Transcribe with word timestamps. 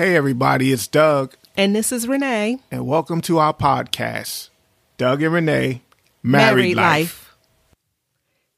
Hey, 0.00 0.16
everybody, 0.16 0.72
it's 0.72 0.86
Doug, 0.86 1.34
And 1.58 1.76
this 1.76 1.92
is 1.92 2.08
Renee. 2.08 2.58
and 2.70 2.86
welcome 2.86 3.20
to 3.20 3.36
our 3.38 3.52
podcast, 3.52 4.48
Doug 4.96 5.22
and 5.22 5.34
Renee 5.34 5.82
Married, 6.22 6.78
Life. 6.78 7.36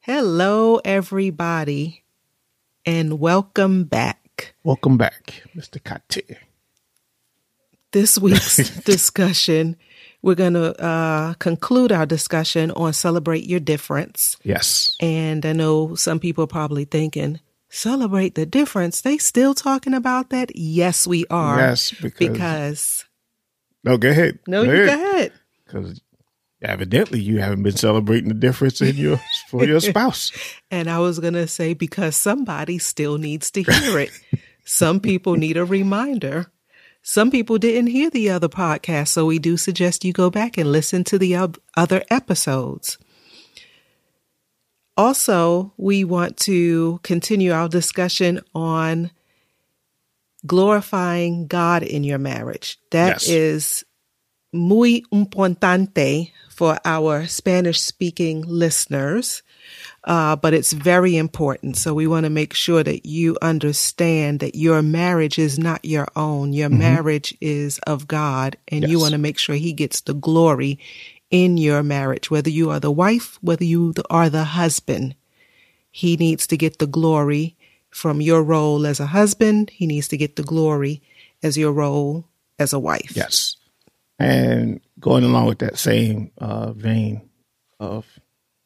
Hello, 0.02 0.76
everybody, 0.84 2.04
and 2.86 3.18
welcome 3.18 3.82
back. 3.82 4.54
Welcome 4.62 4.96
back, 4.96 5.42
Mr. 5.56 5.82
Kate. 5.82 6.38
This 7.90 8.16
week's 8.20 8.78
discussion, 8.84 9.74
we're 10.22 10.36
going 10.36 10.54
to 10.54 10.80
uh, 10.80 11.34
conclude 11.40 11.90
our 11.90 12.06
discussion 12.06 12.70
on 12.70 12.92
Celebrate 12.92 13.42
Your 13.46 13.58
Difference. 13.58 14.36
Yes. 14.44 14.96
And 15.00 15.44
I 15.44 15.54
know 15.54 15.96
some 15.96 16.20
people 16.20 16.44
are 16.44 16.46
probably 16.46 16.84
thinking, 16.84 17.40
Celebrate 17.74 18.34
the 18.34 18.44
difference. 18.44 19.00
They 19.00 19.16
still 19.16 19.54
talking 19.54 19.94
about 19.94 20.28
that? 20.28 20.54
Yes, 20.54 21.06
we 21.06 21.24
are. 21.30 21.58
Yes, 21.58 21.90
because- 21.90 22.18
because 22.28 23.04
No, 23.82 23.96
go 23.96 24.10
ahead. 24.10 24.38
no, 24.46 24.60
you 24.62 24.86
go 24.86 24.92
ahead. 24.92 25.32
Because 25.64 26.00
evidently 26.60 27.18
you 27.20 27.40
haven't 27.40 27.62
been 27.62 27.76
celebrating 27.76 28.28
the 28.28 28.34
difference 28.34 28.82
in 28.82 28.96
your 28.96 29.18
for 29.48 29.64
your 29.64 29.80
spouse. 29.80 30.30
And 30.70 30.88
I 30.90 30.98
was 30.98 31.18
going 31.18 31.32
to 31.34 31.46
say, 31.48 31.72
because 31.74 32.14
somebody 32.14 32.78
still 32.78 33.16
needs 33.18 33.50
to 33.52 33.62
hear 33.62 33.98
it. 33.98 34.10
Some 34.64 35.00
people 35.00 35.36
need 35.36 35.56
a 35.56 35.64
reminder. 35.64 36.52
Some 37.02 37.30
people 37.30 37.58
didn't 37.58 37.88
hear 37.88 38.10
the 38.10 38.30
other 38.30 38.48
podcast, 38.48 39.08
so 39.08 39.26
we 39.26 39.38
do 39.38 39.56
suggest 39.56 40.04
you 40.04 40.12
go 40.12 40.30
back 40.30 40.56
and 40.58 40.70
listen 40.70 41.04
to 41.04 41.18
the 41.18 41.34
other 41.76 42.04
episodes. 42.10 42.96
Also, 44.96 45.72
we 45.76 46.04
want 46.04 46.36
to 46.38 47.00
continue 47.02 47.52
our 47.52 47.68
discussion 47.68 48.40
on 48.54 49.10
glorifying 50.46 51.46
God 51.46 51.82
in 51.82 52.04
your 52.04 52.18
marriage. 52.18 52.78
That 52.90 53.22
Yes. 53.22 53.28
is 53.28 53.84
muy 54.52 55.02
importante 55.12 56.30
for 56.50 56.78
our 56.84 57.26
Spanish 57.26 57.80
speaking 57.80 58.42
listeners, 58.46 59.42
uh, 60.04 60.36
but 60.36 60.52
it's 60.52 60.74
very 60.74 61.16
important. 61.16 61.78
So 61.78 61.94
we 61.94 62.06
want 62.06 62.24
to 62.24 62.30
make 62.30 62.52
sure 62.52 62.82
that 62.82 63.06
you 63.06 63.38
understand 63.40 64.40
that 64.40 64.54
your 64.54 64.82
marriage 64.82 65.38
is 65.38 65.58
not 65.58 65.84
your 65.84 66.06
own. 66.16 66.52
Your 66.52 66.68
marriage 66.68 67.34
is 67.40 67.78
of 67.86 68.06
God, 68.06 68.56
and 68.68 68.82
you 68.86 68.98
Mm-hmm. 68.98 69.00
Want 69.02 69.12
to 69.12 69.18
make 69.18 69.38
sure 69.38 69.54
He 69.54 69.72
gets 69.72 70.02
the 70.02 70.12
glory 70.14 70.78
in 71.32 71.56
your 71.56 71.82
marriage, 71.82 72.30
whether 72.30 72.50
you 72.50 72.70
are 72.70 72.78
the 72.78 72.90
wife, 72.92 73.38
whether 73.40 73.64
you 73.64 73.92
are 74.10 74.30
the 74.30 74.44
husband. 74.44 75.16
He 75.90 76.16
needs 76.16 76.46
to 76.46 76.56
get 76.56 76.78
the 76.78 76.86
glory 76.86 77.56
from 77.90 78.20
your 78.20 78.42
role 78.44 78.86
as 78.86 79.00
a 79.00 79.06
husband. 79.06 79.70
He 79.70 79.86
needs 79.86 80.06
to 80.08 80.16
get 80.16 80.36
the 80.36 80.42
glory 80.44 81.02
as 81.42 81.58
your 81.58 81.72
role 81.72 82.28
as 82.58 82.72
a 82.72 82.78
wife. 82.78 83.12
Yes. 83.16 83.56
And 84.18 84.80
going 85.00 85.24
along 85.24 85.46
with 85.46 85.58
that 85.58 85.78
same 85.78 86.30
uh, 86.38 86.72
vein 86.72 87.28
of 87.80 88.06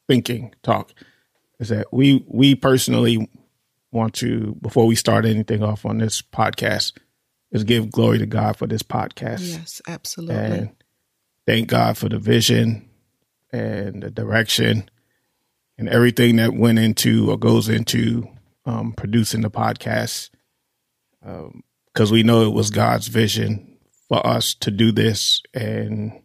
thinking 0.08 0.54
talk 0.62 0.92
is 1.58 1.70
that 1.70 1.86
we 1.92 2.22
we 2.28 2.54
personally 2.54 3.28
want 3.92 4.12
to 4.14 4.54
before 4.60 4.86
we 4.86 4.94
start 4.94 5.24
anything 5.24 5.62
off 5.62 5.86
on 5.86 5.98
this 5.98 6.20
podcast 6.20 6.92
is 7.50 7.64
give 7.64 7.90
glory 7.90 8.18
to 8.18 8.26
God 8.26 8.56
for 8.56 8.66
this 8.66 8.82
podcast 8.82 9.40
Yes, 9.40 9.80
absolutely. 9.88 10.34
and 10.36 10.70
thank 11.46 11.68
God 11.68 11.96
for 11.96 12.08
the 12.08 12.18
vision 12.18 12.88
and 13.52 14.02
the 14.02 14.10
direction 14.10 14.90
and 15.78 15.88
everything 15.88 16.36
that 16.36 16.54
went 16.54 16.78
into 16.78 17.30
or 17.30 17.38
goes 17.38 17.68
into 17.68 18.28
um, 18.64 18.92
producing 18.92 19.42
the 19.42 19.50
podcast. 19.50 20.30
Because 21.92 22.12
we 22.12 22.22
know 22.22 22.42
it 22.46 22.54
was 22.54 22.70
God's 22.70 23.08
vision 23.08 23.76
for 24.08 24.24
us 24.26 24.54
to 24.54 24.70
do 24.70 24.92
this. 24.92 25.42
And 25.54 26.22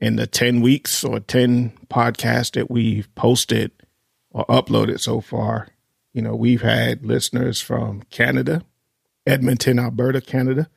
in 0.00 0.16
the 0.16 0.26
10 0.26 0.60
weeks 0.60 1.04
or 1.04 1.20
10 1.20 1.72
podcasts 1.88 2.52
that 2.52 2.70
we've 2.70 3.12
posted 3.14 3.70
or 4.30 4.46
uploaded 4.46 5.00
so 5.00 5.20
far, 5.20 5.68
you 6.12 6.22
know, 6.22 6.34
we've 6.34 6.62
had 6.62 7.04
listeners 7.04 7.60
from 7.60 8.02
Canada, 8.10 8.62
Edmonton, 9.26 9.78
Alberta, 9.78 10.20
Canada. 10.20 10.68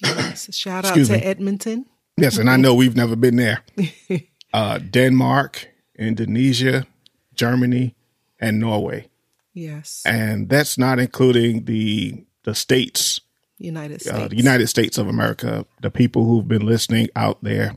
Yes, 0.00 0.54
Shout 0.54 0.84
out 0.84 0.90
Excuse 0.90 1.08
to 1.08 1.14
me. 1.14 1.22
Edmonton. 1.22 1.86
Yes, 2.20 2.38
and 2.38 2.50
I 2.50 2.56
know 2.56 2.74
we've 2.74 2.96
never 2.96 3.16
been 3.16 3.36
there. 3.36 3.62
Uh, 4.50 4.78
Denmark, 4.78 5.68
Indonesia, 5.98 6.86
Germany, 7.34 7.94
and 8.40 8.58
Norway, 8.58 9.08
Yes, 9.52 10.02
and 10.06 10.48
that's 10.48 10.78
not 10.78 10.98
including 10.98 11.66
the 11.66 12.24
the 12.44 12.54
states, 12.54 13.20
United 13.58 14.00
States. 14.00 14.16
uh, 14.16 14.26
the 14.28 14.36
United 14.36 14.68
States 14.68 14.96
of 14.96 15.06
America, 15.06 15.66
the 15.82 15.90
people 15.90 16.24
who've 16.24 16.48
been 16.48 16.64
listening 16.64 17.08
out 17.14 17.44
there 17.44 17.76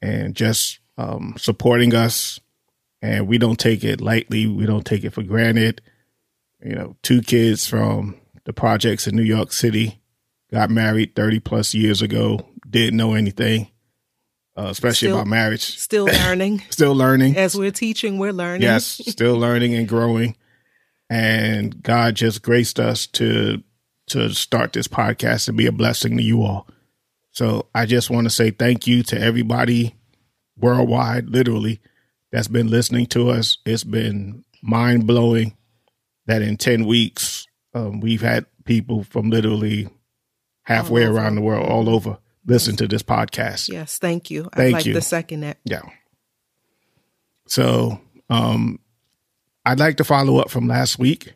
and 0.00 0.36
just 0.36 0.78
um, 0.98 1.34
supporting 1.36 1.92
us. 1.96 2.38
And 3.02 3.26
we 3.26 3.36
don't 3.38 3.58
take 3.58 3.82
it 3.82 4.00
lightly. 4.00 4.46
We 4.46 4.66
don't 4.66 4.86
take 4.86 5.02
it 5.02 5.12
for 5.12 5.24
granted. 5.24 5.80
You 6.64 6.76
know, 6.76 6.96
two 7.02 7.22
kids 7.22 7.66
from 7.66 8.14
the 8.44 8.52
projects 8.52 9.08
in 9.08 9.16
New 9.16 9.22
York 9.24 9.52
City 9.52 9.98
got 10.52 10.70
married 10.70 11.16
30 11.16 11.40
plus 11.40 11.74
years 11.74 12.02
ago, 12.02 12.46
didn't 12.68 12.96
know 12.96 13.14
anything, 13.14 13.68
uh, 14.56 14.66
especially 14.70 15.08
Still- 15.08 15.16
about 15.16 15.26
marriage. 15.28 15.78
Still 15.78 16.04
learning. 16.24 16.62
Still 16.70 16.94
learning. 16.94 17.36
As 17.36 17.54
we're 17.56 17.70
teaching, 17.70 18.18
we're 18.18 18.32
learning. 18.32 18.62
Yes, 18.62 18.84
still 19.06 19.36
learning 19.36 19.74
and 19.74 19.88
growing. 19.88 20.36
And 21.10 21.82
God 21.82 22.14
just 22.16 22.42
graced 22.42 22.78
us 22.78 23.06
to 23.08 23.62
to 24.08 24.30
start 24.30 24.72
this 24.72 24.88
podcast 24.88 25.48
and 25.48 25.56
be 25.56 25.66
a 25.66 25.72
blessing 25.72 26.16
to 26.16 26.22
you 26.22 26.42
all. 26.42 26.66
So 27.30 27.66
I 27.74 27.84
just 27.86 28.08
want 28.10 28.24
to 28.24 28.30
say 28.30 28.50
thank 28.50 28.86
you 28.86 29.02
to 29.04 29.20
everybody 29.20 29.94
worldwide, 30.56 31.28
literally, 31.28 31.80
that's 32.32 32.48
been 32.48 32.68
listening 32.68 33.06
to 33.08 33.30
us. 33.30 33.58
It's 33.66 33.84
been 33.84 34.44
mind 34.62 35.06
blowing 35.06 35.56
that 36.26 36.42
in 36.42 36.56
10 36.56 36.86
weeks, 36.86 37.46
um, 37.74 38.00
we've 38.00 38.22
had 38.22 38.46
people 38.64 39.02
from 39.04 39.30
literally 39.30 39.88
halfway 40.64 41.04
around 41.04 41.34
the 41.36 41.40
world, 41.42 41.68
all 41.68 41.88
over, 41.88 42.18
listen 42.48 42.76
to 42.76 42.88
this 42.88 43.02
podcast. 43.02 43.68
Yes, 43.68 43.98
thank 43.98 44.30
you. 44.30 44.48
Thank 44.54 44.68
I'd 44.68 44.72
like 44.72 44.86
you. 44.86 44.94
to 44.94 45.02
second 45.02 45.40
that. 45.40 45.58
Yeah. 45.64 45.82
So, 47.46 48.00
um, 48.30 48.80
I'd 49.64 49.78
like 49.78 49.98
to 49.98 50.04
follow 50.04 50.38
up 50.38 50.50
from 50.50 50.66
last 50.66 50.98
week 50.98 51.34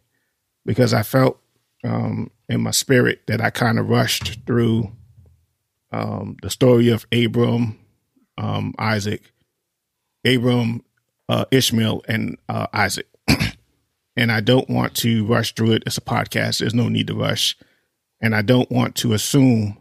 because 0.64 0.94
I 0.94 1.02
felt 1.02 1.38
um, 1.84 2.30
in 2.48 2.62
my 2.62 2.70
spirit 2.70 3.22
that 3.26 3.40
I 3.40 3.50
kind 3.50 3.78
of 3.78 3.88
rushed 3.88 4.44
through 4.46 4.90
um, 5.92 6.36
the 6.42 6.50
story 6.50 6.88
of 6.88 7.06
Abram, 7.12 7.78
um, 8.38 8.74
Isaac, 8.78 9.32
Abram, 10.24 10.82
uh, 11.28 11.44
Ishmael, 11.50 12.02
and 12.08 12.38
uh, 12.48 12.68
Isaac. 12.72 13.06
and 14.16 14.32
I 14.32 14.40
don't 14.40 14.70
want 14.70 14.94
to 14.96 15.26
rush 15.26 15.54
through 15.54 15.72
it. 15.72 15.82
It's 15.86 15.98
a 15.98 16.02
podcast. 16.02 16.60
There's 16.60 16.74
no 16.74 16.88
need 16.88 17.08
to 17.08 17.14
rush. 17.14 17.56
And 18.20 18.34
I 18.34 18.42
don't 18.42 18.70
want 18.70 18.94
to 18.96 19.12
assume 19.12 19.76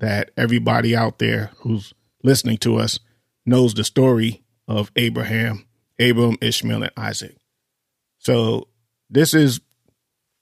that 0.00 0.30
everybody 0.36 0.96
out 0.96 1.18
there 1.18 1.52
who's 1.58 1.94
listening 2.22 2.58
to 2.58 2.76
us 2.76 2.98
knows 3.46 3.74
the 3.74 3.84
story 3.84 4.42
of 4.66 4.90
Abraham, 4.96 5.66
Abram, 5.98 6.36
Ishmael, 6.40 6.82
and 6.82 6.92
Isaac. 6.96 7.36
So 8.18 8.68
this 9.08 9.34
is 9.34 9.60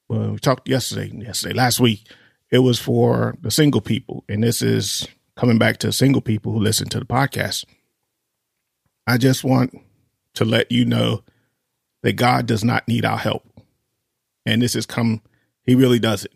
well, 0.09 0.33
we 0.33 0.39
talked 0.39 0.69
yesterday, 0.69 1.15
yesterday, 1.15 1.55
last 1.55 1.81
week. 1.81 2.09
It 2.51 2.61
was 2.61 2.79
for 2.79 3.37
the 3.43 3.51
single 3.51 3.83
people, 3.83 4.25
and 4.29 4.43
this 4.43 4.63
is 4.63 5.07
coming 5.37 5.59
back 5.59 5.77
to 5.79 5.93
single 5.93 6.23
people 6.23 6.53
who 6.53 6.61
listen 6.61 6.89
to 6.89 6.99
the 6.99 7.05
podcast. 7.05 7.67
I 9.07 9.19
just 9.19 9.45
want 9.45 9.79
to 10.35 10.45
let 10.45 10.73
you 10.73 10.87
know 10.87 11.25
that 12.03 12.15
God 12.15 12.47
does 12.47 12.65
not 12.65 12.89
need 12.89 13.05
our 13.05 13.19
help, 13.19 13.45
and 14.47 14.63
this 14.63 14.75
has 14.75 14.87
come. 14.87 15.21
He 15.65 15.75
really 15.75 15.99
doesn't. 15.99 16.33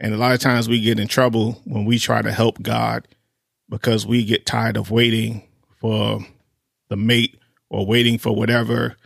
And 0.00 0.14
a 0.14 0.16
lot 0.16 0.32
of 0.32 0.40
times 0.40 0.68
we 0.68 0.80
get 0.80 1.00
in 1.00 1.08
trouble 1.08 1.60
when 1.64 1.84
we 1.84 1.98
try 1.98 2.22
to 2.22 2.32
help 2.32 2.62
God 2.62 3.08
because 3.68 4.06
we 4.06 4.24
get 4.24 4.46
tired 4.46 4.76
of 4.76 4.90
waiting 4.90 5.46
for 5.80 6.20
the 6.88 6.96
mate 6.96 7.38
or 7.68 7.84
waiting 7.84 8.18
for 8.18 8.34
whatever. 8.34 8.96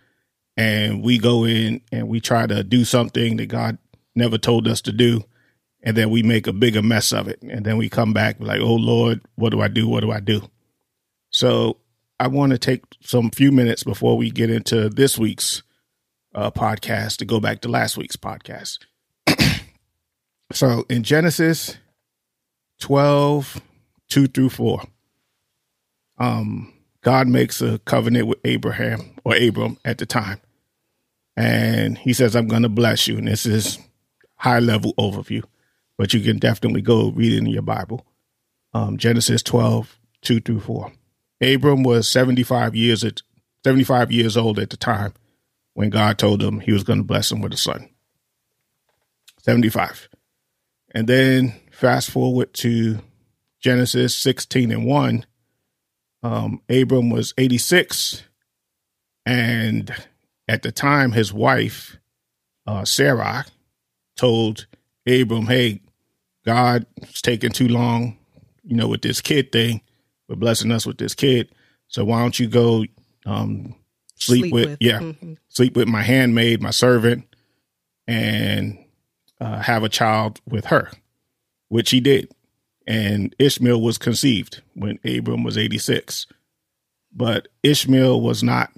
And 0.57 1.03
we 1.03 1.19
go 1.19 1.45
in 1.45 1.81
and 1.91 2.09
we 2.09 2.21
try 2.21 2.47
to 2.47 2.63
do 2.63 2.85
something 2.85 3.39
that 3.39 3.47
God 3.47 3.79
never 4.15 4.37
told 4.37 4.69
us 4.69 4.83
to 4.83 4.93
do. 4.93 5.25
And 5.83 5.97
then 5.97 6.11
we 6.11 6.23
make 6.23 6.47
a 6.47 6.53
bigger 6.53 6.83
mess 6.83 7.13
of 7.13 7.27
it. 7.27 7.41
And 7.43 7.65
then 7.65 7.77
we 7.77 7.89
come 7.89 8.13
back 8.13 8.37
like, 8.39 8.61
oh 8.61 8.75
Lord, 8.75 9.23
what 9.35 9.51
do 9.51 9.61
I 9.61 9.69
do? 9.69 9.89
What 9.89 10.01
do 10.01 10.13
I 10.13 10.21
do? 10.21 10.49
So 11.31 11.79
I 12.21 12.29
want 12.29 12.53
to 12.53 12.59
take 12.59 12.85
some 13.01 13.31
few 13.31 13.51
minutes 13.51 13.83
before 13.83 14.17
we 14.17 14.31
get 14.31 14.51
into 14.51 14.91
this 14.91 15.19
week's 15.19 15.63
uh, 16.35 16.51
podcast 16.51 17.17
to 17.17 17.25
go 17.25 17.41
back 17.41 17.63
to 17.63 17.69
last 17.69 17.97
week's 17.97 18.17
podcast. 18.17 18.79
So 20.53 20.85
in 20.89 21.03
Genesis 21.03 21.77
12, 22.81 23.61
2 24.09 24.27
through 24.27 24.51
4, 24.51 24.83
um, 26.19 26.73
God 27.03 27.29
makes 27.29 27.61
a 27.61 27.79
covenant 27.81 28.27
with 28.27 28.39
Abraham 28.45 29.15
or 29.25 29.37
Abram 29.37 29.79
at 29.85 29.99
the 29.99 30.07
time. 30.07 30.41
And 31.37 31.99
he 31.99 32.13
says, 32.13 32.37
I'm 32.37 32.49
going 32.49 32.63
to 32.63 32.69
bless 32.69 33.09
you. 33.09 33.19
And 33.19 33.27
this 33.27 33.47
is 33.47 33.79
high 34.37 34.59
level 34.59 34.95
overview. 34.95 35.43
but 35.97 36.13
you 36.13 36.21
can 36.21 36.39
definitely 36.39 36.83
go 36.83 37.11
read 37.11 37.33
it 37.33 37.39
in 37.39 37.47
your 37.47 37.63
Bible. 37.63 38.05
Um, 38.75 38.97
Genesis 38.97 39.43
12, 39.43 39.99
2 40.23 40.41
through 40.41 40.61
4. 40.61 40.93
Abram 41.43 41.83
was 41.83 42.11
75 42.11 42.75
years 42.75 43.05
at 43.05 43.23
75 43.65 44.11
years 44.11 44.37
old 44.37 44.59
at 44.59 44.71
the 44.71 44.77
time 44.77 45.13
when 45.75 45.91
God 45.91 46.19
told 46.19 46.43
him 46.43 46.61
he 46.61 46.73
was 46.73 46.83
going 46.83 46.99
to 46.99 47.05
bless 47.05 47.31
him 47.31 47.41
with 47.41 47.53
a 47.53 47.57
son. 47.57 47.89
75. 49.43 50.09
And 50.93 51.09
then 51.09 51.55
fast 51.71 52.11
forward 52.11 52.53
to 52.55 52.99
Genesis 53.61 54.15
16 54.17 54.71
and 54.71 54.87
1. 54.87 55.27
Um, 56.23 56.63
Abram 56.69 57.11
was 57.11 57.35
86. 57.39 58.23
And 59.25 59.95
at 60.49 60.63
the 60.63 60.73
time, 60.73 61.13
his 61.13 61.33
wife, 61.33 61.97
uh, 62.67 62.85
Sarah, 62.85 63.45
told 64.17 64.67
Abram, 65.07 65.47
hey, 65.47 65.81
God, 66.45 66.87
God's 67.01 67.23
taking 67.23 67.51
too 67.51 67.69
long, 67.69 68.19
you 68.65 68.77
know, 68.77 68.89
with 68.89 69.03
this 69.03 69.21
kid 69.21 69.53
thing, 69.53 69.81
but 70.29 70.41
blessing 70.41 70.73
us 70.73 70.87
with 70.87 70.99
this 70.99 71.15
kid. 71.15 71.53
So 71.89 72.05
why 72.05 72.21
don't 72.21 72.39
you 72.39 72.49
go 72.49 72.85
um, 73.27 73.75
sleep, 74.17 74.43
sleep 74.43 74.53
with, 74.53 74.69
with, 74.71 74.79
yeah, 74.81 74.99
mm-hmm. 74.99 75.35
sleep 75.49 75.77
with 75.77 75.89
my 75.89 76.03
handmaid, 76.03 76.61
my 76.61 76.71
servant, 76.71 77.25
and 78.07 78.82
uh, 79.43 79.61
have 79.61 79.83
a 79.83 79.89
child 79.89 80.41
with 80.49 80.67
her, 80.67 80.89
which 81.69 81.91
he 81.91 82.01
did. 82.01 82.31
And 82.87 83.35
Ishmael 83.39 83.81
was 83.81 83.99
conceived 83.99 84.63
when 84.75 84.99
Abram 85.05 85.43
was 85.43 85.59
86. 85.59 86.27
But 87.13 87.49
Ishmael 87.63 88.21
was 88.21 88.43
not 88.43 88.71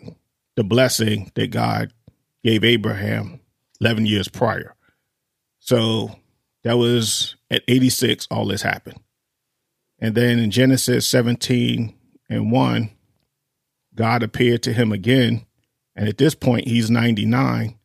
the 0.57 0.65
blessing 0.65 1.31
that 1.35 1.51
God 1.51 1.93
gave 2.43 2.65
Abraham 2.65 3.41
11 3.81 4.07
years 4.07 4.29
prior. 4.29 4.75
So 5.59 6.19
that 6.63 6.79
was 6.79 7.37
at 7.51 7.63
86, 7.69 8.27
all 8.31 8.47
this 8.47 8.63
happened. 8.63 9.01
And 9.99 10.15
then 10.15 10.39
in 10.39 10.51
Genesis 10.51 11.09
17 11.09 11.95
and 12.29 12.51
1, 12.53 12.91
God 13.95 14.23
appeared 14.23 14.63
to 14.65 14.73
him 14.73 14.93
again. 14.93 15.47
And 15.95 16.09
at 16.09 16.19
this 16.19 16.35
point, 16.35 16.67
he's 16.67 16.91
99 16.91 17.79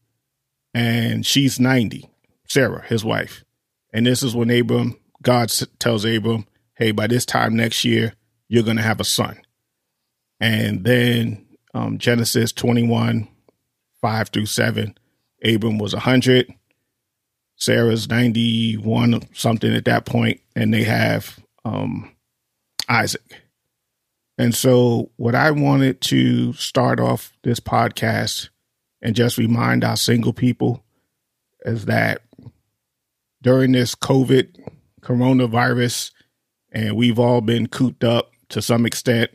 and 0.74 1.25
she's 1.25 1.60
90, 1.60 2.10
Sarah, 2.50 2.84
his 2.86 3.06
wife. 3.06 3.44
And 3.94 4.06
this 4.06 4.24
is 4.24 4.36
when 4.36 4.50
Abram, 4.50 5.00
God 5.22 5.51
tells 5.80 6.06
Abram, 6.06 6.46
hey, 6.75 6.92
by 6.92 7.07
this 7.07 7.25
time 7.25 7.56
next 7.56 7.86
year, 7.86 8.13
you're 8.48 8.63
going 8.63 8.78
to 8.78 8.84
have 8.84 9.00
a 9.00 9.06
son. 9.06 9.40
And 10.40 10.84
then 10.84 11.46
um, 11.74 11.98
Genesis 11.98 12.51
21, 12.51 13.28
5 14.01 14.30
through 14.30 14.46
7, 14.46 14.98
Abram 15.44 15.78
was 15.78 15.94
100. 15.94 16.54
Sarah's 17.56 18.10
91 18.10 19.22
something 19.34 19.74
at 19.74 19.86
that 19.86 20.06
point, 20.06 20.40
and 20.56 20.74
they 20.74 20.84
have 20.84 21.40
um, 21.66 22.16
Isaac. 22.88 23.42
And 24.38 24.56
so, 24.56 25.12
what 25.18 25.36
I 25.36 25.51
wanted 25.51 26.00
to 26.04 26.54
start 26.54 27.01
off 27.01 27.34
this 27.44 27.60
podcast 27.60 28.48
and 29.01 29.13
just 29.13 29.38
remind 29.38 29.84
our 29.84 29.98
single 29.98 30.31
people 30.31 30.86
is 31.66 31.86
that 31.86 32.22
during 33.41 33.71
this 33.71 33.95
COVID 33.95 34.56
coronavirus, 35.01 36.12
and 36.71 36.95
we've 36.95 37.19
all 37.19 37.41
been 37.41 37.68
cooped 37.68 38.03
up 38.03 38.31
to 38.50 38.62
some 38.62 38.86
extent, 38.86 39.31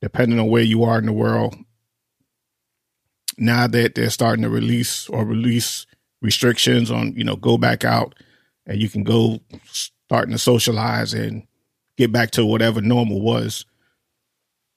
depending 0.00 0.38
on 0.38 0.48
where 0.48 0.62
you 0.62 0.84
are 0.84 0.98
in 0.98 1.06
the 1.06 1.12
world. 1.12 1.54
Now 3.38 3.66
that 3.66 3.94
they're 3.94 4.10
starting 4.10 4.42
to 4.42 4.50
release 4.50 5.08
or 5.08 5.24
release 5.24 5.86
restrictions 6.20 6.90
on, 6.90 7.14
you 7.14 7.24
know, 7.24 7.36
go 7.36 7.58
back 7.58 7.84
out 7.84 8.14
and 8.66 8.80
you 8.80 8.88
can 8.88 9.02
go 9.02 9.40
starting 9.64 10.32
to 10.32 10.38
socialize 10.38 11.14
and 11.14 11.46
get 11.96 12.12
back 12.12 12.30
to 12.32 12.46
whatever 12.46 12.80
normal 12.80 13.20
was 13.20 13.64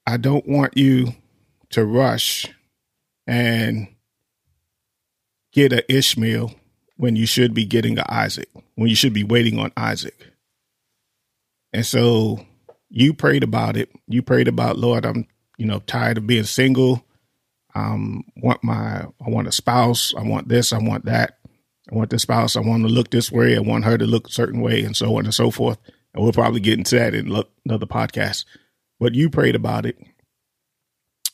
I 0.07 0.17
don't 0.17 0.47
want 0.47 0.77
you 0.77 1.15
to 1.71 1.83
rush 1.83 2.47
and 3.25 3.87
get 5.51 5.73
a 5.73 5.91
Ishmael 5.91 6.53
when 6.97 7.15
you 7.15 7.25
should 7.25 7.53
be 7.53 7.65
getting 7.65 7.97
a 7.99 8.05
Isaac, 8.09 8.49
when 8.75 8.87
you 8.87 8.95
should 8.95 9.13
be 9.13 9.23
waiting 9.23 9.59
on 9.59 9.71
Isaac. 9.75 10.27
And 11.73 11.85
so 11.85 12.45
you 12.89 13.13
prayed 13.13 13.43
about 13.43 13.75
it. 13.75 13.89
You 14.07 14.21
prayed 14.21 14.47
about, 14.47 14.77
Lord, 14.77 15.05
I'm, 15.05 15.27
you 15.57 15.65
know, 15.65 15.79
tired 15.79 16.17
of 16.17 16.27
being 16.27 16.43
single. 16.43 17.05
Um, 17.73 18.23
want 18.37 18.63
my, 18.63 19.05
I 19.05 19.29
want 19.29 19.47
a 19.47 19.51
spouse. 19.51 20.13
I 20.17 20.23
want 20.23 20.47
this. 20.47 20.71
I 20.71 20.77
want 20.77 21.05
that. 21.05 21.39
I 21.91 21.95
want 21.95 22.09
the 22.09 22.19
spouse. 22.19 22.55
I 22.55 22.61
want 22.61 22.83
to 22.83 22.89
look 22.89 23.11
this 23.11 23.31
way. 23.31 23.57
I 23.57 23.59
want 23.59 23.85
her 23.85 23.97
to 23.97 24.05
look 24.05 24.29
a 24.29 24.31
certain 24.31 24.61
way, 24.61 24.83
and 24.83 24.95
so 24.95 25.17
on 25.17 25.25
and 25.25 25.33
so 25.33 25.51
forth. 25.51 25.77
And 26.13 26.23
we'll 26.23 26.31
probably 26.33 26.61
get 26.61 26.77
into 26.77 26.95
that 26.95 27.13
in 27.13 27.43
another 27.65 27.85
podcast 27.85 28.45
but 28.99 29.15
you 29.15 29.29
prayed 29.29 29.55
about 29.55 29.85
it. 29.85 29.97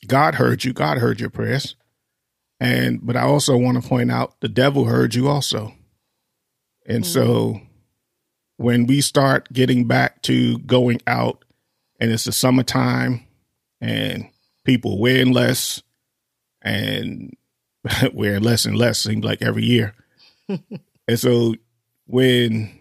God 0.08 0.36
heard 0.36 0.64
you. 0.64 0.74
God 0.74 0.98
heard 0.98 1.20
your 1.20 1.30
prayers. 1.30 1.76
And 2.62 3.04
but 3.04 3.18
I 3.18 3.22
also 3.22 3.58
want 3.58 3.82
to 3.82 3.90
point 3.90 4.12
out 4.12 4.40
the 4.40 4.48
devil 4.48 4.86
heard 4.86 5.16
you 5.16 5.28
also. 5.28 5.74
And 6.86 7.04
mm-hmm. 7.04 7.12
so 7.12 7.62
when 8.58 8.86
we 8.86 9.02
start 9.02 9.52
getting 9.52 9.88
back 9.88 10.22
to 10.22 10.60
going 10.60 11.02
out 11.08 11.44
and 12.00 12.12
it's 12.12 12.26
the 12.26 12.32
summertime 12.32 13.26
and 13.82 14.30
people 14.64 15.00
wearing 15.00 15.34
less 15.34 15.82
and 16.62 17.36
wearing 18.14 18.44
less 18.44 18.66
and 18.66 18.78
less 18.78 19.00
seems 19.00 19.26
like 19.26 19.42
every 19.42 19.66
year. 19.66 19.96
and 20.48 21.20
so 21.20 21.56
when 22.06 22.72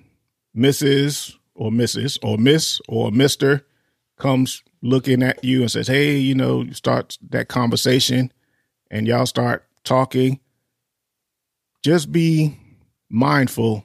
Mrs. 0.55 1.37
or 1.55 1.71
Mrs. 1.71 2.19
or 2.23 2.37
Miss 2.37 2.83
or 2.87 3.11
Mr. 3.11 3.62
comes 4.19 4.62
looking 4.83 5.23
at 5.23 5.43
you 5.43 5.62
and 5.62 5.71
says, 5.71 5.87
Hey, 5.87 6.19
you 6.19 6.35
know, 6.35 6.61
you 6.61 6.75
start 6.75 7.17
that 7.31 7.49
conversation 7.49 8.31
and 8.91 9.06
y'all 9.06 9.25
start 9.25 9.65
talking, 9.85 10.41
just 11.82 12.12
be 12.12 12.59
mindful 13.09 13.85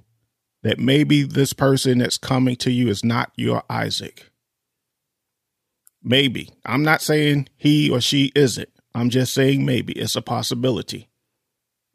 that 0.63 0.80
maybe 0.80 1.24
this 1.24 1.53
person 1.53 2.00
that's 2.00 2.18
coming 2.18 2.56
to 2.57 2.71
you 2.71 2.88
is 2.89 3.03
not 3.03 3.31
your 3.36 3.63
Isaac. 3.69 4.30
Maybe. 6.03 6.50
I'm 6.65 6.83
not 6.83 7.01
saying 7.01 7.50
he 7.56 7.89
or 7.89 8.01
she 8.01 8.31
isn't. 8.36 8.69
I'm 8.94 9.09
just 9.09 9.33
saying 9.33 9.65
maybe. 9.65 9.94
It's 9.94 10.15
a 10.15 10.21
possibility. 10.21 11.09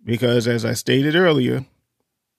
Because 0.04 0.48
as 0.48 0.64
I 0.64 0.74
stated 0.74 1.14
earlier, 1.14 1.64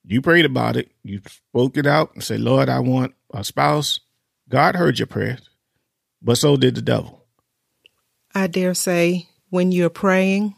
you 0.04 0.20
prayed 0.20 0.44
about 0.44 0.76
it. 0.76 0.90
You 1.02 1.20
spoke 1.26 1.76
it 1.76 1.86
out 1.86 2.14
and 2.14 2.22
said, 2.22 2.40
Lord, 2.40 2.68
I 2.68 2.80
want 2.80 3.14
a 3.32 3.44
spouse. 3.44 4.00
God 4.48 4.74
heard 4.74 4.98
your 4.98 5.06
prayers 5.06 5.48
but 6.22 6.38
so 6.38 6.56
did 6.56 6.74
the 6.74 6.82
devil. 6.82 7.24
I 8.34 8.46
dare 8.46 8.74
say 8.74 9.28
when 9.50 9.72
you're 9.72 9.90
praying, 9.90 10.54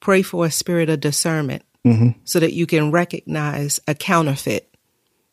pray 0.00 0.22
for 0.22 0.46
a 0.46 0.50
spirit 0.50 0.88
of 0.88 1.00
discernment 1.00 1.62
mm-hmm. 1.84 2.10
so 2.24 2.40
that 2.40 2.52
you 2.52 2.66
can 2.66 2.90
recognize 2.90 3.80
a 3.86 3.94
counterfeit 3.94 4.74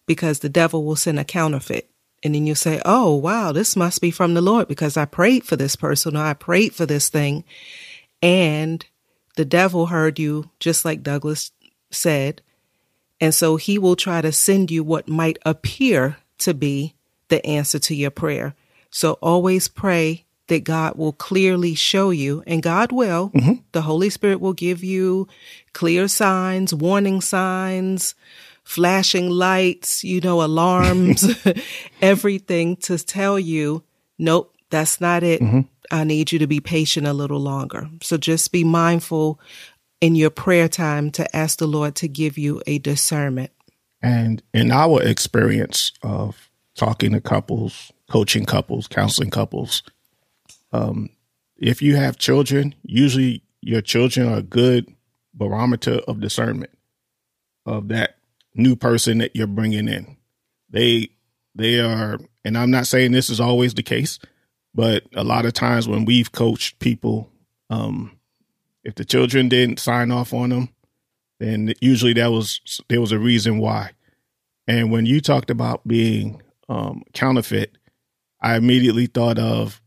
because 0.05 0.39
the 0.39 0.49
devil 0.49 0.83
will 0.83 0.95
send 0.95 1.19
a 1.19 1.23
counterfeit. 1.23 1.89
And 2.23 2.33
then 2.33 2.47
you 2.47 2.55
say, 2.55 2.81
Oh, 2.85 3.15
wow, 3.15 3.51
this 3.51 3.75
must 3.75 4.01
be 4.01 4.11
from 4.11 4.33
the 4.33 4.41
Lord 4.41 4.67
because 4.67 4.97
I 4.97 5.05
prayed 5.05 5.43
for 5.43 5.55
this 5.55 5.75
person 5.75 6.15
or 6.15 6.23
I 6.23 6.33
prayed 6.33 6.73
for 6.73 6.85
this 6.85 7.09
thing. 7.09 7.43
And 8.21 8.83
the 9.35 9.45
devil 9.45 9.87
heard 9.87 10.17
you, 10.17 10.49
just 10.59 10.85
like 10.85 11.03
Douglas 11.03 11.51
said. 11.91 12.41
And 13.21 13.33
so 13.33 13.57
he 13.57 13.77
will 13.77 13.95
try 13.95 14.21
to 14.21 14.31
send 14.31 14.71
you 14.71 14.83
what 14.83 15.07
might 15.07 15.37
appear 15.45 16.17
to 16.39 16.53
be 16.53 16.95
the 17.27 17.45
answer 17.45 17.79
to 17.79 17.95
your 17.95 18.11
prayer. 18.11 18.55
So 18.89 19.13
always 19.21 19.67
pray 19.67 20.24
that 20.47 20.63
God 20.63 20.95
will 20.95 21.13
clearly 21.13 21.75
show 21.75 22.11
you, 22.11 22.43
and 22.45 22.61
God 22.61 22.91
will. 22.91 23.31
Mm-hmm. 23.31 23.53
The 23.71 23.81
Holy 23.81 24.09
Spirit 24.09 24.39
will 24.39 24.53
give 24.53 24.83
you 24.83 25.27
clear 25.73 26.07
signs, 26.07 26.73
warning 26.73 27.21
signs, 27.21 28.15
flashing 28.63 29.29
lights, 29.29 30.03
you 30.03 30.21
know, 30.21 30.43
alarms, 30.43 31.27
everything 32.01 32.75
to 32.77 32.97
tell 32.97 33.39
you, 33.39 33.83
nope, 34.19 34.53
that's 34.69 34.99
not 34.99 35.23
it. 35.23 35.41
Mm-hmm. 35.41 35.61
I 35.91 36.03
need 36.03 36.31
you 36.31 36.39
to 36.39 36.47
be 36.47 36.59
patient 36.59 37.07
a 37.07 37.13
little 37.13 37.39
longer. 37.39 37.87
So 38.01 38.17
just 38.17 38.51
be 38.51 38.63
mindful 38.63 39.39
in 40.01 40.15
your 40.15 40.31
prayer 40.31 40.67
time 40.67 41.11
to 41.11 41.35
ask 41.35 41.59
the 41.59 41.67
Lord 41.67 41.95
to 41.95 42.07
give 42.07 42.37
you 42.37 42.61
a 42.67 42.79
discernment. 42.79 43.51
And 44.01 44.41
in 44.53 44.71
our 44.71 45.01
experience 45.01 45.91
of 46.03 46.49
talking 46.75 47.13
to 47.13 47.21
couples, 47.21 47.91
coaching 48.09 48.45
couples, 48.45 48.87
counseling 48.87 49.31
couples. 49.31 49.83
Um, 50.75 51.09
if 51.55 51.81
you 51.81 51.95
have 51.95 52.17
children, 52.17 52.75
usually 52.83 53.43
your 53.61 53.81
children 53.81 54.27
are 54.27 54.39
a 54.39 54.43
good 54.43 54.93
barometer 55.33 56.01
of 56.07 56.19
discernment 56.19 56.71
of 57.65 57.87
that 57.87 58.17
new 58.53 58.75
person 58.75 59.19
that 59.19 59.35
you're 59.35 59.47
bringing 59.47 59.87
in. 59.87 60.17
They 60.69 61.09
they 61.55 61.79
are, 61.79 62.19
and 62.43 62.57
I'm 62.57 62.71
not 62.71 62.87
saying 62.87 63.11
this 63.13 63.29
is 63.29 63.39
always 63.39 63.73
the 63.73 63.83
case, 63.83 64.19
but 64.73 65.03
a 65.15 65.23
lot 65.23 65.45
of 65.45 65.53
times 65.53 65.87
when 65.87 66.03
we've 66.03 66.33
coached 66.33 66.79
people, 66.79 67.29
um, 67.69 68.17
if 68.83 68.95
the 68.95 69.05
children 69.05 69.47
didn't 69.47 69.79
sign 69.79 70.11
off 70.11 70.33
on 70.33 70.49
them, 70.49 70.69
then 71.39 71.73
usually 71.79 72.13
that 72.13 72.31
was 72.31 72.59
there 72.89 72.99
was 72.99 73.13
a 73.13 73.19
reason 73.19 73.59
why. 73.59 73.91
And 74.67 74.91
when 74.91 75.05
you 75.05 75.21
talked 75.21 75.49
about 75.49 75.87
being 75.87 76.41
um, 76.67 77.03
counterfeit, 77.13 77.77
I 78.41 78.57
immediately 78.57 79.05
thought 79.05 79.39
of 79.39 79.81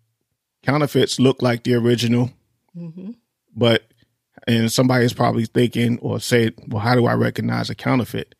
counterfeits 0.68 1.18
look 1.18 1.42
like 1.42 1.62
the 1.64 1.74
original, 1.74 2.30
Mm-hmm. 2.76 3.10
but 3.56 3.82
and 4.46 4.70
somebody 4.70 5.04
is 5.04 5.12
probably 5.12 5.46
thinking 5.46 5.98
or 6.00 6.20
said, 6.20 6.54
well, 6.68 6.80
how 6.82 6.94
do 6.94 7.06
I 7.06 7.14
recognize 7.14 7.70
a 7.70 7.74
counterfeit? 7.74 8.34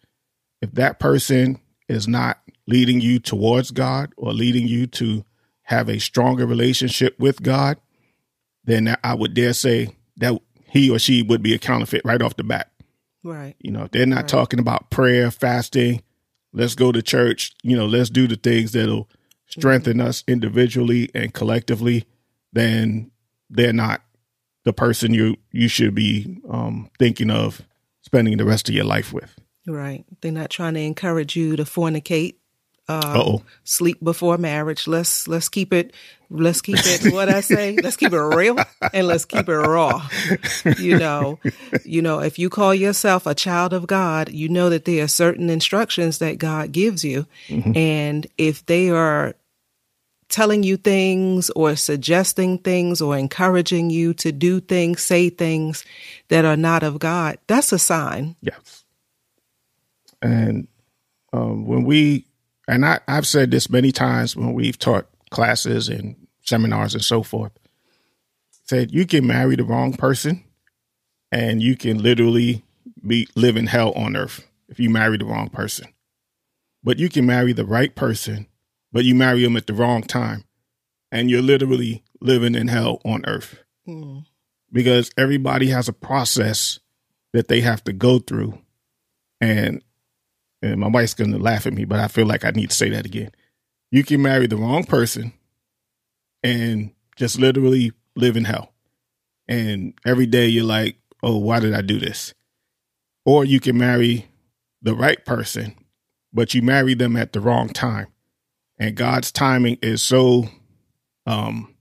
If 0.62 0.72
that 0.72 0.98
person 1.00 1.60
is 1.88 2.06
not 2.06 2.38
leading 2.66 3.00
you 3.00 3.18
towards 3.18 3.70
God 3.72 4.12
or 4.16 4.32
leading 4.32 4.68
you 4.68 4.86
to 4.88 5.24
have 5.62 5.88
a 5.88 5.98
stronger 5.98 6.46
relationship 6.46 7.18
with 7.18 7.42
God, 7.42 7.78
then 8.64 8.96
I 9.02 9.14
would 9.14 9.34
dare 9.34 9.52
say 9.54 9.88
that 10.18 10.40
he 10.70 10.88
or 10.90 10.98
she 10.98 11.22
would 11.22 11.42
be 11.42 11.54
a 11.54 11.58
counterfeit 11.58 12.02
right 12.04 12.22
off 12.22 12.36
the 12.36 12.44
bat. 12.44 12.70
Right. 13.24 13.56
You 13.58 13.72
know, 13.72 13.84
if 13.84 13.90
they're 13.90 14.06
not 14.06 14.16
Right. 14.20 14.28
talking 14.28 14.60
about 14.60 14.90
prayer, 14.90 15.30
fasting, 15.30 16.02
let's 16.52 16.74
go 16.74 16.92
to 16.92 17.02
church, 17.02 17.54
you 17.62 17.76
know, 17.76 17.86
let's 17.86 18.10
do 18.10 18.26
the 18.28 18.36
things 18.36 18.72
that'll 18.72 19.08
strengthen 19.46 20.00
us 20.00 20.24
individually 20.28 21.10
and 21.14 21.34
collectively, 21.34 22.04
then 22.52 23.10
they're 23.50 23.72
not 23.72 24.02
the 24.64 24.72
person 24.72 25.14
you 25.14 25.36
you 25.52 25.68
should 25.68 25.94
be 25.94 26.40
um, 26.50 26.90
thinking 26.98 27.30
of 27.30 27.62
spending 28.02 28.36
the 28.36 28.44
rest 28.44 28.68
of 28.68 28.74
your 28.74 28.84
life 28.84 29.12
with. 29.12 29.34
Right. 29.66 30.04
They're 30.20 30.32
not 30.32 30.50
trying 30.50 30.74
to 30.74 30.80
encourage 30.80 31.36
you 31.36 31.56
to 31.56 31.64
fornicate. 31.64 32.36
Uh, 32.90 33.00
Uh-oh. 33.04 33.42
Sleep 33.64 34.02
before 34.02 34.38
marriage. 34.38 34.88
Let's 34.88 35.28
let's 35.28 35.50
keep 35.50 35.74
it. 35.74 35.92
Let's 36.30 36.62
keep 36.62 36.78
it. 36.78 37.12
What 37.12 37.28
I 37.28 37.42
say. 37.42 37.76
Let's 37.76 37.98
keep 37.98 38.14
it 38.14 38.18
real 38.18 38.56
and 38.94 39.06
let's 39.06 39.26
keep 39.26 39.46
it 39.46 39.54
raw. 39.54 40.08
You 40.78 40.98
know, 40.98 41.38
you 41.84 42.00
know. 42.00 42.20
If 42.20 42.38
you 42.38 42.48
call 42.48 42.74
yourself 42.74 43.26
a 43.26 43.34
child 43.34 43.74
of 43.74 43.86
God, 43.86 44.30
you 44.30 44.48
know 44.48 44.70
that 44.70 44.86
there 44.86 45.04
are 45.04 45.08
certain 45.08 45.50
instructions 45.50 46.16
that 46.18 46.38
God 46.38 46.72
gives 46.72 47.04
you, 47.04 47.26
and 47.50 48.26
if 48.38 48.64
they 48.64 48.88
are 48.88 49.34
telling 50.28 50.62
you 50.62 50.76
things 50.76 51.50
or 51.50 51.74
suggesting 51.76 52.58
things 52.58 53.00
or 53.00 53.16
encouraging 53.16 53.90
you 53.90 54.14
to 54.14 54.32
do 54.32 54.60
things, 54.60 55.02
say 55.02 55.30
things 55.30 55.84
that 56.28 56.44
are 56.44 56.56
not 56.56 56.82
of 56.82 56.98
God, 56.98 57.38
that's 57.46 57.72
a 57.72 57.78
sign. 57.78 58.36
Yes. 58.40 58.84
And 60.20 60.68
um, 61.32 61.66
when 61.66 61.84
we, 61.84 62.26
and 62.66 62.84
I, 62.84 63.00
I've 63.08 63.26
said 63.26 63.50
this 63.50 63.70
many 63.70 63.92
times 63.92 64.36
when 64.36 64.52
we've 64.52 64.78
taught 64.78 65.06
classes 65.30 65.88
and 65.88 66.16
seminars 66.44 66.94
and 66.94 67.04
so 67.04 67.22
forth, 67.22 67.52
said 68.64 68.92
you 68.92 69.06
can 69.06 69.26
marry 69.26 69.56
the 69.56 69.64
wrong 69.64 69.94
person 69.94 70.44
and 71.32 71.62
you 71.62 71.76
can 71.76 72.02
literally 72.02 72.62
be 73.06 73.28
live 73.34 73.56
in 73.56 73.66
hell 73.66 73.92
on 73.92 74.16
earth 74.16 74.46
if 74.68 74.78
you 74.78 74.90
marry 74.90 75.16
the 75.16 75.24
wrong 75.24 75.48
person. 75.48 75.88
But 76.82 76.98
you 76.98 77.08
can 77.08 77.26
marry 77.26 77.52
the 77.52 77.66
right 77.66 77.94
person, 77.94 78.46
but 78.92 79.04
you 79.04 79.14
marry 79.14 79.42
them 79.42 79.56
at 79.56 79.66
the 79.66 79.72
wrong 79.74 80.02
time 80.02 80.44
and 81.12 81.30
you're 81.30 81.42
literally 81.42 82.02
living 82.20 82.54
in 82.54 82.68
hell 82.68 83.00
on 83.04 83.24
earth 83.26 83.62
Hmm. 83.86 84.18
because 84.72 85.10
everybody 85.16 85.68
has 85.68 85.88
a 85.88 85.92
process 85.92 86.78
that 87.32 87.48
they 87.48 87.60
have 87.62 87.82
to 87.84 87.92
go 87.92 88.18
through. 88.18 88.58
And 89.40 89.82
and 90.60 90.80
my 90.80 90.88
wife's 90.88 91.14
gonna 91.14 91.38
laugh 91.38 91.66
at 91.66 91.72
me, 91.72 91.84
but 91.84 92.00
I 92.00 92.08
feel 92.08 92.26
like 92.26 92.44
I 92.44 92.50
need 92.50 92.70
to 92.70 92.76
say 92.76 92.88
that 92.90 93.06
again. 93.06 93.30
You 93.90 94.04
can 94.04 94.20
marry 94.20 94.46
the 94.46 94.56
wrong 94.56 94.84
person 94.84 95.32
and 96.42 96.92
just 97.16 97.38
literally 97.38 97.92
live 98.16 98.36
in 98.36 98.44
hell. 98.44 98.72
And 99.46 99.94
every 100.04 100.26
day 100.26 100.48
you're 100.48 100.64
like, 100.64 100.96
oh, 101.22 101.38
why 101.38 101.60
did 101.60 101.74
I 101.74 101.80
do 101.80 101.98
this? 101.98 102.34
Or 103.24 103.44
you 103.44 103.60
can 103.60 103.78
marry 103.78 104.26
the 104.82 104.94
right 104.94 105.24
person, 105.24 105.74
but 106.32 106.54
you 106.54 106.62
marry 106.62 106.94
them 106.94 107.16
at 107.16 107.32
the 107.32 107.40
wrong 107.40 107.68
time. 107.68 108.08
And 108.78 108.94
God's 108.94 109.32
timing 109.32 109.78
is 109.82 110.02
so 110.02 110.48
um 111.26 111.74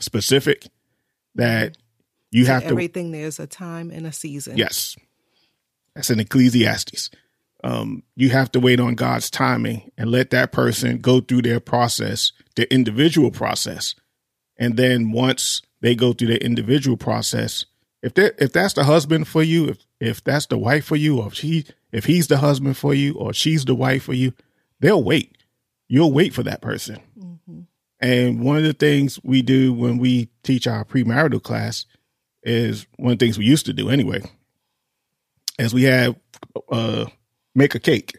specific 0.00 0.66
that 1.34 1.76
you 2.30 2.46
have 2.46 2.62
to 2.62 2.68
everything 2.68 3.12
there's 3.12 3.38
a 3.38 3.46
time 3.46 3.90
and 3.90 4.06
a 4.06 4.12
season. 4.12 4.56
Yes. 4.56 4.96
That's 5.94 6.10
in 6.10 6.20
Ecclesiastes. 6.20 7.10
Um, 7.64 8.04
you 8.14 8.30
have 8.30 8.52
to 8.52 8.60
wait 8.60 8.78
on 8.78 8.94
God's 8.94 9.30
timing 9.30 9.90
and 9.98 10.10
let 10.10 10.30
that 10.30 10.52
person 10.52 10.98
go 10.98 11.20
through 11.20 11.42
their 11.42 11.58
process, 11.58 12.30
their 12.54 12.66
individual 12.66 13.32
process. 13.32 13.96
And 14.56 14.76
then 14.76 15.10
once 15.10 15.62
they 15.80 15.94
go 15.94 16.12
through 16.12 16.28
their 16.28 16.36
individual 16.36 16.96
process, 16.96 17.64
if 18.02 18.14
that 18.14 18.40
if 18.40 18.52
that's 18.52 18.74
the 18.74 18.84
husband 18.84 19.26
for 19.26 19.42
you, 19.42 19.68
if 19.68 19.78
if 20.00 20.22
that's 20.22 20.46
the 20.46 20.58
wife 20.58 20.84
for 20.84 20.96
you, 20.96 21.20
or 21.20 21.28
if 21.28 21.34
she 21.34 21.64
if 21.90 22.04
he's 22.04 22.28
the 22.28 22.38
husband 22.38 22.76
for 22.76 22.94
you, 22.94 23.14
or 23.14 23.32
she's 23.32 23.64
the 23.64 23.74
wife 23.74 24.04
for 24.04 24.14
you, 24.14 24.32
they'll 24.78 25.02
wait. 25.02 25.36
You'll 25.88 26.12
wait 26.12 26.34
for 26.34 26.42
that 26.42 26.60
person. 26.60 26.98
And 28.00 28.40
one 28.44 28.56
of 28.56 28.62
the 28.62 28.72
things 28.74 29.18
we 29.24 29.42
do 29.42 29.72
when 29.72 29.98
we 29.98 30.28
teach 30.44 30.66
our 30.68 30.84
premarital 30.84 31.42
class 31.42 31.84
is 32.44 32.86
one 32.96 33.12
of 33.14 33.18
the 33.18 33.24
things 33.26 33.38
we 33.38 33.44
used 33.44 33.66
to 33.66 33.72
do 33.72 33.90
anyway, 33.90 34.22
is 35.58 35.74
we 35.74 35.82
have 35.84 36.14
uh, 36.70 37.06
make 37.54 37.74
a 37.74 37.80
cake, 37.80 38.16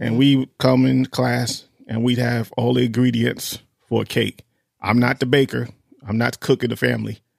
and 0.00 0.18
we 0.18 0.48
come 0.58 0.86
in 0.86 1.06
class 1.06 1.64
and 1.86 2.02
we'd 2.02 2.18
have 2.18 2.50
all 2.56 2.74
the 2.74 2.84
ingredients 2.86 3.58
for 3.88 4.02
a 4.02 4.06
cake. 4.06 4.42
I'm 4.80 4.98
not 4.98 5.20
the 5.20 5.26
baker. 5.26 5.68
I'm 6.06 6.18
not 6.18 6.32
the 6.32 6.38
cook 6.38 6.62
of 6.64 6.70
the 6.70 6.76
family. 6.76 7.20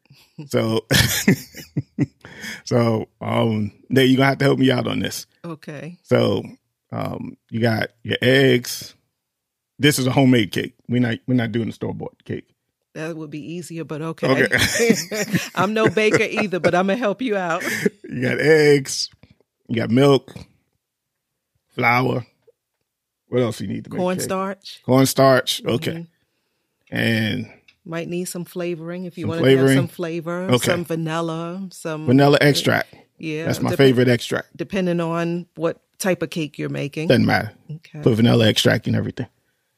So, 0.50 0.86
so 2.65 3.08
um, 3.22 3.72
Nate, 3.89 4.10
you're 4.10 4.17
gonna 4.17 4.27
have 4.27 4.38
to 4.39 4.46
help 4.46 4.60
me 4.60 4.70
out 4.70 4.86
on 4.86 5.00
this. 5.00 5.27
Okay. 5.46 5.98
So, 6.03 6.44
um, 6.91 7.38
you 7.50 7.62
got 7.62 7.91
your 8.03 8.17
eggs. 8.22 8.95
This 9.77 10.00
is 10.00 10.08
a 10.08 10.12
homemade 10.12 10.51
cake. 10.51 10.74
We're 10.88 11.01
not 11.01 11.17
we're 11.27 11.36
not 11.36 11.51
doing 11.51 11.70
a 11.70 11.72
store 11.72 11.94
bought 11.94 12.24
cake. 12.24 12.48
That 12.94 13.17
would 13.17 13.29
be 13.29 13.53
easier, 13.55 13.84
but 13.84 14.01
okay. 14.01 14.46
Okay. 14.46 14.96
I'm 15.55 15.74
no 15.74 15.89
baker 15.89 16.24
either, 16.24 16.60
but 16.62 16.74
I'm 16.74 16.88
gonna 16.88 16.98
help 16.98 17.22
you 17.22 17.36
out. 17.36 17.62
You 18.10 18.22
got 18.22 18.39
eggs. 18.39 19.10
You 19.67 19.75
got 19.75 19.89
milk, 19.89 20.34
flour. 21.74 22.25
What 23.27 23.41
else 23.41 23.60
you 23.60 23.67
need 23.67 23.84
to 23.86 23.89
make? 23.89 24.00
Cornstarch. 24.00 24.82
Cornstarch. 24.86 25.62
Okay. 25.65 26.08
And 26.89 27.51
Might 27.84 28.08
need 28.08 28.25
some 28.25 28.46
flavoring 28.46 29.05
if 29.05 29.17
you 29.17 29.27
want 29.27 29.44
to 29.44 29.58
have 29.58 29.70
some 29.72 29.88
flavor. 29.88 30.44
Okay. 30.44 30.65
Some 30.65 30.86
vanilla. 30.86 31.67
Some 31.72 32.05
vanilla 32.05 32.38
extract. 32.39 32.96
Yeah, 33.17 33.46
That's 33.46 33.62
my 33.62 33.70
dep- 33.70 33.77
favorite 33.77 34.08
extract. 34.08 34.55
Depending 34.55 35.00
on 35.00 35.48
what 35.55 35.82
type 35.98 36.22
of 36.22 36.29
cake 36.29 36.58
you're 36.58 36.70
making. 36.70 37.08
Doesn't 37.08 37.25
matter. 37.25 37.51
Okay. 37.70 38.01
Put 38.01 38.13
vanilla 38.15 38.48
extract 38.48 38.88
in 38.88 38.96
everything. 38.96 39.27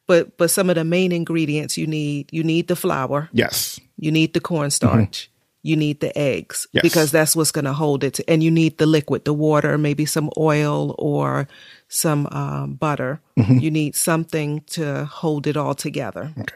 But 0.07 0.37
but 0.37 0.49
some 0.49 0.69
of 0.69 0.75
the 0.75 0.83
main 0.83 1.11
ingredients 1.11 1.77
you 1.77 1.85
need 1.87 2.29
you 2.31 2.43
need 2.43 2.67
the 2.67 2.75
flour, 2.75 3.29
Yes. 3.33 3.79
you 3.97 4.11
need 4.11 4.33
the 4.33 4.39
cornstarch, 4.39 5.29
you 5.63 5.75
need 5.75 5.99
the 5.99 6.17
eggs 6.17 6.65
Yes. 6.71 6.81
because 6.81 7.11
that's 7.11 7.35
what's 7.35 7.51
going 7.51 7.65
to 7.65 7.73
hold 7.73 8.03
it. 8.03 8.19
And 8.27 8.41
you 8.41 8.49
need 8.51 8.77
the 8.77 8.85
liquid, 8.85 9.25
the 9.25 9.33
water, 9.33 9.77
maybe 9.77 10.05
some 10.05 10.29
oil 10.37 10.95
or 10.97 11.47
some 11.89 12.27
um, 12.31 12.75
butter. 12.75 13.19
You 13.35 13.69
need 13.71 13.95
something 13.95 14.61
to 14.67 15.05
hold 15.05 15.45
it 15.47 15.57
all 15.57 15.75
together. 15.75 16.33
Okay. 16.39 16.55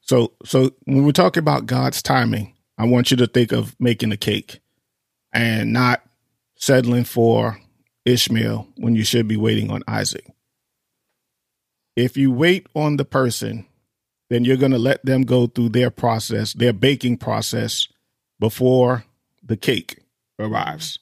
So 0.00 0.32
so 0.44 0.72
when 0.84 1.04
we're 1.04 1.12
talking 1.12 1.42
about 1.42 1.66
God's 1.66 2.02
timing, 2.02 2.54
I 2.78 2.84
want 2.86 3.10
you 3.10 3.16
to 3.18 3.26
think 3.26 3.52
of 3.52 3.76
making 3.78 4.12
a 4.12 4.16
cake 4.16 4.60
and 5.32 5.72
not 5.72 6.02
settling 6.56 7.04
for 7.04 7.60
Ishmael 8.04 8.66
when 8.76 8.94
you 8.96 9.04
should 9.04 9.28
be 9.28 9.36
waiting 9.36 9.70
on 9.70 9.82
Isaac. 9.86 10.24
If 11.98 12.16
you 12.16 12.30
wait 12.30 12.68
on 12.76 12.96
the 12.96 13.04
person, 13.04 13.66
then 14.30 14.44
you're 14.44 14.56
going 14.56 14.70
to 14.70 14.78
let 14.78 15.04
them 15.04 15.22
go 15.22 15.48
through 15.48 15.70
their 15.70 15.90
process, 15.90 16.52
their 16.52 16.72
baking 16.72 17.16
process 17.16 17.88
before 18.38 19.04
the 19.42 19.56
cake 19.56 19.98
arrives. 20.38 21.00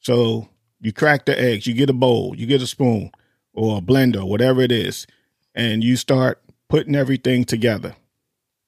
So 0.00 0.48
you 0.80 0.92
crack 0.92 1.26
the 1.26 1.40
eggs, 1.40 1.68
you 1.68 1.74
get 1.74 1.88
a 1.88 1.92
bowl, 1.92 2.34
you 2.36 2.46
get 2.46 2.62
a 2.62 2.66
spoon 2.66 3.12
or 3.52 3.78
a 3.78 3.80
blender, 3.80 4.26
whatever 4.26 4.60
it 4.60 4.72
is, 4.72 5.06
and 5.54 5.84
you 5.84 5.96
start 5.96 6.42
putting 6.68 6.96
everything 6.96 7.44
together. 7.44 7.94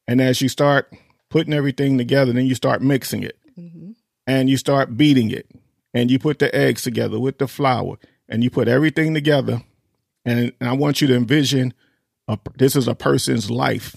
And 0.07 0.21
as 0.21 0.41
you 0.41 0.49
start 0.49 0.93
putting 1.31 1.53
everything 1.53 1.99
together, 1.99 2.33
then 2.33 2.47
you 2.47 2.55
start 2.55 2.81
mixing 2.81 3.25
it 3.25 3.37
mm-hmm. 3.59 3.91
and 4.25 4.49
you 4.49 4.57
start 4.57 4.97
beating 4.97 5.33
it 5.33 5.51
and 5.93 6.13
you 6.13 6.21
put 6.21 6.39
the 6.39 6.55
eggs 6.55 6.83
together 6.83 7.19
with 7.19 7.39
the 7.39 7.49
flour 7.49 7.99
and 8.29 8.45
you 8.45 8.51
put 8.51 8.69
everything 8.69 9.15
together. 9.15 9.63
And, 10.27 10.53
and 10.61 10.69
I 10.69 10.73
want 10.73 11.01
you 11.01 11.07
to 11.09 11.15
envision 11.17 11.73
a, 12.29 12.39
this 12.57 12.77
is 12.77 12.89
a 12.89 12.95
person's 12.95 13.51
life 13.51 13.97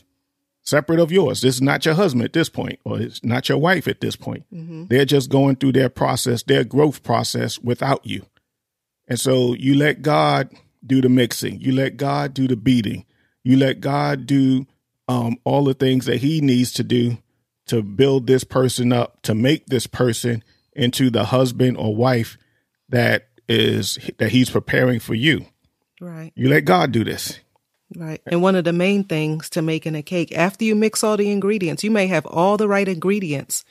separate 0.61 0.99
of 0.99 1.11
yours. 1.11 1.41
This 1.41 1.55
is 1.55 1.61
not 1.61 1.83
your 1.85 1.95
husband 1.95 2.23
at 2.23 2.33
this 2.33 2.47
point, 2.47 2.79
or 2.85 3.01
it's 3.01 3.23
not 3.23 3.49
your 3.49 3.57
wife 3.57 3.87
at 3.87 4.01
this 4.01 4.15
point. 4.15 4.45
They're 4.87 5.05
just 5.05 5.29
going 5.29 5.55
through 5.55 5.71
their 5.73 5.89
process, 5.89 6.43
their 6.43 6.63
growth 6.63 7.01
process 7.01 7.57
without 7.59 8.05
you. 8.05 8.25
And 9.07 9.19
so 9.19 9.55
you 9.55 9.75
let 9.75 10.03
God 10.03 10.51
do 10.85 11.01
the 11.01 11.09
mixing, 11.09 11.59
you 11.59 11.71
let 11.73 11.97
God 11.97 12.33
do 12.35 12.47
the 12.47 12.55
beating, 12.55 13.05
you 13.43 13.57
let 13.57 13.81
God 13.81 14.27
do 14.27 14.67
um, 15.07 15.37
all 15.43 15.63
the 15.63 15.73
things 15.73 16.05
that 16.05 16.17
He 16.17 16.39
needs 16.39 16.71
to 16.73 16.83
do 16.83 17.17
to 17.65 17.81
build 17.81 18.27
this 18.27 18.43
person 18.43 18.93
up, 18.93 19.21
to 19.23 19.33
make 19.33 19.65
this 19.65 19.87
person 19.87 20.43
into 20.73 21.09
the 21.09 21.25
husband 21.25 21.77
or 21.77 21.95
wife 21.95 22.37
that 22.89 23.29
is 23.47 23.97
that 24.19 24.29
He's 24.31 24.51
preparing 24.51 24.99
for 24.99 25.15
you. 25.15 25.45
Right. 25.99 26.31
You 26.35 26.49
let 26.49 26.65
God 26.65 26.91
do 26.91 27.03
this. 27.03 27.39
Right. 27.95 28.21
And 28.25 28.41
one 28.41 28.55
of 28.55 28.65
the 28.65 28.73
main 28.73 29.03
things 29.03 29.49
to 29.51 29.61
making 29.61 29.95
a 29.95 30.03
cake, 30.03 30.31
after 30.31 30.63
you 30.63 30.75
mix 30.75 31.03
all 31.03 31.17
the 31.17 31.31
ingredients, 31.31 31.83
you 31.83 31.91
may 31.91 32.07
have 32.07 32.25
all 32.25 32.55
the 32.57 32.67
right 32.67 32.87
ingredients, 32.87 33.65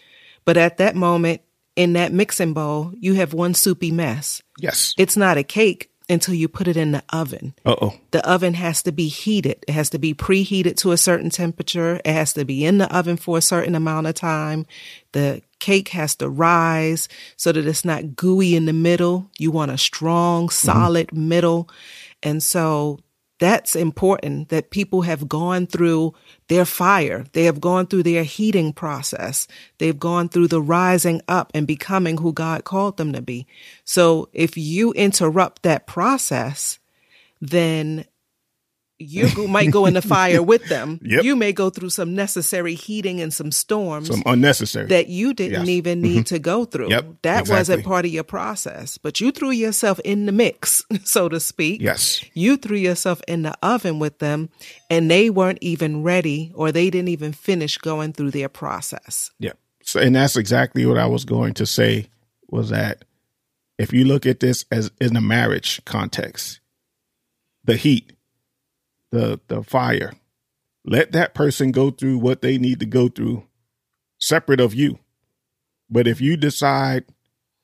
but 0.45 0.57
at 0.57 0.79
that 0.79 0.97
moment 0.97 1.43
in 1.77 1.93
that 1.93 2.13
mixing 2.13 2.53
bowl, 2.53 2.93
you 2.99 3.15
have 3.15 3.33
one 3.33 3.55
soupy 3.55 3.93
mess. 3.93 4.43
Yes. 4.59 4.95
It's 4.99 5.17
not 5.17 5.39
a 5.39 5.45
cake 5.45 5.91
until 6.09 6.35
you 6.35 6.49
put 6.49 6.67
it 6.67 6.77
in 6.77 6.93
the 6.93 7.03
oven. 7.11 7.55
Uh 7.65 7.77
oh. 7.81 7.95
The 8.11 8.27
oven 8.29 8.55
has 8.55 8.83
to 8.83 8.93
be 8.93 9.09
heated. 9.09 9.65
It 9.69 9.73
has 9.73 9.91
to 9.91 9.99
be 9.99 10.15
preheated 10.15 10.77
to 10.79 10.93
a 10.93 10.97
certain 10.97 11.31
temperature. 11.31 12.01
It 12.05 12.13
has 12.13 12.33
to 12.33 12.45
be 12.45 12.65
in 12.65 12.79
the 12.79 12.93
oven 12.95 13.17
for 13.17 13.39
a 13.39 13.43
certain 13.43 13.75
amount 13.75 14.07
of 14.07 14.15
time. 14.15 14.67
The 15.13 15.43
cake 15.59 15.89
has 15.89 16.17
to 16.17 16.29
rise 16.29 17.09
so 17.37 17.53
that 17.53 17.67
it's 17.67 17.85
not 17.85 18.17
gooey 18.17 18.57
in 18.57 18.65
the 18.65 18.73
middle. 18.73 19.31
You 19.39 19.51
want 19.51 19.71
a 19.71 19.79
strong, 19.79 20.49
solid 20.49 21.09
mm-hmm. 21.09 21.29
middle. 21.29 21.71
And 22.23 22.43
so 22.43 22.99
that's 23.39 23.77
important 23.77 24.49
that 24.49 24.71
people 24.71 25.03
have 25.03 25.29
gone 25.29 25.67
through 25.67 26.15
their 26.49 26.65
fire. 26.65 27.25
They 27.33 27.45
have 27.45 27.61
gone 27.61 27.87
through 27.87 28.03
their 28.03 28.25
heating 28.25 28.73
process. 28.73 29.47
They've 29.79 29.99
gone 29.99 30.29
through 30.29 30.49
the 30.49 30.61
rising 30.61 31.23
up 31.29 31.53
and 31.55 31.67
becoming 31.67 32.19
who 32.19 32.33
God 32.33 32.65
called 32.65 32.97
them 32.97 33.13
to 33.13 33.23
be. 33.23 33.47
So 33.85 34.29
if 34.33 34.57
you 34.57 34.93
interrupt 34.93 35.63
that 35.63 35.87
process, 35.87 36.81
then 37.41 38.05
you 38.99 39.47
might 39.49 39.71
go 39.71 39.87
in 39.87 39.95
the 39.95 40.03
fire 40.03 40.43
with 40.43 40.69
them. 40.69 41.01
Yep. 41.09 41.25
You 41.25 41.37
may 41.37 41.53
go 41.53 41.71
through 41.71 41.91
some 41.91 42.15
necessary 42.15 42.75
heating 42.75 43.21
and 43.21 43.33
some 43.33 43.51
storms. 43.51 44.09
Some 44.09 44.23
unnecessary. 44.27 44.89
That 44.89 45.09
you 45.09 45.33
didn't 45.33 45.61
Yes. 45.67 45.69
even 45.69 46.03
need 46.03 46.17
mm-hmm. 46.27 46.35
to 46.35 46.39
go 46.39 46.65
through. 46.65 46.91
Yep, 46.91 47.05
That 47.23 47.41
exactly. 47.41 47.55
wasn't 47.57 47.85
part 47.85 48.05
of 48.05 48.13
your 48.13 48.25
process. 48.25 48.99
But 48.99 49.21
you 49.21 49.31
threw 49.31 49.51
yourself 49.51 50.01
in 50.01 50.27
the 50.27 50.33
mix, 50.33 50.85
so 51.05 51.29
to 51.29 51.41
speak. 51.41 51.81
yes. 51.81 52.23
You 52.35 52.57
threw 52.57 52.77
yourself 52.77 53.23
in 53.27 53.43
the 53.43 53.57
oven 53.63 53.99
with 53.99 54.19
them 54.19 54.51
and 54.91 55.11
they 55.11 55.31
weren't 55.31 55.59
even 55.63 56.03
ready 56.03 56.53
or 56.55 56.73
they 56.73 56.91
didn't 56.91 57.09
even 57.09 57.33
finish 57.33 57.79
going 57.79 58.13
through 58.13 58.33
their 58.33 58.49
process. 58.49 59.31
Yeah. 59.39 59.53
So, 59.83 60.01
and 60.01 60.15
that's 60.17 60.37
exactly 60.37 60.85
what 60.85 60.99
I 60.99 61.07
was 61.07 61.25
going 61.25 61.55
to 61.55 61.67
say 61.67 62.09
was 62.51 62.69
that 62.71 63.05
if 63.79 63.93
you 63.93 64.05
look 64.05 64.27
at 64.27 64.41
this 64.41 64.65
as 64.71 64.91
in 65.01 65.17
a 65.17 65.21
marriage 65.21 65.83
context, 65.85 66.61
the 67.65 67.77
heat, 67.77 68.13
the 69.11 69.41
the 69.49 69.63
fire, 69.63 70.13
let 70.85 71.13
that 71.13 71.35
person 71.35 71.73
go 71.73 71.91
through 71.91 72.19
what 72.19 72.43
they 72.43 72.59
need 72.59 72.81
to 72.81 72.87
go 72.87 73.09
through 73.09 73.45
separate 74.19 74.61
of 74.61 74.75
you. 74.75 74.99
But 75.91 76.07
if 76.07 76.21
you 76.21 76.37
decide, 76.37 77.05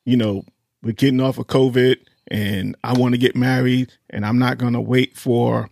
you 0.05 0.17
know, 0.17 0.45
we're 0.83 0.93
getting 0.93 1.21
off 1.21 1.39
of 1.39 1.47
COVID 1.47 1.97
and 2.29 2.77
I 2.85 2.97
want 2.99 3.15
to 3.15 3.19
get 3.19 3.37
married 3.37 3.93
and 4.11 4.25
I'm 4.25 4.39
not 4.39 4.59
going 4.59 4.73
to 4.73 4.81
wait 4.81 5.17
for 5.17 5.69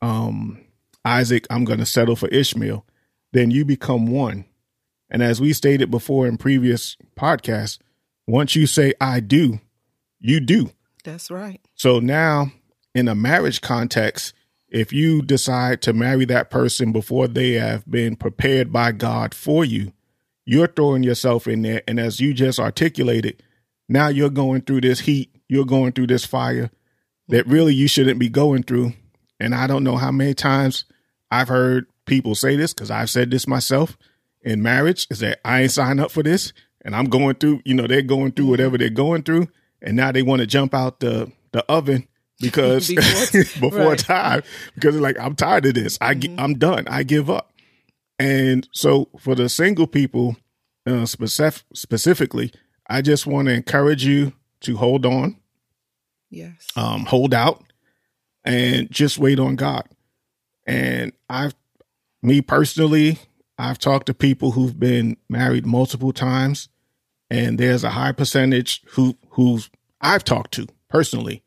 um 0.00 0.60
Isaac, 1.04 1.46
I'm 1.50 1.64
going 1.64 1.80
to 1.80 1.86
settle 1.86 2.16
for 2.16 2.28
Ishmael, 2.28 2.86
then 3.32 3.50
you 3.50 3.64
become 3.64 4.06
one. 4.06 4.44
And 5.10 5.22
as 5.22 5.40
we 5.40 5.52
stated 5.52 5.90
before 5.90 6.26
in 6.26 6.38
previous 6.38 6.96
podcasts, 7.18 7.78
once 8.26 8.54
you 8.54 8.66
say 8.66 8.94
I 9.00 9.20
do, 9.20 9.60
you 10.20 10.40
do. 10.40 10.70
That's 11.04 11.30
right. 11.30 11.60
So 11.74 11.98
now 11.98 12.52
in 12.94 13.08
a 13.08 13.14
marriage 13.14 13.60
context, 13.60 14.32
if 14.72 14.90
you 14.90 15.20
decide 15.20 15.82
to 15.82 15.92
marry 15.92 16.24
that 16.24 16.48
person 16.48 16.92
before 16.92 17.28
they 17.28 17.52
have 17.52 17.88
been 17.88 18.16
prepared 18.16 18.72
by 18.72 18.90
God 18.90 19.34
for 19.34 19.66
you, 19.66 19.92
you're 20.46 20.66
throwing 20.66 21.02
yourself 21.02 21.46
in 21.46 21.60
there. 21.60 21.82
And 21.86 22.00
as 22.00 22.20
you 22.20 22.32
just 22.32 22.58
articulated, 22.58 23.42
now 23.86 24.08
you're 24.08 24.30
going 24.30 24.62
through 24.62 24.80
this 24.80 25.00
heat, 25.00 25.30
you're 25.46 25.66
going 25.66 25.92
through 25.92 26.06
this 26.06 26.24
fire 26.24 26.70
that 27.28 27.46
really 27.46 27.74
you 27.74 27.86
shouldn't 27.86 28.18
be 28.18 28.30
going 28.30 28.62
through. 28.62 28.94
And 29.38 29.54
I 29.54 29.66
don't 29.66 29.84
know 29.84 29.98
how 29.98 30.10
many 30.10 30.32
times 30.32 30.86
I've 31.30 31.48
heard 31.48 31.86
people 32.06 32.34
say 32.34 32.56
this 32.56 32.72
because 32.72 32.90
I've 32.90 33.10
said 33.10 33.30
this 33.30 33.46
myself 33.46 33.98
in 34.40 34.62
marriage 34.62 35.06
is 35.10 35.18
that 35.18 35.40
I 35.44 35.62
ain't 35.62 35.70
signed 35.70 36.00
up 36.00 36.10
for 36.10 36.22
this 36.22 36.54
and 36.82 36.96
I'm 36.96 37.10
going 37.10 37.34
through, 37.34 37.60
you 37.66 37.74
know, 37.74 37.86
they're 37.86 38.00
going 38.00 38.32
through 38.32 38.46
whatever 38.46 38.78
they're 38.78 38.88
going 38.88 39.22
through. 39.22 39.48
And 39.82 39.96
now 39.96 40.12
they 40.12 40.22
want 40.22 40.40
to 40.40 40.46
jump 40.46 40.72
out 40.72 41.00
the, 41.00 41.30
the 41.52 41.62
oven 41.70 42.08
because 42.42 42.88
Before- 43.32 43.70
before, 43.70 43.88
right. 43.90 43.98
time 43.98 44.42
because 44.74 44.96
like, 44.96 45.18
I'm 45.18 45.34
tired 45.34 45.64
of 45.66 45.74
this. 45.74 45.96
I, 46.00 46.12
gi- 46.14 46.34
I'm 46.36 46.54
done. 46.58 46.86
I 46.88 47.02
give 47.04 47.30
up. 47.30 47.50
And 48.18 48.68
so 48.72 49.08
for 49.18 49.34
the 49.34 49.48
single 49.48 49.86
people 49.86 50.36
uh, 50.86 51.06
specific, 51.06 51.62
specifically, 51.74 52.52
I 52.90 53.00
just 53.00 53.26
want 53.26 53.48
to 53.48 53.54
encourage 53.54 54.04
you 54.04 54.32
to 54.60 54.76
hold 54.76 55.06
on, 55.06 55.36
Yes. 56.30 56.66
um, 56.76 57.04
hold 57.06 57.32
out, 57.34 57.62
and 58.44 58.90
just 58.90 59.18
wait 59.18 59.38
on 59.38 59.56
God. 59.56 59.88
And 60.66 61.12
I've, 61.28 61.54
me 62.22 62.40
personally, 62.42 63.18
I've 63.58 63.78
talked 63.78 64.06
to 64.06 64.14
people 64.14 64.52
who've 64.52 64.78
been 64.78 65.16
married 65.28 65.66
multiple 65.66 66.12
times, 66.12 66.68
and 67.30 67.58
there's 67.58 67.82
a 67.84 67.90
high 67.90 68.12
percentage 68.12 68.82
who 68.90 69.16
who's 69.30 69.70
I've 70.00 70.24
talked 70.24 70.52
to 70.54 70.66
personally, 70.88 71.42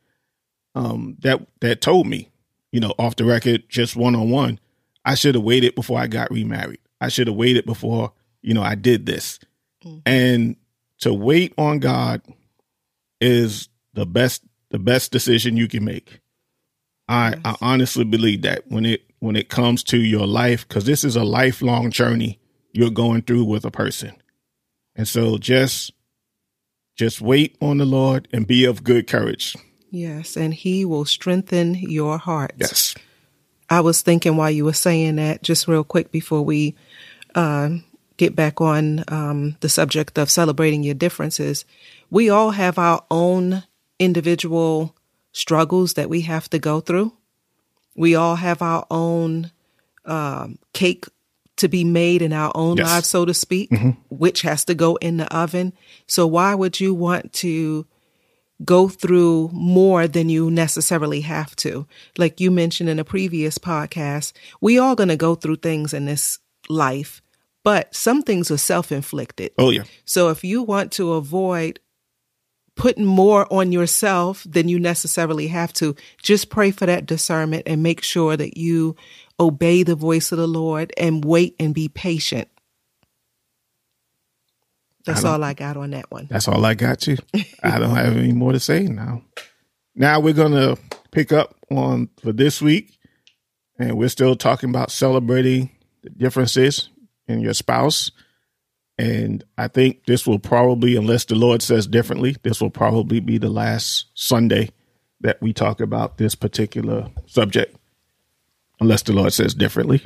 um, 0.76 1.18
that 1.22 1.46
that 1.62 1.82
told 1.82 2.08
me, 2.08 2.30
you 2.72 2.80
know, 2.80 2.94
off 3.00 3.16
the 3.16 3.26
record, 3.26 3.64
just 3.70 3.96
one 3.96 4.16
on 4.16 4.30
one, 4.30 4.60
I 5.04 5.16
should 5.16 5.36
have 5.36 5.44
waited 5.44 5.76
before 5.76 6.00
I 6.00 6.08
got 6.08 6.32
remarried. 6.32 6.80
I 7.02 7.08
should 7.08 7.28
have 7.28 7.36
waited 7.36 7.66
before, 7.66 8.14
you 8.42 8.54
know, 8.54 8.64
I 8.64 8.76
did 8.76 9.06
this. 9.06 9.40
And 10.06 10.56
to 11.00 11.14
wait 11.14 11.54
on 11.58 11.80
God 11.80 12.22
is 13.22 13.70
the 13.94 14.06
best 14.06 14.44
the 14.70 14.80
best 14.80 15.12
decision 15.12 15.58
you 15.58 15.68
can 15.68 15.86
make. 15.86 16.20
I, 17.08 17.36
I 17.46 17.56
honestly 17.62 18.04
believe 18.04 18.42
that 18.42 18.64
when 18.68 18.86
it 18.86 19.04
when 19.20 19.36
it 19.36 19.50
comes 19.50 19.84
to 19.84 19.98
your 19.98 20.26
life, 20.28 20.68
because 20.68 20.86
this 20.86 21.04
is 21.04 21.16
a 21.16 21.24
lifelong 21.24 21.92
journey 21.92 22.40
you're 22.74 22.90
going 22.90 23.22
through 23.22 23.46
with 23.46 23.64
a 23.64 23.72
person. 23.72 24.14
And 24.96 25.08
so 25.08 25.38
just 25.38 25.94
just 26.96 27.22
wait 27.22 27.56
on 27.62 27.78
the 27.78 27.86
Lord 27.86 28.28
and 28.34 28.48
be 28.48 28.66
of 28.66 28.84
good 28.84 29.08
courage. 29.08 29.56
Yes. 29.89 30.36
And 30.38 30.54
he 30.54 30.86
will 30.86 31.06
strengthen 31.06 31.76
your 31.76 32.17
heart. 32.17 32.54
Yes. 32.58 32.95
I 33.69 33.82
was 33.82 34.02
thinking 34.02 34.38
while 34.38 34.52
you 34.52 34.65
were 34.65 34.74
saying 34.74 35.15
that, 35.15 35.41
just 35.41 35.67
real 35.67 35.84
quick 35.84 36.12
before 36.12 36.43
we 36.43 36.76
uh, 37.34 37.69
get 38.17 38.36
back 38.36 38.62
on 38.62 39.04
um, 39.08 39.56
the 39.62 39.69
subject 39.69 40.17
of 40.17 40.30
celebrating 40.30 40.84
your 40.84 40.93
differences, 40.93 41.65
we 42.12 42.30
all 42.30 42.52
have 42.52 42.78
our 42.78 43.04
own 43.10 43.63
individual 44.00 44.95
struggles 45.32 45.95
that 45.95 46.10
we 46.10 46.21
have 46.21 46.50
to 46.52 46.60
go 46.60 46.80
through. 46.80 47.12
We 47.95 48.15
all 48.15 48.36
have 48.36 48.62
our 48.62 48.86
own 48.91 49.52
um, 50.06 50.60
cake 50.74 51.06
to 51.58 51.67
be 51.69 51.84
made 51.84 52.21
in 52.21 52.34
our 52.34 52.52
own 52.54 52.78
Yes. 52.78 52.86
lives, 52.86 53.08
so 53.08 53.26
to 53.26 53.34
speak, 53.34 53.71
which 54.10 54.41
has 54.41 54.65
to 54.65 54.76
go 54.76 54.98
in 54.98 55.17
the 55.17 55.34
oven. 55.36 55.74
So, 56.06 56.28
why 56.28 56.54
would 56.54 56.80
you 56.80 56.93
want 56.93 57.32
to? 57.34 57.86
Go 58.63 58.88
through 58.88 59.50
more 59.52 60.08
than 60.08 60.30
you 60.30 60.50
necessarily 60.50 61.22
have 61.22 61.56
to. 61.58 61.86
Like 62.18 62.39
you 62.39 62.52
mentioned 62.52 62.89
in 62.89 63.00
a 63.00 63.04
previous 63.04 63.58
podcast, 63.58 64.34
we 64.62 64.78
all 64.78 64.96
going 64.96 65.10
to 65.10 65.18
go 65.18 65.36
through 65.36 65.58
things 65.58 65.94
in 65.94 66.06
this 66.06 66.39
life, 66.70 67.22
but 67.63 67.94
some 67.94 68.22
things 68.22 68.50
are 68.52 68.58
self-inflicted. 68.58 69.52
Oh 69.58 69.72
yeah. 69.72 69.84
So 70.06 70.30
if 70.30 70.44
you 70.44 70.63
want 70.63 70.94
to 70.94 71.13
avoid 71.13 71.80
putting 72.76 73.06
more 73.06 73.52
on 73.54 73.72
yourself 73.72 74.46
than 74.50 74.68
you 74.68 74.80
necessarily 74.80 75.48
have 75.48 75.74
to, 75.74 75.96
just 76.22 76.50
pray 76.50 76.72
for 76.72 76.86
that 76.86 77.06
discernment 77.06 77.63
and 77.65 77.84
make 77.84 78.04
sure 78.04 78.36
that 78.38 78.58
you 78.58 78.96
obey 79.39 79.84
the 79.84 79.96
voice 79.96 80.32
of 80.32 80.38
the 80.38 80.48
Lord 80.48 80.94
and 80.98 81.24
wait 81.24 81.56
and 81.60 81.74
be 81.74 81.89
patient. 81.89 82.50
That's 85.06 85.22
don't- 85.24 85.34
all 85.34 85.44
I 85.44 85.54
got 85.54 85.78
on 85.78 85.91
that 85.91 86.10
one. 86.12 86.28
That's 86.30 86.48
all 86.48 86.65
I 86.65 86.74
got 86.74 87.08
you. 87.08 87.18
I 87.63 87.80
don't 87.80 87.96
have 87.96 88.18
any 88.18 88.34
more 88.34 88.52
to 88.52 88.60
say 88.60 88.84
now. 88.84 89.24
Now 89.96 90.20
we're 90.20 90.34
gonna 90.34 90.76
pick 91.12 91.32
up 91.32 91.56
on 91.72 92.10
for 92.22 92.34
this 92.34 92.62
week, 92.62 92.98
and 93.80 93.98
we're 93.98 94.10
still 94.10 94.36
talking 94.36 94.70
about 94.70 94.91
celebrating 94.91 95.70
the 96.04 96.10
differences 96.10 96.89
in 97.28 97.39
your 97.39 97.54
spouse. 97.54 98.12
And 98.98 99.44
I 99.58 99.68
think 99.68 100.06
this 100.06 100.26
will 100.26 100.39
probably, 100.39 100.96
unless 100.96 101.26
the 101.26 101.36
Lord 101.36 101.62
says 101.62 101.86
differently, 101.88 102.38
this 102.44 102.62
will 102.62 102.70
probably 102.70 103.20
be 103.20 103.38
the 103.38 103.50
last 103.50 104.06
Sunday 104.13 104.70
that 105.22 105.41
we 105.41 105.52
talk 105.54 105.82
about 105.82 106.18
this 106.18 106.36
particular 106.36 107.10
subject, 107.26 107.76
unless 108.80 109.02
the 109.02 109.13
Lord 109.13 109.34
says 109.34 109.54
differently. 109.54 110.02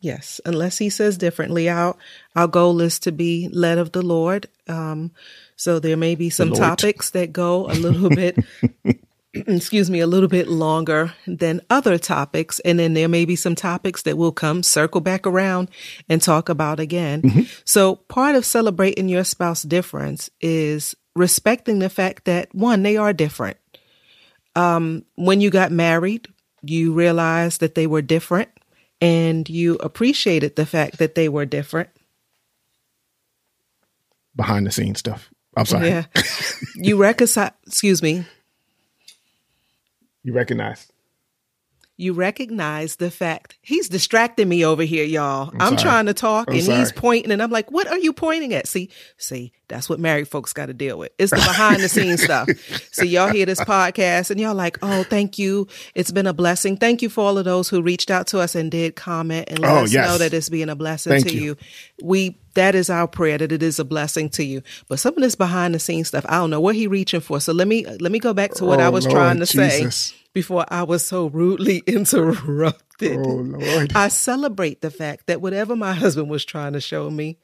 Yes, 0.00 0.40
unless 0.46 0.78
he 0.78 0.90
says 0.90 1.18
differently. 1.18 1.68
Our 1.68 1.96
our 2.36 2.46
goal 2.46 2.80
is 2.80 3.00
to 3.00 3.12
be 3.12 3.48
led 3.52 3.78
of 3.78 3.92
the 3.92 4.02
Lord. 4.02 4.46
Um, 4.68 5.10
so 5.56 5.80
there 5.80 5.96
may 5.96 6.14
be 6.14 6.30
some 6.30 6.52
topics 6.52 7.10
that 7.10 7.32
go 7.32 7.66
a 7.66 7.74
little 7.74 8.08
bit, 8.10 8.38
excuse 9.34 9.90
me, 9.90 10.00
a 10.00 10.06
little 10.06 10.28
bit 10.28 10.48
longer 10.48 11.12
than 11.26 11.60
other 11.68 11.98
topics, 11.98 12.60
and 12.60 12.78
then 12.78 12.94
there 12.94 13.08
may 13.08 13.24
be 13.24 13.36
some 13.36 13.56
topics 13.56 14.02
that 14.02 14.16
will 14.16 14.32
come 14.32 14.62
circle 14.62 15.00
back 15.00 15.26
around 15.26 15.68
and 16.08 16.22
talk 16.22 16.48
about 16.48 16.78
again. 16.80 17.48
So 17.64 17.96
part 17.96 18.36
of 18.36 18.44
celebrating 18.46 19.08
your 19.08 19.24
spouse 19.24 19.62
difference 19.64 20.30
is 20.40 20.94
respecting 21.16 21.80
the 21.80 21.90
fact 21.90 22.24
that 22.26 22.54
one, 22.54 22.82
they 22.84 22.96
are 22.96 23.12
different 23.12 23.56
Um, 24.54 25.04
when 25.16 25.40
you 25.40 25.50
got 25.50 25.72
married, 25.72 26.28
you 26.62 26.92
realized 26.92 27.60
that 27.60 27.74
they 27.74 27.86
were 27.86 28.02
different 28.02 28.48
and 29.00 29.48
you 29.48 29.76
appreciated 29.76 30.56
the 30.56 30.66
fact 30.66 30.98
that 30.98 31.14
they 31.14 31.28
were 31.28 31.46
different. 31.46 31.90
Behind 34.36 34.66
the 34.66 34.70
scenes 34.70 34.98
stuff. 35.00 35.30
I'm 35.56 35.66
sorry. 35.66 35.88
Yeah. 35.88 36.04
you 36.76 36.96
reconcile, 36.96 37.50
excuse 37.66 38.02
me, 38.02 38.24
You 40.22 40.32
recognize. 40.32 40.86
You 42.00 42.12
recognize 42.14 42.96
the 42.96 43.10
fact 43.10 43.58
he's 43.60 43.88
distracting 43.88 44.48
me 44.48 44.64
over 44.64 44.84
here, 44.84 45.04
y'all. 45.04 45.50
I'm, 45.54 45.70
sorry. 45.70 45.76
trying 45.76 46.06
to 46.06 46.14
talk 46.14 46.48
I'm 46.48 46.54
and 46.56 46.62
he's 46.62 46.92
pointing 46.92 47.32
and 47.32 47.42
I'm 47.42 47.50
like, 47.50 47.70
what 47.72 47.88
are 47.88 47.98
you 47.98 48.12
pointing 48.12 48.54
at? 48.54 48.68
See, 48.68 48.88
see, 49.16 49.52
that's 49.66 49.88
what 49.90 49.98
married 49.98 50.28
folks 50.28 50.52
got 50.52 50.66
to 50.66 50.74
deal 50.74 50.96
with. 50.96 51.10
It's 51.18 51.32
the 51.32 51.36
behind 51.38 51.82
the 51.82 51.88
scenes 51.88 52.22
stuff. 52.22 52.48
So 52.92 53.04
y'all 53.04 53.28
hear 53.30 53.46
this 53.46 53.60
podcast 53.60 54.30
and 54.30 54.40
y'all 54.40 54.54
like, 54.54 54.78
oh, 54.82 55.02
thank 55.04 55.38
you. 55.38 55.66
It's 55.94 56.10
been 56.10 56.26
a 56.26 56.32
blessing. 56.32 56.76
Thank 56.76 57.00
you 57.02 57.08
for 57.08 57.20
all 57.24 57.38
of 57.38 57.44
those 57.44 57.68
who 57.68 57.80
reached 57.82 58.10
out 58.10 58.26
to 58.28 58.40
us 58.40 58.54
and 58.56 58.70
did 58.72 58.96
comment 58.96 59.46
and 59.48 59.58
let 59.60 59.70
Oh, 59.70 59.84
us 59.84 59.92
yes. 59.92 60.08
know 60.08 60.18
that 60.18 60.32
it's 60.34 60.48
being 60.48 60.68
a 60.68 60.74
blessing 60.76 61.10
Thank 61.12 61.28
to 61.28 61.34
you. 61.34 61.42
you. 61.42 61.56
We 62.02 62.38
that 62.54 62.74
is 62.74 62.90
our 62.90 63.06
prayer 63.06 63.38
that 63.38 63.52
it 63.52 63.62
is 63.62 63.78
a 63.78 63.84
blessing 63.84 64.30
to 64.30 64.42
you. 64.44 64.62
But 64.88 64.98
some 64.98 65.14
of 65.14 65.20
this 65.22 65.36
behind 65.36 65.74
the 65.74 65.78
scenes 65.78 66.08
stuff, 66.08 66.24
I 66.28 66.36
don't 66.38 66.50
know 66.50 66.60
what 66.60 66.74
he 66.74 66.86
reaching 66.88 67.20
for. 67.20 67.40
So 67.40 67.52
let 67.52 67.68
me 67.68 67.84
let 67.86 68.10
me 68.10 68.18
go 68.18 68.32
back 68.34 68.52
to 68.54 68.64
what 68.64 68.80
I 68.80 68.86
Oh, 68.86 68.90
was 68.92 69.04
Lord 69.06 69.14
trying 69.16 69.36
to 69.38 69.46
Jesus. 69.46 69.96
say 69.96 70.16
before 70.34 70.64
I 70.68 70.82
was 70.82 71.06
so 71.06 71.26
rudely 71.26 71.78
interrupted. 71.86 73.18
Oh 73.18 73.34
Lord. 73.34 73.92
I 73.94 74.08
celebrate 74.08 74.80
the 74.80 74.90
fact 74.90 75.26
that 75.26 75.40
whatever 75.40 75.76
my 75.76 75.92
husband 75.92 76.30
was 76.30 76.44
trying 76.44 76.72
to 76.74 76.80
show 76.80 77.10
me, 77.10 77.38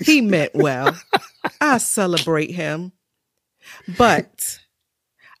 he 0.00 0.20
meant 0.20 0.54
well. 0.54 0.96
I 1.60 1.78
celebrate 1.78 2.50
him. 2.50 2.92
But 3.96 4.58